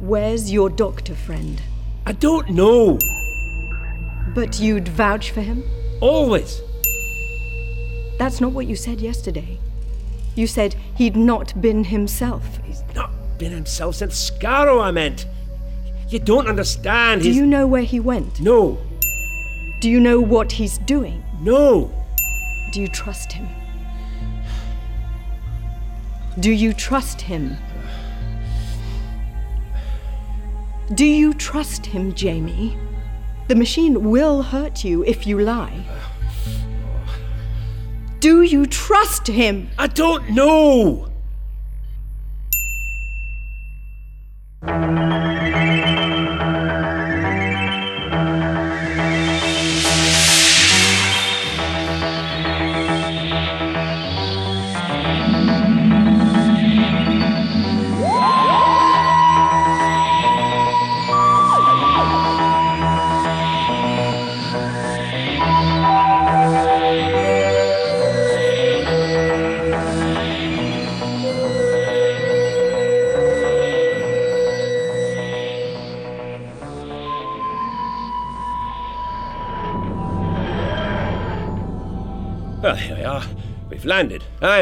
where's 0.00 0.52
your 0.52 0.68
doctor 0.68 1.14
friend? 1.14 1.62
I 2.04 2.12
don't 2.12 2.50
know. 2.50 2.98
But 4.34 4.60
you'd 4.60 4.88
vouch 4.88 5.30
for 5.30 5.40
him? 5.40 5.64
Always. 6.00 6.60
That's 8.18 8.40
not 8.40 8.52
what 8.52 8.66
you 8.66 8.76
said 8.76 9.00
yesterday. 9.00 9.58
You 10.34 10.46
said 10.46 10.74
he'd 10.96 11.16
not 11.16 11.60
been 11.60 11.84
himself. 11.84 12.58
He's 12.64 12.82
not 12.94 13.10
been 13.38 13.52
himself 13.52 13.96
since 13.96 14.30
Skaro, 14.30 14.82
I 14.82 14.90
meant. 14.90 15.26
You 16.08 16.18
don't 16.18 16.46
understand. 16.48 17.22
Do 17.22 17.30
you 17.30 17.46
know 17.46 17.66
where 17.66 17.82
he 17.82 18.00
went? 18.00 18.40
No. 18.40 18.78
Do 19.80 19.90
you 19.90 20.00
know 20.00 20.20
what 20.20 20.52
he's 20.52 20.78
doing? 20.78 21.22
No. 21.40 21.90
Do 22.72 22.80
you 22.80 22.88
trust 22.88 23.32
him? 23.32 23.48
Do 26.40 26.50
you 26.50 26.72
trust 26.72 27.20
him? 27.20 27.56
Do 30.94 31.04
you 31.04 31.32
trust 31.34 31.86
him, 31.86 32.12
Jamie? 32.14 32.76
The 33.48 33.54
machine 33.54 34.10
will 34.10 34.42
hurt 34.42 34.84
you 34.84 35.04
if 35.04 35.26
you 35.26 35.38
lie. 35.38 35.84
Do 38.24 38.40
you 38.40 38.64
trust 38.64 39.26
him? 39.26 39.68
I 39.78 39.86
don't 39.86 40.30
know. 40.30 41.13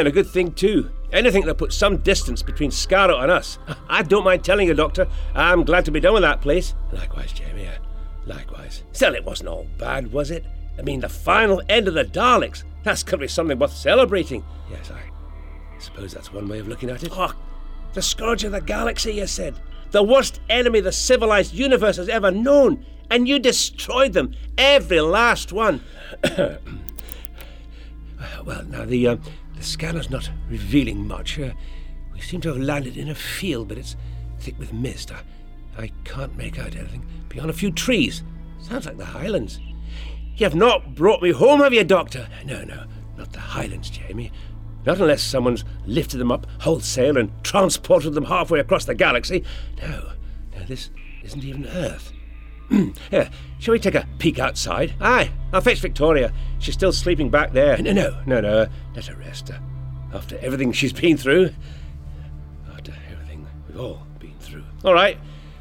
A 0.06 0.10
good 0.12 0.26
thing 0.28 0.52
too. 0.52 0.90
Anything 1.12 1.44
that 1.46 1.56
puts 1.56 1.76
some 1.76 1.98
distance 1.98 2.42
between 2.42 2.70
Skaro 2.70 3.22
and 3.22 3.30
us. 3.30 3.58
I 3.88 4.02
don't 4.02 4.24
mind 4.24 4.44
telling 4.44 4.68
you, 4.68 4.74
Doctor. 4.74 5.06
I'm 5.34 5.64
glad 5.64 5.84
to 5.84 5.90
be 5.90 6.00
done 6.00 6.14
with 6.14 6.22
that 6.22 6.40
place. 6.40 6.74
Likewise, 6.92 7.32
Jamie. 7.32 7.66
uh, 7.66 7.72
Likewise. 8.26 8.82
Still, 8.92 9.14
it 9.14 9.24
wasn't 9.24 9.48
all 9.50 9.66
bad, 9.78 10.12
was 10.12 10.30
it? 10.30 10.44
I 10.78 10.82
mean, 10.82 11.00
the 11.00 11.08
final 11.08 11.60
end 11.68 11.88
of 11.88 11.94
the 11.94 12.04
Daleks. 12.04 12.64
That's 12.82 13.02
got 13.02 13.12
to 13.12 13.18
be 13.18 13.28
something 13.28 13.58
worth 13.58 13.74
celebrating. 13.74 14.42
Yes, 14.70 14.90
I 14.90 15.02
suppose 15.78 16.12
that's 16.14 16.32
one 16.32 16.48
way 16.48 16.58
of 16.60 16.68
looking 16.68 16.88
at 16.88 17.02
it. 17.02 17.12
Oh, 17.12 17.34
the 17.92 18.00
scourge 18.02 18.44
of 18.44 18.52
the 18.52 18.60
galaxy, 18.60 19.12
you 19.14 19.26
said. 19.26 19.54
The 19.90 20.02
worst 20.02 20.40
enemy 20.48 20.80
the 20.80 20.92
civilized 20.92 21.52
universe 21.52 21.96
has 21.98 22.08
ever 22.08 22.30
known. 22.30 22.86
And 23.10 23.28
you 23.28 23.38
destroyed 23.38 24.14
them. 24.14 24.34
Every 24.56 25.00
last 25.02 25.52
one. 25.52 25.82
well, 28.44 28.64
now, 28.64 28.84
the, 28.86 29.08
uh, 29.08 29.16
the 29.62 29.68
scanner's 29.68 30.10
not 30.10 30.28
revealing 30.48 31.06
much. 31.06 31.38
Uh, 31.38 31.52
we 32.12 32.20
seem 32.20 32.40
to 32.40 32.48
have 32.48 32.58
landed 32.58 32.96
in 32.96 33.08
a 33.08 33.14
field, 33.14 33.68
but 33.68 33.78
it's 33.78 33.94
thick 34.40 34.58
with 34.58 34.72
mist. 34.72 35.12
I, 35.12 35.22
I 35.84 35.92
can't 36.02 36.36
make 36.36 36.58
out 36.58 36.74
anything 36.74 37.06
beyond 37.28 37.48
a 37.48 37.52
few 37.52 37.70
trees. 37.70 38.24
Sounds 38.58 38.86
like 38.86 38.98
the 38.98 39.04
Highlands. 39.04 39.60
You 40.34 40.46
have 40.46 40.56
not 40.56 40.96
brought 40.96 41.22
me 41.22 41.30
home, 41.30 41.60
have 41.60 41.72
you, 41.72 41.84
Doctor? 41.84 42.28
No, 42.44 42.64
no, 42.64 42.86
not 43.16 43.32
the 43.32 43.38
Highlands, 43.38 43.88
Jamie. 43.88 44.32
Not 44.84 44.98
unless 44.98 45.22
someone's 45.22 45.64
lifted 45.86 46.18
them 46.18 46.32
up 46.32 46.48
wholesale 46.60 47.16
and 47.16 47.30
transported 47.44 48.14
them 48.14 48.24
halfway 48.24 48.58
across 48.58 48.84
the 48.84 48.96
galaxy. 48.96 49.44
No, 49.80 50.14
no, 50.56 50.64
this 50.64 50.90
isn't 51.22 51.44
even 51.44 51.68
Earth. 51.68 52.12
Here, 53.10 53.30
shall 53.58 53.72
we 53.72 53.78
take 53.78 53.94
a 53.94 54.06
peek 54.18 54.38
outside? 54.38 54.94
Aye, 55.00 55.30
I'll 55.52 55.60
fetch 55.60 55.80
Victoria. 55.80 56.32
She's 56.58 56.74
still 56.74 56.92
sleeping 56.92 57.28
back 57.30 57.52
there. 57.52 57.76
No, 57.78 57.92
no, 57.92 58.22
no, 58.26 58.40
no. 58.40 58.66
Let 58.94 59.06
her 59.06 59.16
rest. 59.16 59.50
Uh, 59.50 59.58
after 60.14 60.38
everything 60.38 60.72
she's 60.72 60.92
been 60.92 61.16
through. 61.16 61.50
After 62.72 62.92
everything 63.10 63.46
we've 63.68 63.78
all 63.80 64.06
been 64.18 64.38
through. 64.40 64.64
All 64.84 64.94
right. 64.94 65.18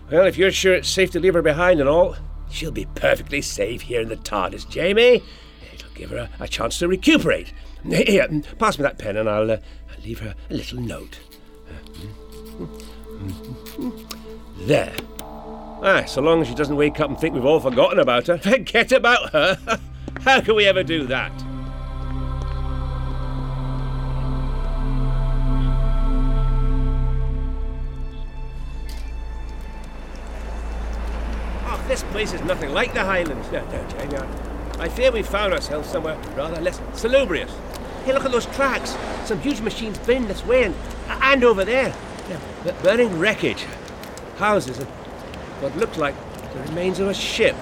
Well, 0.10 0.26
if 0.26 0.38
you're 0.38 0.52
sure 0.52 0.74
it's 0.74 0.90
safe 0.90 1.12
to 1.12 1.20
leave 1.20 1.34
her 1.34 1.42
behind 1.42 1.80
and 1.80 1.88
all, 1.90 2.16
she'll 2.50 2.72
be 2.72 2.86
perfectly 2.96 3.42
safe 3.42 3.82
here 3.82 4.02
in 4.02 4.10
the 4.10 4.18
TARDIS, 4.18 4.70
Jamie. 4.70 5.22
It'll 5.74 5.94
give 5.94 6.10
her 6.12 6.18
a, 6.18 6.30
a 6.44 6.48
chance 6.48 6.80
to 6.80 6.88
recuperate. 6.88 7.54
Here, 7.84 8.28
mm, 8.28 8.58
pass 8.60 8.78
me 8.78 8.84
that 8.84 8.98
pen 8.98 9.18
and 9.18 9.30
I'll, 9.30 9.50
uh, 9.52 9.58
I'll 9.90 10.04
leave 10.04 10.20
her 10.20 10.36
a 10.50 10.54
little 10.54 10.80
note. 10.80 11.20
Uh, 11.70 12.68
There. 14.60 14.94
Ah, 15.84 16.06
so 16.06 16.22
long 16.22 16.42
as 16.42 16.48
she 16.48 16.54
doesn't 16.54 16.76
wake 16.76 17.00
up 17.00 17.10
and 17.10 17.20
think 17.20 17.34
we've 17.34 17.44
all 17.46 17.60
forgotten 17.60 17.98
about 17.98 18.28
her. 18.28 18.38
Forget 18.38 18.92
about 18.92 19.32
her? 19.32 19.58
How 20.22 20.40
can 20.40 20.56
we 20.56 20.66
ever 20.68 20.84
do 20.84 21.08
that? 21.08 21.32
Oh, 31.66 31.84
this 31.88 32.04
place 32.12 32.34
is 32.34 32.42
nothing 32.42 32.72
like 32.74 32.94
the 32.94 33.04
Highlands. 33.04 33.52
No, 33.52 33.66
no, 33.66 33.88
Jamie. 33.90 34.18
I, 34.18 34.84
I 34.84 34.88
fear 34.88 35.12
we've 35.12 35.28
found 35.28 35.52
ourselves 35.52 35.90
somewhere 35.90 36.16
rather 36.36 36.62
less 36.62 36.80
salubrious. 36.94 37.52
Hey, 38.06 38.14
look 38.14 38.26
at 38.26 38.32
those 38.32 38.46
tracks. 38.48 38.96
Some 39.26 39.40
huge 39.40 39.62
machines 39.62 39.98
been 39.98 40.28
this 40.28 40.46
way 40.46 40.66
and, 40.66 40.76
and 41.08 41.44
over 41.44 41.66
there. 41.66 41.96
Yeah, 42.30 42.72
burning 42.84 43.18
wreckage. 43.18 43.66
Houses 44.38 44.78
and 44.78 44.88
what 45.62 45.78
looked 45.78 45.98
like 45.98 46.16
the 46.54 46.60
remains 46.64 47.00
of 47.00 47.08
a 47.08 47.14
ship. 47.14 47.56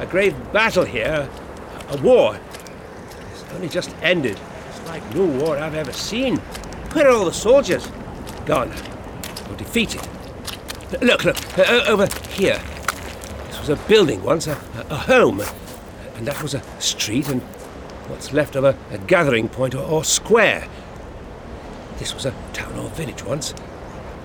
A, 0.00 0.06
grave 0.06 0.34
battle 0.52 0.84
here, 0.84 1.28
a, 1.88 1.94
a 1.94 2.02
war. 2.02 2.38
It's 3.30 3.44
only 3.52 3.68
just 3.68 3.94
ended. 4.02 4.40
It's 4.68 4.88
like 4.88 5.14
no 5.14 5.26
war 5.26 5.58
I've 5.58 5.74
ever 5.74 5.92
seen. 5.92 6.38
Where 6.92 7.08
are 7.08 7.12
all 7.12 7.26
the 7.26 7.32
soldiers? 7.32 7.86
Gone. 8.46 8.72
Or 9.48 9.56
defeated. 9.56 10.00
Look, 11.00 11.24
look, 11.24 11.58
uh, 11.58 11.62
uh, 11.62 11.84
over 11.86 12.08
here. 12.30 12.60
This 13.48 13.60
was 13.60 13.68
a 13.68 13.76
building 13.86 14.22
once, 14.22 14.46
a, 14.46 14.58
a 14.90 14.96
home. 14.96 15.42
And 16.16 16.26
that 16.26 16.42
was 16.42 16.54
a 16.54 16.62
street 16.80 17.28
and 17.28 17.40
what's 18.08 18.32
left 18.32 18.56
of 18.56 18.64
a, 18.64 18.76
a 18.90 18.98
gathering 18.98 19.48
point 19.48 19.74
or, 19.74 19.84
or 19.84 20.02
square. 20.02 20.66
This 21.98 22.14
was 22.14 22.26
a 22.26 22.34
town 22.52 22.78
or 22.78 22.88
village 22.90 23.22
once. 23.22 23.54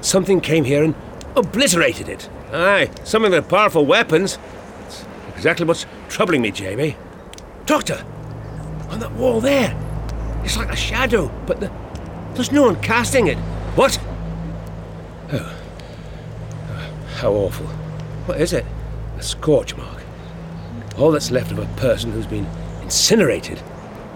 Something 0.02 0.42
came 0.42 0.64
here 0.64 0.84
and 0.84 0.96
obliterated 1.38 2.10
it. 2.10 2.30
Aye, 2.52 2.90
some 3.04 3.26
of 3.26 3.32
with 3.32 3.50
powerful 3.50 3.86
weapons. 3.86 4.38
That's 4.82 5.06
exactly 5.36 5.66
what's 5.66 5.86
troubling 6.10 6.42
me, 6.42 6.52
Jamie. 6.52 6.96
Doctor, 7.66 8.06
on 8.90 9.00
that 9.00 9.12
wall 9.14 9.42
there. 9.42 9.76
It's 10.44 10.58
like 10.58 10.72
a 10.72 10.76
shadow, 10.76 11.28
but 11.46 11.60
the, 11.60 11.72
there's 12.34 12.52
no 12.52 12.64
one 12.64 12.82
casting 12.82 13.28
it. 13.28 13.38
What? 13.76 14.00
Oh. 15.34 15.54
How 17.18 17.34
awful. 17.34 17.66
What 18.28 18.40
is 18.40 18.54
it? 18.54 18.66
A 19.18 19.24
scorch 19.24 19.76
mark. 19.76 20.02
All 20.98 21.12
that's 21.12 21.32
left 21.32 21.52
of 21.52 21.60
a 21.60 21.66
person 21.80 22.12
who's 22.12 22.28
been 22.28 22.48
incinerated. 22.82 23.62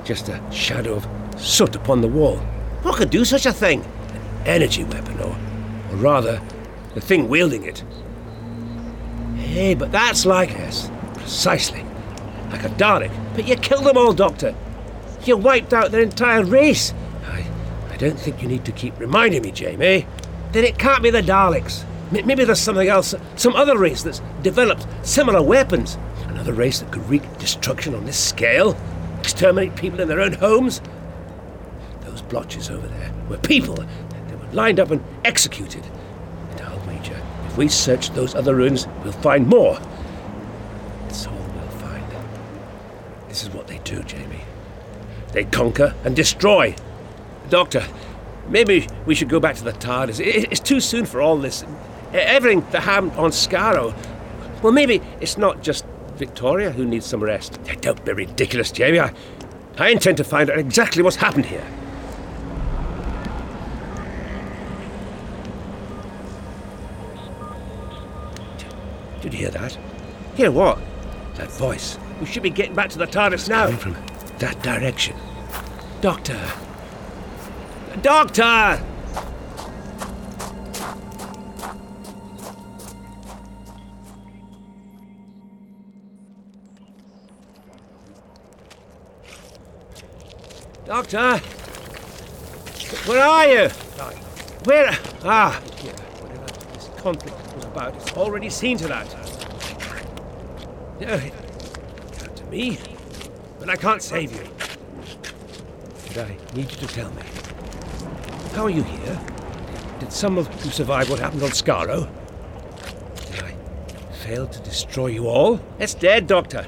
Just 0.03 0.29
a 0.29 0.41
shadow 0.51 0.93
of 0.95 1.07
soot 1.39 1.75
upon 1.75 2.01
the 2.01 2.07
wall. 2.07 2.37
What 2.83 2.95
could 2.95 3.09
do 3.09 3.25
such 3.25 3.45
a 3.45 3.53
thing? 3.53 3.83
An 3.83 4.21
energy 4.45 4.83
weapon, 4.83 5.19
or, 5.19 5.35
or 5.91 5.95
rather, 5.97 6.41
the 6.93 7.01
thing 7.01 7.27
wielding 7.27 7.63
it. 7.63 7.83
Hey, 9.37 9.73
but 9.75 9.91
that's 9.91 10.25
like 10.25 10.57
us. 10.59 10.89
Precisely. 11.15 11.83
Like 12.49 12.63
a 12.63 12.69
Dalek. 12.69 13.11
But 13.35 13.47
you 13.47 13.55
killed 13.55 13.85
them 13.85 13.97
all, 13.97 14.13
Doctor. 14.13 14.55
You 15.23 15.37
wiped 15.37 15.73
out 15.73 15.91
their 15.91 16.01
entire 16.01 16.43
race. 16.43 16.93
I, 17.25 17.45
I 17.89 17.97
don't 17.97 18.19
think 18.19 18.41
you 18.41 18.47
need 18.47 18.65
to 18.65 18.71
keep 18.71 18.99
reminding 18.99 19.43
me, 19.43 19.51
Jamie. 19.51 20.07
Then 20.51 20.63
it 20.65 20.77
can't 20.77 21.03
be 21.03 21.09
the 21.09 21.21
Daleks. 21.21 21.85
Maybe 22.11 22.43
there's 22.43 22.59
something 22.59 22.89
else, 22.89 23.15
some 23.37 23.55
other 23.55 23.77
race 23.77 24.03
that's 24.03 24.21
developed 24.41 24.85
similar 25.03 25.41
weapons. 25.41 25.97
Another 26.27 26.53
race 26.53 26.79
that 26.79 26.91
could 26.91 27.07
wreak 27.09 27.21
destruction 27.37 27.95
on 27.95 28.05
this 28.05 28.19
scale, 28.19 28.75
exterminate 29.19 29.75
people 29.75 30.01
in 30.01 30.09
their 30.09 30.19
own 30.19 30.33
homes. 30.33 30.81
Those 32.01 32.21
blotches 32.21 32.69
over 32.69 32.87
there 32.87 33.13
were 33.29 33.37
people. 33.37 33.75
They 33.75 34.35
were 34.35 34.51
lined 34.51 34.79
up 34.79 34.91
and 34.91 35.01
executed. 35.23 35.85
And 36.51 36.61
I'll 36.61 36.79
wager, 36.87 37.21
if 37.45 37.50
we 37.61 37.67
search 37.67 38.09
those 38.09 38.33
other 38.33 38.55
ruins, 38.55 38.87
we'll 39.03 39.13
find 39.13 39.45
more. 39.45 39.79
It's 41.07 41.27
all 41.27 41.33
we'll 41.33 41.79
find. 41.79 42.03
This 43.29 43.43
is 43.43 43.51
what 43.51 43.67
they 43.67 43.77
do, 43.83 44.01
Jamie. 44.01 44.41
They 45.31 45.43
conquer 45.43 45.93
and 46.03 46.15
destroy. 46.15 46.75
Doctor, 47.49 47.85
maybe 48.49 48.87
we 49.05 49.13
should 49.13 49.29
go 49.29 49.39
back 49.39 49.57
to 49.57 49.63
the 49.63 49.73
TARDIS. 49.73 50.19
It's 50.19 50.59
too 50.59 50.79
soon 50.79 51.05
for 51.05 51.21
all 51.21 51.37
this. 51.37 51.63
Everything 52.13 52.65
that 52.71 52.81
happened 52.81 53.11
on 53.11 53.29
Skaro. 53.29 53.93
Well, 54.63 54.73
maybe 54.73 54.99
it's 55.19 55.37
not 55.37 55.61
just 55.61 55.85
Victoria 56.15 56.71
who 56.71 56.83
needs 56.83 57.05
some 57.05 57.21
rest. 57.21 57.59
Don't 57.81 58.03
be 58.03 58.11
ridiculous, 58.13 58.71
Jamie. 58.71 59.01
I, 59.01 59.13
I 59.77 59.89
intend 59.89 60.17
to 60.17 60.23
find 60.23 60.49
out 60.49 60.57
exactly 60.57 61.03
what's 61.03 61.17
happened 61.17 61.45
here. 61.45 61.67
Did 69.31 69.39
you 69.39 69.45
hear 69.47 69.51
that? 69.61 69.77
Hear 70.35 70.51
what? 70.51 70.77
That 71.35 71.49
voice. 71.51 71.97
We 72.19 72.25
should 72.25 72.43
be 72.43 72.49
getting 72.49 72.75
back 72.75 72.89
to 72.89 72.97
the 72.97 73.07
TARDIS 73.07 73.47
now. 73.47 73.71
from 73.77 73.95
that 74.39 74.61
direction. 74.61 75.15
Doctor! 76.01 76.37
Doctor! 78.01 78.83
Doctor! 90.85 91.37
Where 93.07 93.25
are 93.25 93.47
you? 93.47 93.69
Where? 94.65 94.91
Ah, 95.23 95.61
yeah, 95.83 95.91
whatever 96.19 96.73
this 96.73 96.89
conflict 96.97 97.55
was 97.55 97.65
about, 97.65 97.95
it's 97.95 98.11
already 98.13 98.49
seen 98.49 98.77
to 98.77 98.87
that. 98.89 99.20
It 101.01 101.33
to 102.35 102.45
me, 102.45 102.77
but 103.59 103.69
I 103.69 103.75
can't 103.75 104.03
save 104.03 104.31
you. 104.33 104.47
And 106.09 106.17
I 106.19 106.55
need 106.55 106.69
you 106.69 106.77
to 106.77 106.87
tell 106.87 107.09
me. 107.11 107.23
How 108.53 108.65
are 108.65 108.69
you 108.69 108.83
here? 108.83 109.19
Did 109.99 110.13
some 110.13 110.37
of 110.37 110.47
you 110.63 110.69
survive 110.69 111.09
what 111.09 111.19
happened 111.19 111.41
on 111.41 111.49
Skaro? 111.49 112.07
Did 113.31 113.43
I 113.43 113.55
fail 114.13 114.45
to 114.45 114.59
destroy 114.59 115.07
you 115.07 115.27
all? 115.27 115.59
It's 115.79 115.95
dead, 115.95 116.27
Doctor. 116.27 116.67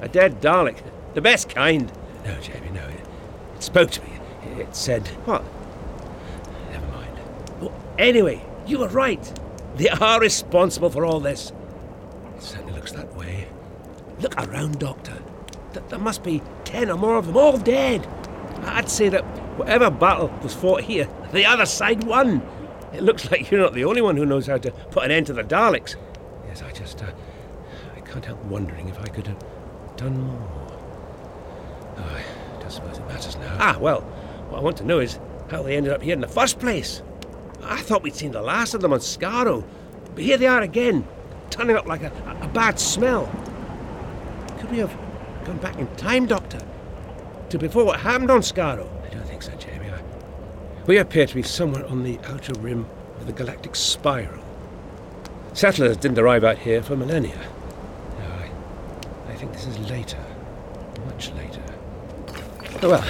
A 0.00 0.08
dead 0.08 0.40
Dalek. 0.40 0.78
The 1.14 1.20
best 1.20 1.48
kind. 1.48 1.90
No, 2.24 2.40
Jamie, 2.40 2.70
no. 2.70 2.86
It, 2.86 3.00
it 3.56 3.62
spoke 3.62 3.90
to 3.92 4.02
me. 4.02 4.12
It 4.58 4.76
said. 4.76 5.08
What? 5.24 5.42
Never 6.70 6.86
mind. 6.86 7.18
Well, 7.60 7.74
anyway, 7.98 8.44
you 8.66 8.78
were 8.78 8.88
right. 8.88 9.40
They 9.74 9.88
are 9.88 10.20
responsible 10.20 10.90
for 10.90 11.04
all 11.04 11.18
this. 11.18 11.52
It 12.36 12.42
certainly 12.42 12.74
looks 12.74 12.92
that 12.92 13.12
way. 13.16 13.48
Look 14.22 14.36
around, 14.38 14.78
Doctor. 14.78 15.20
Th- 15.72 15.84
there 15.88 15.98
must 15.98 16.22
be 16.22 16.40
ten 16.64 16.90
or 16.90 16.96
more 16.96 17.16
of 17.16 17.26
them, 17.26 17.36
all 17.36 17.58
dead. 17.58 18.06
I'd 18.62 18.88
say 18.88 19.08
that 19.08 19.24
whatever 19.58 19.90
battle 19.90 20.28
was 20.42 20.54
fought 20.54 20.82
here, 20.82 21.08
the 21.32 21.44
other 21.44 21.66
side 21.66 22.04
won. 22.04 22.40
It 22.92 23.02
looks 23.02 23.30
like 23.30 23.50
you're 23.50 23.60
not 23.60 23.74
the 23.74 23.84
only 23.84 24.00
one 24.00 24.16
who 24.16 24.24
knows 24.24 24.46
how 24.46 24.58
to 24.58 24.70
put 24.70 25.04
an 25.04 25.10
end 25.10 25.26
to 25.26 25.32
the 25.32 25.42
Daleks. 25.42 25.96
Yes, 26.46 26.62
I 26.62 26.70
just. 26.70 27.02
Uh, 27.02 27.06
I 27.96 28.00
can't 28.00 28.24
help 28.24 28.42
wondering 28.44 28.88
if 28.88 29.00
I 29.00 29.06
could 29.06 29.26
have 29.26 29.42
done 29.96 30.18
more. 30.18 30.48
Oh, 31.96 32.16
I 32.16 32.60
don't 32.60 32.70
suppose 32.70 32.98
it 32.98 33.08
matters 33.08 33.36
now. 33.36 33.56
Ah, 33.58 33.76
well, 33.80 34.02
what 34.50 34.58
I 34.58 34.62
want 34.62 34.76
to 34.76 34.84
know 34.84 35.00
is 35.00 35.18
how 35.50 35.62
they 35.62 35.76
ended 35.76 35.92
up 35.92 36.02
here 36.02 36.12
in 36.12 36.20
the 36.20 36.28
first 36.28 36.60
place. 36.60 37.02
I 37.64 37.80
thought 37.80 38.02
we'd 38.02 38.14
seen 38.14 38.32
the 38.32 38.42
last 38.42 38.74
of 38.74 38.82
them 38.82 38.92
on 38.92 39.00
Skaro, 39.00 39.64
but 40.14 40.22
here 40.22 40.36
they 40.36 40.46
are 40.46 40.60
again, 40.60 41.08
turning 41.50 41.76
up 41.76 41.86
like 41.86 42.02
a, 42.02 42.12
a 42.42 42.48
bad 42.48 42.78
smell. 42.78 43.30
Could 44.62 44.70
we 44.70 44.78
have 44.78 44.96
gone 45.44 45.58
back 45.58 45.76
in 45.76 45.88
time, 45.96 46.26
Doctor? 46.26 46.60
To 47.48 47.58
before 47.58 47.84
what 47.84 47.98
happened 47.98 48.30
on 48.30 48.42
Skaro? 48.42 48.88
I 49.04 49.08
don't 49.12 49.26
think 49.26 49.42
so, 49.42 49.50
Jamie. 49.56 49.90
I, 49.90 50.00
we 50.86 50.98
appear 50.98 51.26
to 51.26 51.34
be 51.34 51.42
somewhere 51.42 51.84
on 51.86 52.04
the 52.04 52.20
outer 52.28 52.52
rim 52.60 52.86
of 53.18 53.26
the 53.26 53.32
galactic 53.32 53.74
spiral. 53.74 54.40
Settlers 55.52 55.96
didn't 55.96 56.20
arrive 56.20 56.44
out 56.44 56.58
here 56.58 56.80
for 56.80 56.94
millennia. 56.94 57.40
No, 58.20 58.24
I, 58.24 58.50
I 59.32 59.34
think 59.34 59.52
this 59.52 59.66
is 59.66 59.76
later. 59.90 60.24
Much 61.06 61.32
later. 61.32 61.64
Oh, 62.84 62.90
well, 62.90 63.04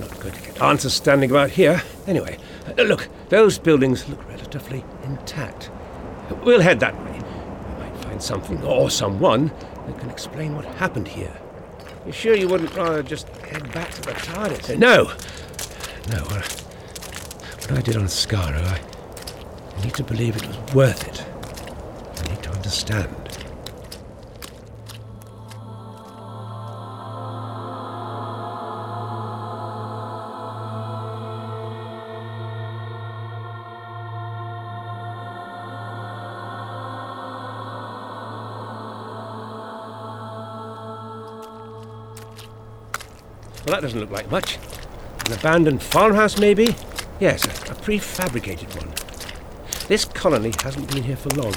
not 0.00 0.18
going 0.18 0.34
to 0.34 0.42
get 0.42 0.60
answers 0.60 0.94
standing 0.94 1.30
about 1.30 1.50
here. 1.50 1.80
Anyway, 2.08 2.38
uh, 2.76 2.82
look, 2.82 3.08
those 3.28 3.56
buildings 3.56 4.08
look 4.08 4.28
relatively 4.28 4.84
intact. 5.04 5.70
We'll 6.42 6.60
head 6.60 6.80
that 6.80 6.96
way. 7.04 7.12
We 7.12 7.84
might 7.84 7.96
find 7.98 8.20
something 8.20 8.60
or 8.64 8.90
someone 8.90 9.52
that 9.86 9.98
can 9.98 10.10
explain 10.10 10.54
what 10.54 10.64
happened 10.64 11.08
here. 11.08 11.36
You 12.06 12.12
sure 12.12 12.34
you 12.34 12.48
wouldn't 12.48 12.74
rather 12.74 13.02
just 13.02 13.28
head 13.28 13.72
back 13.72 13.92
to 13.92 14.02
the 14.02 14.12
TARDIS? 14.12 14.78
No. 14.78 15.12
No. 16.08 16.24
Uh, 16.24 16.42
what 17.60 17.72
I 17.72 17.80
did 17.80 17.96
on 17.96 18.04
Skaro, 18.04 18.64
I, 18.64 18.80
I 19.76 19.84
need 19.84 19.94
to 19.94 20.02
believe 20.02 20.36
it 20.36 20.46
was 20.46 20.74
worth 20.74 21.06
it. 21.06 21.24
I 22.24 22.34
need 22.34 22.42
to 22.42 22.50
understand. 22.50 23.21
Well, 43.72 43.80
that 43.80 43.86
doesn't 43.86 44.00
look 44.00 44.10
like 44.10 44.30
much. 44.30 44.58
An 45.24 45.32
abandoned 45.32 45.82
farmhouse, 45.82 46.38
maybe? 46.38 46.76
Yes, 47.18 47.42
a, 47.46 47.72
a 47.72 47.74
prefabricated 47.74 48.76
one. 48.76 48.92
This 49.88 50.04
colony 50.04 50.52
hasn't 50.62 50.92
been 50.92 51.04
here 51.04 51.16
for 51.16 51.30
long. 51.30 51.54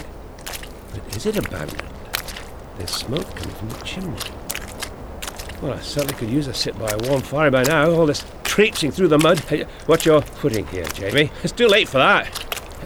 But 0.94 1.18
is 1.18 1.26
it 1.26 1.36
abandoned? 1.36 1.84
There's 2.78 2.92
smoke 2.92 3.36
coming 3.36 3.54
from 3.56 3.68
the 3.68 3.76
chimney. 3.84 4.18
Well, 5.62 5.74
I 5.74 5.82
certainly 5.82 6.14
could 6.14 6.30
use 6.30 6.48
a 6.48 6.54
sit 6.54 6.80
by 6.80 6.90
a 6.90 6.98
warm 7.10 7.22
fire 7.22 7.52
by 7.52 7.64
now. 7.64 7.92
All 7.92 8.06
this 8.06 8.24
traipsing 8.46 8.92
through 8.92 9.10
the 9.10 9.20
mud. 9.20 9.40
Hey, 9.42 9.66
What 9.86 10.06
you're 10.06 10.22
putting 10.22 10.66
here, 10.68 10.86
Jamie? 10.86 11.32
It's 11.44 11.52
too 11.52 11.68
late 11.68 11.90
for 11.90 11.98
that. 11.98 12.28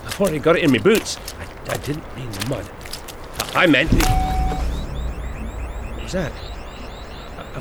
I've 0.08 0.20
already 0.20 0.40
got 0.40 0.56
it 0.56 0.64
in 0.64 0.72
my 0.72 0.80
boots. 0.80 1.20
I, 1.38 1.74
I 1.74 1.78
didn't 1.78 2.16
mean 2.16 2.32
the 2.32 2.50
mud. 2.50 2.68
I, 3.54 3.66
I 3.66 3.68
meant 3.68 3.92
the. 3.92 4.08
What 5.94 6.02
was 6.02 6.14
that? 6.14 6.49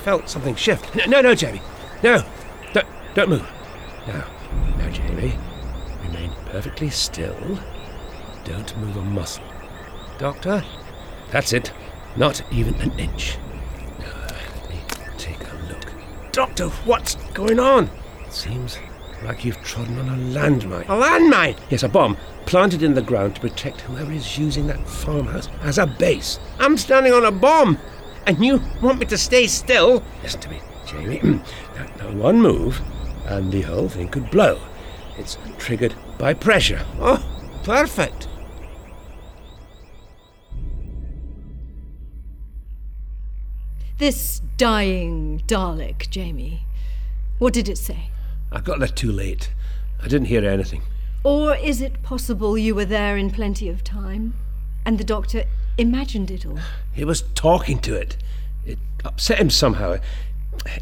Felt 0.09 0.31
something 0.31 0.55
shift. 0.55 0.97
No, 0.97 1.05
no, 1.05 1.21
no, 1.21 1.35
Jamie. 1.35 1.61
No. 2.03 2.25
Don't, 2.73 2.87
don't 3.13 3.29
move. 3.29 3.47
Now, 4.07 4.25
now, 4.79 4.89
Jamie. 4.89 5.37
Remain 6.03 6.31
perfectly 6.47 6.89
still. 6.89 7.59
Don't 8.43 8.75
move 8.79 8.97
a 8.97 9.03
muscle. 9.03 9.45
Doctor? 10.17 10.65
That's 11.31 11.53
it. 11.53 11.75
Not 12.17 12.41
even 12.51 12.75
an 12.77 12.99
inch. 12.99 13.37
Now, 13.99 14.29
let 14.29 14.71
me 14.71 14.81
take 15.19 15.43
a 15.43 15.55
look. 15.69 15.93
Doctor, 16.33 16.71
what's 16.87 17.17
going 17.35 17.61
on? 17.61 17.91
It 18.25 18.33
seems 18.33 18.79
like 19.23 19.45
you've 19.45 19.63
trodden 19.63 19.99
on 19.99 20.09
a 20.09 20.17
landmine. 20.17 20.85
A 20.85 20.87
landmine? 20.87 21.59
Yes, 21.69 21.83
a 21.83 21.89
bomb 21.91 22.17
planted 22.47 22.83
in 22.83 22.95
the 22.95 23.03
ground 23.03 23.35
to 23.35 23.43
protect 23.43 23.83
whoever 23.83 24.11
is 24.11 24.39
using 24.39 24.69
that 24.69 24.89
farmhouse 24.89 25.51
as 25.61 25.77
a 25.77 25.87
base. 25.87 26.41
I'm 26.59 26.79
standing 26.79 27.13
on 27.13 27.27
a 27.27 27.31
bomb, 27.31 27.77
and 28.29 28.45
you 28.45 28.61
want 28.83 28.99
me 28.99 29.07
to 29.07 29.17
stay 29.17 29.47
still? 29.47 30.03
Listen 30.23 30.41
to 30.43 30.51
me, 30.51 30.61
Jamie. 30.87 31.21
now, 31.75 31.87
now, 31.97 32.13
one 32.13 32.41
move, 32.41 32.81
and 33.25 33.51
the 33.51 33.63
whole 33.63 33.89
thing 33.89 34.09
could 34.09 34.31
blow. 34.31 34.61
It's 35.17 35.39
triggered 35.57 35.95
by 36.19 36.35
pressure. 36.35 36.85
Oh, 37.01 37.25
perfect. 37.65 38.29
This 43.97 44.41
dying 44.59 45.43
Dalek, 45.47 46.11
Jamie. 46.11 46.67
What 47.39 47.55
did 47.55 47.69
it 47.69 47.79
say? 47.79 48.11
I 48.53 48.61
got 48.61 48.79
there 48.79 48.89
too 48.89 49.11
late. 49.11 49.53
I 50.01 50.07
didn't 50.07 50.27
hear 50.27 50.45
anything. 50.45 50.83
Or 51.25 51.57
is 51.57 51.81
it 51.81 52.03
possible 52.03 52.59
you 52.59 52.75
were 52.75 52.85
there 52.85 53.17
in 53.17 53.31
plenty 53.31 53.69
of 53.71 53.83
time 53.83 54.35
and 54.85 54.99
the 54.99 55.05
doctor 55.05 55.45
imagined 55.79 56.31
it 56.31 56.45
all? 56.45 56.59
He 56.93 57.05
was 57.05 57.23
talking 57.35 57.79
to 57.81 57.95
it. 57.95 58.17
It 58.67 58.79
upset 59.05 59.39
him 59.39 59.51
somehow. 59.51 59.97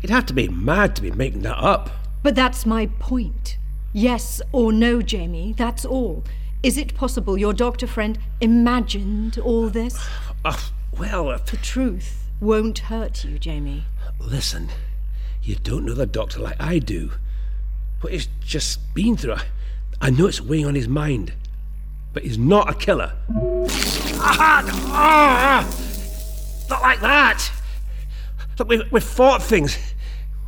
You'd 0.03 0.11
have 0.11 0.26
to 0.26 0.32
be 0.32 0.49
mad 0.49 0.97
to 0.97 1.03
be 1.03 1.11
making 1.11 1.42
that 1.42 1.59
up. 1.59 1.90
But 2.22 2.34
that's 2.34 2.66
my 2.66 2.86
point. 2.99 3.59
Yes 3.92 4.40
or 4.53 4.72
no, 4.72 5.03
Jamie, 5.03 5.55
that's 5.57 5.84
all. 5.84 6.24
Is 6.62 6.76
it 6.76 6.94
possible 6.94 7.38
your 7.38 7.53
doctor 7.53 7.86
friend 7.86 8.18
imagined 8.40 9.38
all 9.38 9.68
this? 9.68 9.97
Uh, 10.44 10.57
well, 10.99 11.28
uh, 11.28 11.38
The 11.38 11.57
truth 11.59 12.28
won't 12.40 12.78
hurt 12.78 13.24
you, 13.24 13.38
Jamie. 13.38 13.84
listen, 14.18 14.68
you 15.42 15.55
don't 15.57 15.84
know 15.84 15.94
the 15.94 16.07
doctor 16.07 16.40
like 16.40 16.61
I 16.61 16.78
do. 16.78 17.12
What 18.01 18.12
he's 18.12 18.28
just 18.44 18.92
been 18.94 19.16
through, 19.16 19.34
I, 19.34 19.42
I 20.01 20.11
know 20.11 20.26
it's 20.26 20.40
weighing 20.40 20.66
on 20.66 20.74
his 20.74 20.88
mind. 20.88 21.32
But 22.12 22.22
he's 22.24 22.38
not 22.38 22.68
a 22.70 22.74
killer. 22.74 23.12
Ah, 24.28 24.64
ah, 24.92 26.66
not 26.68 26.82
like 26.82 27.00
that. 27.00 27.50
Look, 28.58 28.68
we've, 28.68 28.90
we've 28.90 29.04
fought 29.04 29.42
things. 29.42 29.78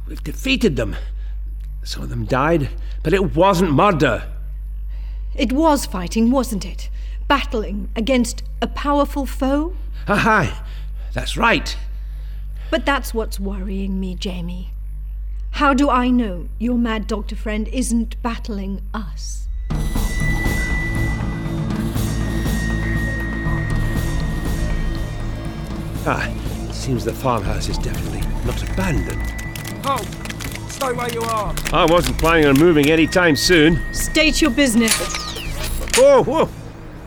We've 0.06 0.22
defeated 0.22 0.76
them. 0.76 0.96
Some 1.84 2.02
of 2.02 2.08
them 2.08 2.24
died, 2.24 2.70
but 3.02 3.12
it 3.12 3.36
wasn't 3.36 3.72
murder. 3.72 4.24
It 5.34 5.52
was 5.52 5.86
fighting, 5.86 6.30
wasn't 6.30 6.66
it? 6.66 6.90
Battling 7.28 7.88
against 7.94 8.42
a 8.60 8.66
powerful 8.66 9.26
foe? 9.26 9.74
Aye, 10.08 10.58
that's 11.12 11.36
right. 11.36 11.76
But 12.70 12.84
that's 12.84 13.14
what's 13.14 13.38
worrying 13.38 14.00
me, 14.00 14.14
Jamie. 14.14 14.72
How 15.52 15.72
do 15.72 15.88
I 15.88 16.10
know 16.10 16.48
your 16.58 16.76
mad 16.78 17.06
doctor 17.06 17.36
friend 17.36 17.68
isn't 17.68 18.20
battling 18.22 18.82
us? 18.92 19.48
Ah, 26.06 26.28
it 26.28 26.74
seems 26.74 27.04
the 27.04 27.12
farmhouse 27.12 27.68
is 27.68 27.78
definitely 27.78 28.20
not 28.44 28.62
abandoned. 28.70 29.20
Oh, 29.84 30.02
stay 30.68 30.92
where 30.92 31.12
you 31.12 31.20
are. 31.22 31.54
I 31.72 31.84
wasn't 31.84 32.18
planning 32.18 32.46
on 32.46 32.58
moving 32.58 32.90
any 32.90 33.06
time 33.06 33.36
soon. 33.36 33.80
State 33.92 34.40
your 34.40 34.50
business. 34.50 34.92
Whoa, 35.96 36.22
whoa. 36.22 36.48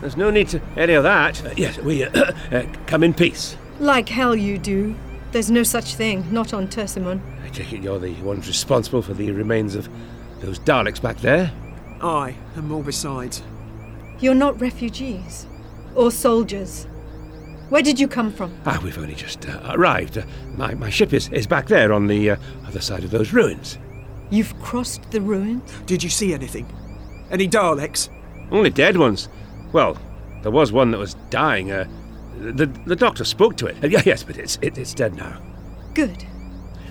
There's 0.02 0.18
no 0.18 0.32
need 0.32 0.50
to 0.50 0.62
any 0.76 0.94
of 0.94 1.04
that. 1.04 1.44
Uh, 1.46 1.54
yes, 1.56 1.78
we 1.80 2.04
uh, 2.04 2.10
uh, 2.52 2.66
come 2.88 3.04
in 3.04 3.14
peace. 3.14 3.56
Like 3.80 4.10
hell 4.10 4.36
you 4.36 4.58
do. 4.58 4.96
There's 5.32 5.50
no 5.50 5.64
such 5.64 5.96
thing, 5.96 6.26
not 6.32 6.54
on 6.54 6.68
Tursimon. 6.68 7.22
I 7.44 7.50
take 7.50 7.72
it 7.72 7.82
you're 7.82 8.00
the 8.00 8.14
ones 8.22 8.48
responsible 8.48 9.02
for 9.02 9.14
the 9.14 9.32
remains 9.32 9.76
of 9.76 9.88
those 10.42 10.60
Daleks 10.60 11.02
back 11.02 11.18
there? 11.18 11.54
Aye, 12.02 12.36
and 12.56 12.68
more 12.68 12.84
besides. 12.84 13.44
You're 14.20 14.36
not 14.36 14.60
refugees. 14.60 15.46
Or 15.96 16.12
soldiers. 16.12 16.88
Where 17.72 17.82
did 17.82 18.02
you 18.02 18.10
come 18.10 18.34
from? 18.34 18.54
Ah, 18.66 18.82
we've 18.84 18.98
only 18.98 19.16
just 19.16 19.48
uh, 19.48 19.58
arrived. 19.70 20.18
Uh, 20.18 20.24
my, 20.58 20.74
my 20.74 20.90
ship 20.90 21.14
is, 21.14 21.30
is 21.30 21.48
back 21.48 21.68
there 21.68 21.94
on 21.94 22.08
the 22.08 22.32
uh, 22.32 22.36
other 22.68 22.82
side 22.82 23.06
of 23.06 23.12
those 23.12 23.32
ruins. 23.32 23.78
You've 24.30 24.62
crossed 24.62 25.10
the 25.12 25.22
ruins? 25.22 25.72
Did 25.86 26.04
you 26.04 26.10
see 26.10 26.34
anything? 26.34 26.68
Any 27.32 27.48
Daleks? 27.48 28.10
Only 28.52 28.72
dead 28.72 28.98
ones. 28.98 29.30
Well, 29.72 29.98
there 30.42 30.52
was 30.52 30.74
one 30.74 30.92
that 30.92 30.98
was 30.98 31.14
dying. 31.30 31.72
Uh, 31.72 31.88
the, 32.40 32.66
the 32.66 32.96
doctor 32.98 33.24
spoke 33.24 33.56
to 33.56 33.68
it. 33.68 33.82
Uh, 33.82 33.88
yeah, 33.88 34.02
yes, 34.06 34.22
but 34.22 34.38
it's, 34.38 34.60
it, 34.62 34.78
it's 34.78 34.94
dead 34.94 35.16
now. 35.16 35.42
Good. 35.94 36.26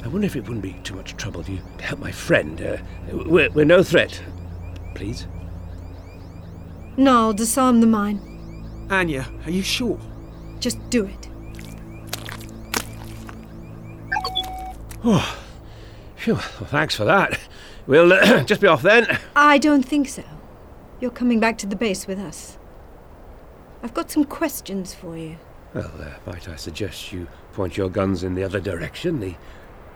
I 0.02 0.08
wonder 0.08 0.24
if 0.26 0.34
it 0.34 0.44
wouldn't 0.44 0.62
be 0.62 0.72
too 0.82 0.94
much 0.94 1.14
trouble 1.18 1.44
to, 1.44 1.58
to 1.58 1.84
help 1.84 2.00
my 2.00 2.10
friend. 2.10 2.58
Uh, 2.58 2.78
we're, 3.12 3.50
we're 3.50 3.66
no 3.66 3.82
threat. 3.82 4.18
Please? 4.94 5.26
No, 6.96 7.18
I'll 7.18 7.32
disarm 7.34 7.82
the 7.82 7.86
mine. 7.86 8.86
Anya, 8.88 9.26
are 9.44 9.50
you 9.50 9.62
sure? 9.62 10.00
Just 10.60 10.78
do 10.90 11.06
it. 11.06 11.28
Oh, 15.02 15.38
phew, 16.16 16.34
well, 16.34 16.44
thanks 16.66 16.94
for 16.94 17.04
that. 17.06 17.38
We'll 17.86 18.12
uh, 18.12 18.42
just 18.44 18.60
be 18.60 18.66
off 18.66 18.82
then. 18.82 19.18
I 19.34 19.58
don't 19.58 19.82
think 19.82 20.08
so. 20.08 20.22
You're 21.00 21.10
coming 21.10 21.40
back 21.40 21.56
to 21.58 21.66
the 21.66 21.76
base 21.76 22.06
with 22.06 22.18
us. 22.18 22.58
I've 23.82 23.94
got 23.94 24.10
some 24.10 24.24
questions 24.24 24.92
for 24.92 25.16
you. 25.16 25.38
Well, 25.72 25.90
uh, 25.98 26.30
might 26.30 26.46
I 26.48 26.56
suggest 26.56 27.12
you 27.12 27.28
point 27.54 27.78
your 27.78 27.88
guns 27.88 28.22
in 28.22 28.34
the 28.34 28.44
other 28.44 28.60
direction? 28.60 29.20
The, 29.20 29.36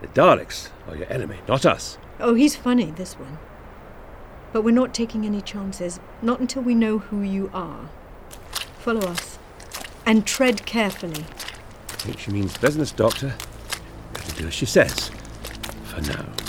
the 0.01 0.07
Daleks 0.09 0.71
are 0.89 0.97
your 0.97 1.13
enemy, 1.13 1.39
not 1.47 1.67
us. 1.67 1.99
Oh, 2.19 2.35
he's 2.35 2.57
funny, 2.57 2.91
this 2.93 3.15
one. 3.15 3.39
But 4.53 4.63
we're 4.63 4.71
not 4.71 4.95
taking 4.95 5.27
any 5.27 5.43
chances, 5.43 6.01
not 6.23 6.41
until 6.41 6.63
we 6.63 6.75
know 6.75 6.99
who 6.99 7.21
you 7.21 7.51
are. 7.53 7.91
Follow 8.79 9.01
us. 9.01 9.34
And 10.07 10.27
tread 10.27 10.67
carefully. 10.67 11.25
I 11.89 12.07
think 12.07 12.19
she 12.19 12.31
means 12.31 12.57
business, 12.59 12.93
Doctor. 12.93 13.35
Better 14.13 14.43
do 14.43 14.47
as 14.49 14.55
she 14.55 14.67
says. 14.67 15.11
For 15.85 16.01
now. 16.03 16.44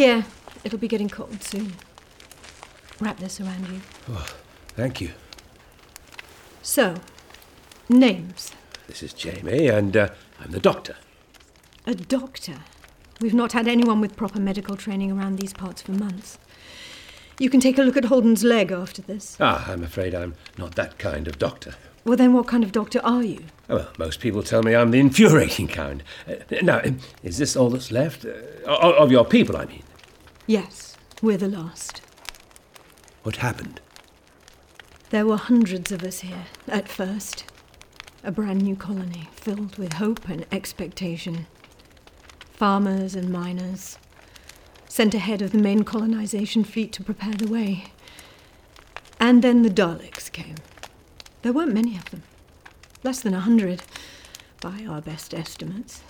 Here, 0.00 0.24
it'll 0.64 0.78
be 0.78 0.88
getting 0.88 1.10
cold 1.10 1.42
soon. 1.42 1.74
Wrap 3.00 3.18
this 3.18 3.38
around 3.38 3.68
you. 3.68 3.82
Oh, 4.08 4.26
thank 4.68 4.98
you. 4.98 5.10
So, 6.62 6.94
names. 7.90 8.52
This 8.86 9.02
is 9.02 9.12
Jamie, 9.12 9.68
and 9.68 9.94
uh, 9.94 10.08
I'm 10.40 10.52
the 10.52 10.58
doctor. 10.58 10.96
A 11.86 11.94
doctor. 11.94 12.60
We've 13.20 13.34
not 13.34 13.52
had 13.52 13.68
anyone 13.68 14.00
with 14.00 14.16
proper 14.16 14.40
medical 14.40 14.74
training 14.74 15.12
around 15.12 15.38
these 15.38 15.52
parts 15.52 15.82
for 15.82 15.92
months. 15.92 16.38
You 17.38 17.50
can 17.50 17.60
take 17.60 17.76
a 17.76 17.82
look 17.82 17.98
at 17.98 18.06
Holden's 18.06 18.42
leg 18.42 18.72
after 18.72 19.02
this. 19.02 19.36
Ah, 19.38 19.70
I'm 19.70 19.84
afraid 19.84 20.14
I'm 20.14 20.34
not 20.56 20.76
that 20.76 20.96
kind 20.96 21.28
of 21.28 21.38
doctor. 21.38 21.74
Well, 22.06 22.16
then, 22.16 22.32
what 22.32 22.46
kind 22.46 22.64
of 22.64 22.72
doctor 22.72 23.02
are 23.04 23.22
you? 23.22 23.44
Oh, 23.68 23.76
well, 23.76 23.88
most 23.98 24.20
people 24.20 24.42
tell 24.42 24.62
me 24.62 24.74
I'm 24.74 24.92
the 24.92 24.98
infuriating 24.98 25.68
kind. 25.68 26.02
Uh, 26.26 26.36
now, 26.62 26.80
is 27.22 27.36
this 27.36 27.54
all 27.54 27.68
that's 27.68 27.92
left? 27.92 28.24
Uh, 28.24 28.94
of 28.96 29.12
your 29.12 29.26
people, 29.26 29.58
I 29.58 29.66
mean. 29.66 29.82
Yes, 30.46 30.96
we're 31.22 31.36
the 31.36 31.48
last. 31.48 32.00
What 33.22 33.36
happened? 33.36 33.80
There 35.10 35.26
were 35.26 35.36
hundreds 35.36 35.92
of 35.92 36.02
us 36.02 36.20
here 36.20 36.46
at 36.68 36.88
first. 36.88 37.44
A 38.22 38.30
brand 38.30 38.62
new 38.62 38.76
colony 38.76 39.28
filled 39.32 39.76
with 39.76 39.94
hope 39.94 40.28
and 40.28 40.46
expectation. 40.52 41.46
Farmers 42.52 43.14
and 43.14 43.30
miners, 43.30 43.98
sent 44.88 45.14
ahead 45.14 45.40
of 45.40 45.52
the 45.52 45.58
main 45.58 45.84
colonization 45.84 46.64
fleet 46.64 46.92
to 46.92 47.02
prepare 47.04 47.34
the 47.34 47.46
way. 47.50 47.84
And 49.18 49.42
then 49.42 49.62
the 49.62 49.70
Daleks 49.70 50.30
came. 50.30 50.56
There 51.42 51.52
weren't 51.52 51.74
many 51.74 51.96
of 51.96 52.10
them, 52.10 52.22
less 53.02 53.20
than 53.20 53.34
a 53.34 53.40
hundred, 53.40 53.82
by 54.60 54.84
our 54.88 55.00
best 55.00 55.32
estimates. 55.32 56.02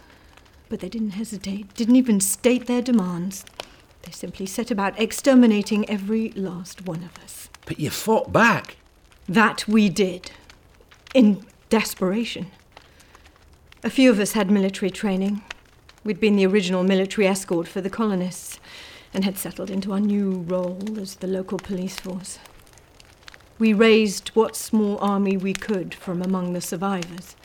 But 0.69 0.81
they 0.81 0.89
didn't 0.89 1.11
hesitate, 1.11 1.75
didn't 1.75 1.97
even 1.97 2.21
state 2.21 2.67
their 2.67 2.83
demands. 2.83 3.45
They 4.03 4.13
simply 4.13 4.47
set 4.47 4.71
about 4.71 4.99
exterminating 4.99 5.89
every 5.89 6.31
last 6.31 6.87
one 6.87 7.05
of 7.05 7.23
us. 7.23 7.49
But 7.67 7.79
you 7.79 7.91
fought 7.91 8.33
back. 8.33 8.77
That 9.29 9.67
we 9.69 9.89
did. 9.89 10.33
In 11.15 11.45
desperation. 11.69 12.51
A 13.83 13.91
few 13.91 14.11
of 14.11 14.19
us 14.19 14.33
had 14.33 14.51
military 14.51 14.91
training. 14.91 15.43
We'd 16.05 16.21
been 16.21 16.37
the 16.37 16.47
original 16.47 16.83
military 16.83 17.27
escort 17.27 17.69
for 17.69 17.81
the 17.81 17.91
colonists 17.91 18.59
and 19.13 19.25
had 19.25 19.39
settled 19.39 19.71
into 19.71 19.93
our 19.93 20.01
new 20.01 20.45
role 20.47 20.99
as 21.01 21.17
the 21.17 21.27
local 21.27 21.59
police 21.59 21.99
force. 21.99 22.39
We 23.59 23.73
raised 23.73 24.31
what 24.31 24.57
small 24.57 24.97
army 24.99 25.37
we 25.37 25.53
could 25.53 25.95
from 25.95 26.23
among 26.23 26.53
the 26.53 26.61
survivors 26.61 27.37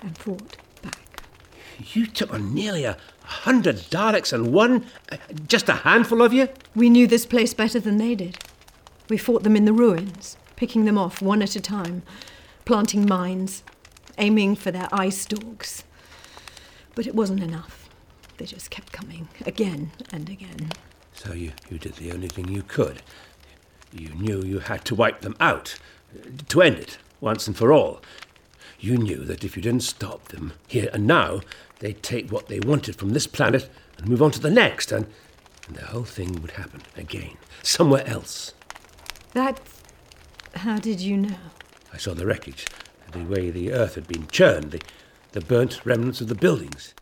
and 0.00 0.16
fought 0.18 0.56
back. 0.82 1.22
You 1.92 2.06
took 2.06 2.32
on 2.32 2.54
nearly 2.54 2.84
a 2.84 2.98
hundred 3.24 3.76
Daleks 3.76 4.32
and 4.32 4.52
one, 4.52 4.86
uh, 5.10 5.16
just 5.46 5.68
a 5.68 5.74
handful 5.74 6.22
of 6.22 6.32
you? 6.32 6.48
We 6.74 6.90
knew 6.90 7.06
this 7.06 7.26
place 7.26 7.54
better 7.54 7.80
than 7.80 7.98
they 7.98 8.14
did. 8.14 8.38
We 9.08 9.18
fought 9.18 9.42
them 9.42 9.56
in 9.56 9.64
the 9.64 9.72
ruins, 9.72 10.36
picking 10.56 10.84
them 10.84 10.98
off 10.98 11.20
one 11.20 11.42
at 11.42 11.56
a 11.56 11.60
time, 11.60 12.02
planting 12.64 13.06
mines, 13.06 13.62
aiming 14.18 14.56
for 14.56 14.70
their 14.70 14.88
eye 14.92 15.10
stalks. 15.10 15.84
But 16.94 17.06
it 17.06 17.14
wasn't 17.14 17.42
enough. 17.42 17.88
They 18.38 18.46
just 18.46 18.70
kept 18.70 18.92
coming 18.92 19.28
again 19.46 19.92
and 20.12 20.28
again. 20.28 20.70
So 21.14 21.32
you, 21.32 21.52
you 21.70 21.78
did 21.78 21.94
the 21.94 22.12
only 22.12 22.28
thing 22.28 22.48
you 22.48 22.62
could. 22.62 23.02
You 23.92 24.08
knew 24.14 24.42
you 24.42 24.58
had 24.58 24.84
to 24.86 24.94
wipe 24.94 25.20
them 25.20 25.36
out, 25.38 25.76
to 26.48 26.62
end 26.62 26.76
it, 26.76 26.98
once 27.20 27.46
and 27.46 27.56
for 27.56 27.72
all. 27.72 28.00
You 28.80 28.96
knew 28.96 29.24
that 29.24 29.44
if 29.44 29.56
you 29.56 29.62
didn't 29.62 29.82
stop 29.84 30.28
them 30.28 30.54
here 30.66 30.90
and 30.92 31.06
now, 31.06 31.40
they'd 31.82 32.02
take 32.02 32.32
what 32.32 32.46
they 32.46 32.60
wanted 32.60 32.96
from 32.96 33.10
this 33.10 33.26
planet 33.26 33.68
and 33.98 34.08
move 34.08 34.22
on 34.22 34.30
to 34.30 34.40
the 34.40 34.50
next, 34.50 34.90
and 34.90 35.06
and 35.68 35.76
the 35.76 35.86
whole 35.86 36.04
thing 36.04 36.40
would 36.40 36.52
happen 36.52 36.82
again, 36.96 37.36
somewhere 37.62 38.06
else. 38.06 38.54
That. 39.34 39.60
How 40.54 40.78
did 40.78 41.00
you 41.00 41.16
know? 41.16 41.36
I 41.92 41.96
saw 41.96 42.14
the 42.14 42.26
wreckage, 42.26 42.66
the 43.12 43.24
way 43.24 43.50
the 43.50 43.72
earth 43.72 43.94
had 43.94 44.06
been 44.06 44.26
churned, 44.28 44.72
the, 44.72 44.82
the 45.32 45.40
burnt 45.40 45.80
remnants 45.84 46.20
of 46.20 46.28
the 46.28 46.34
buildings. 46.34 46.94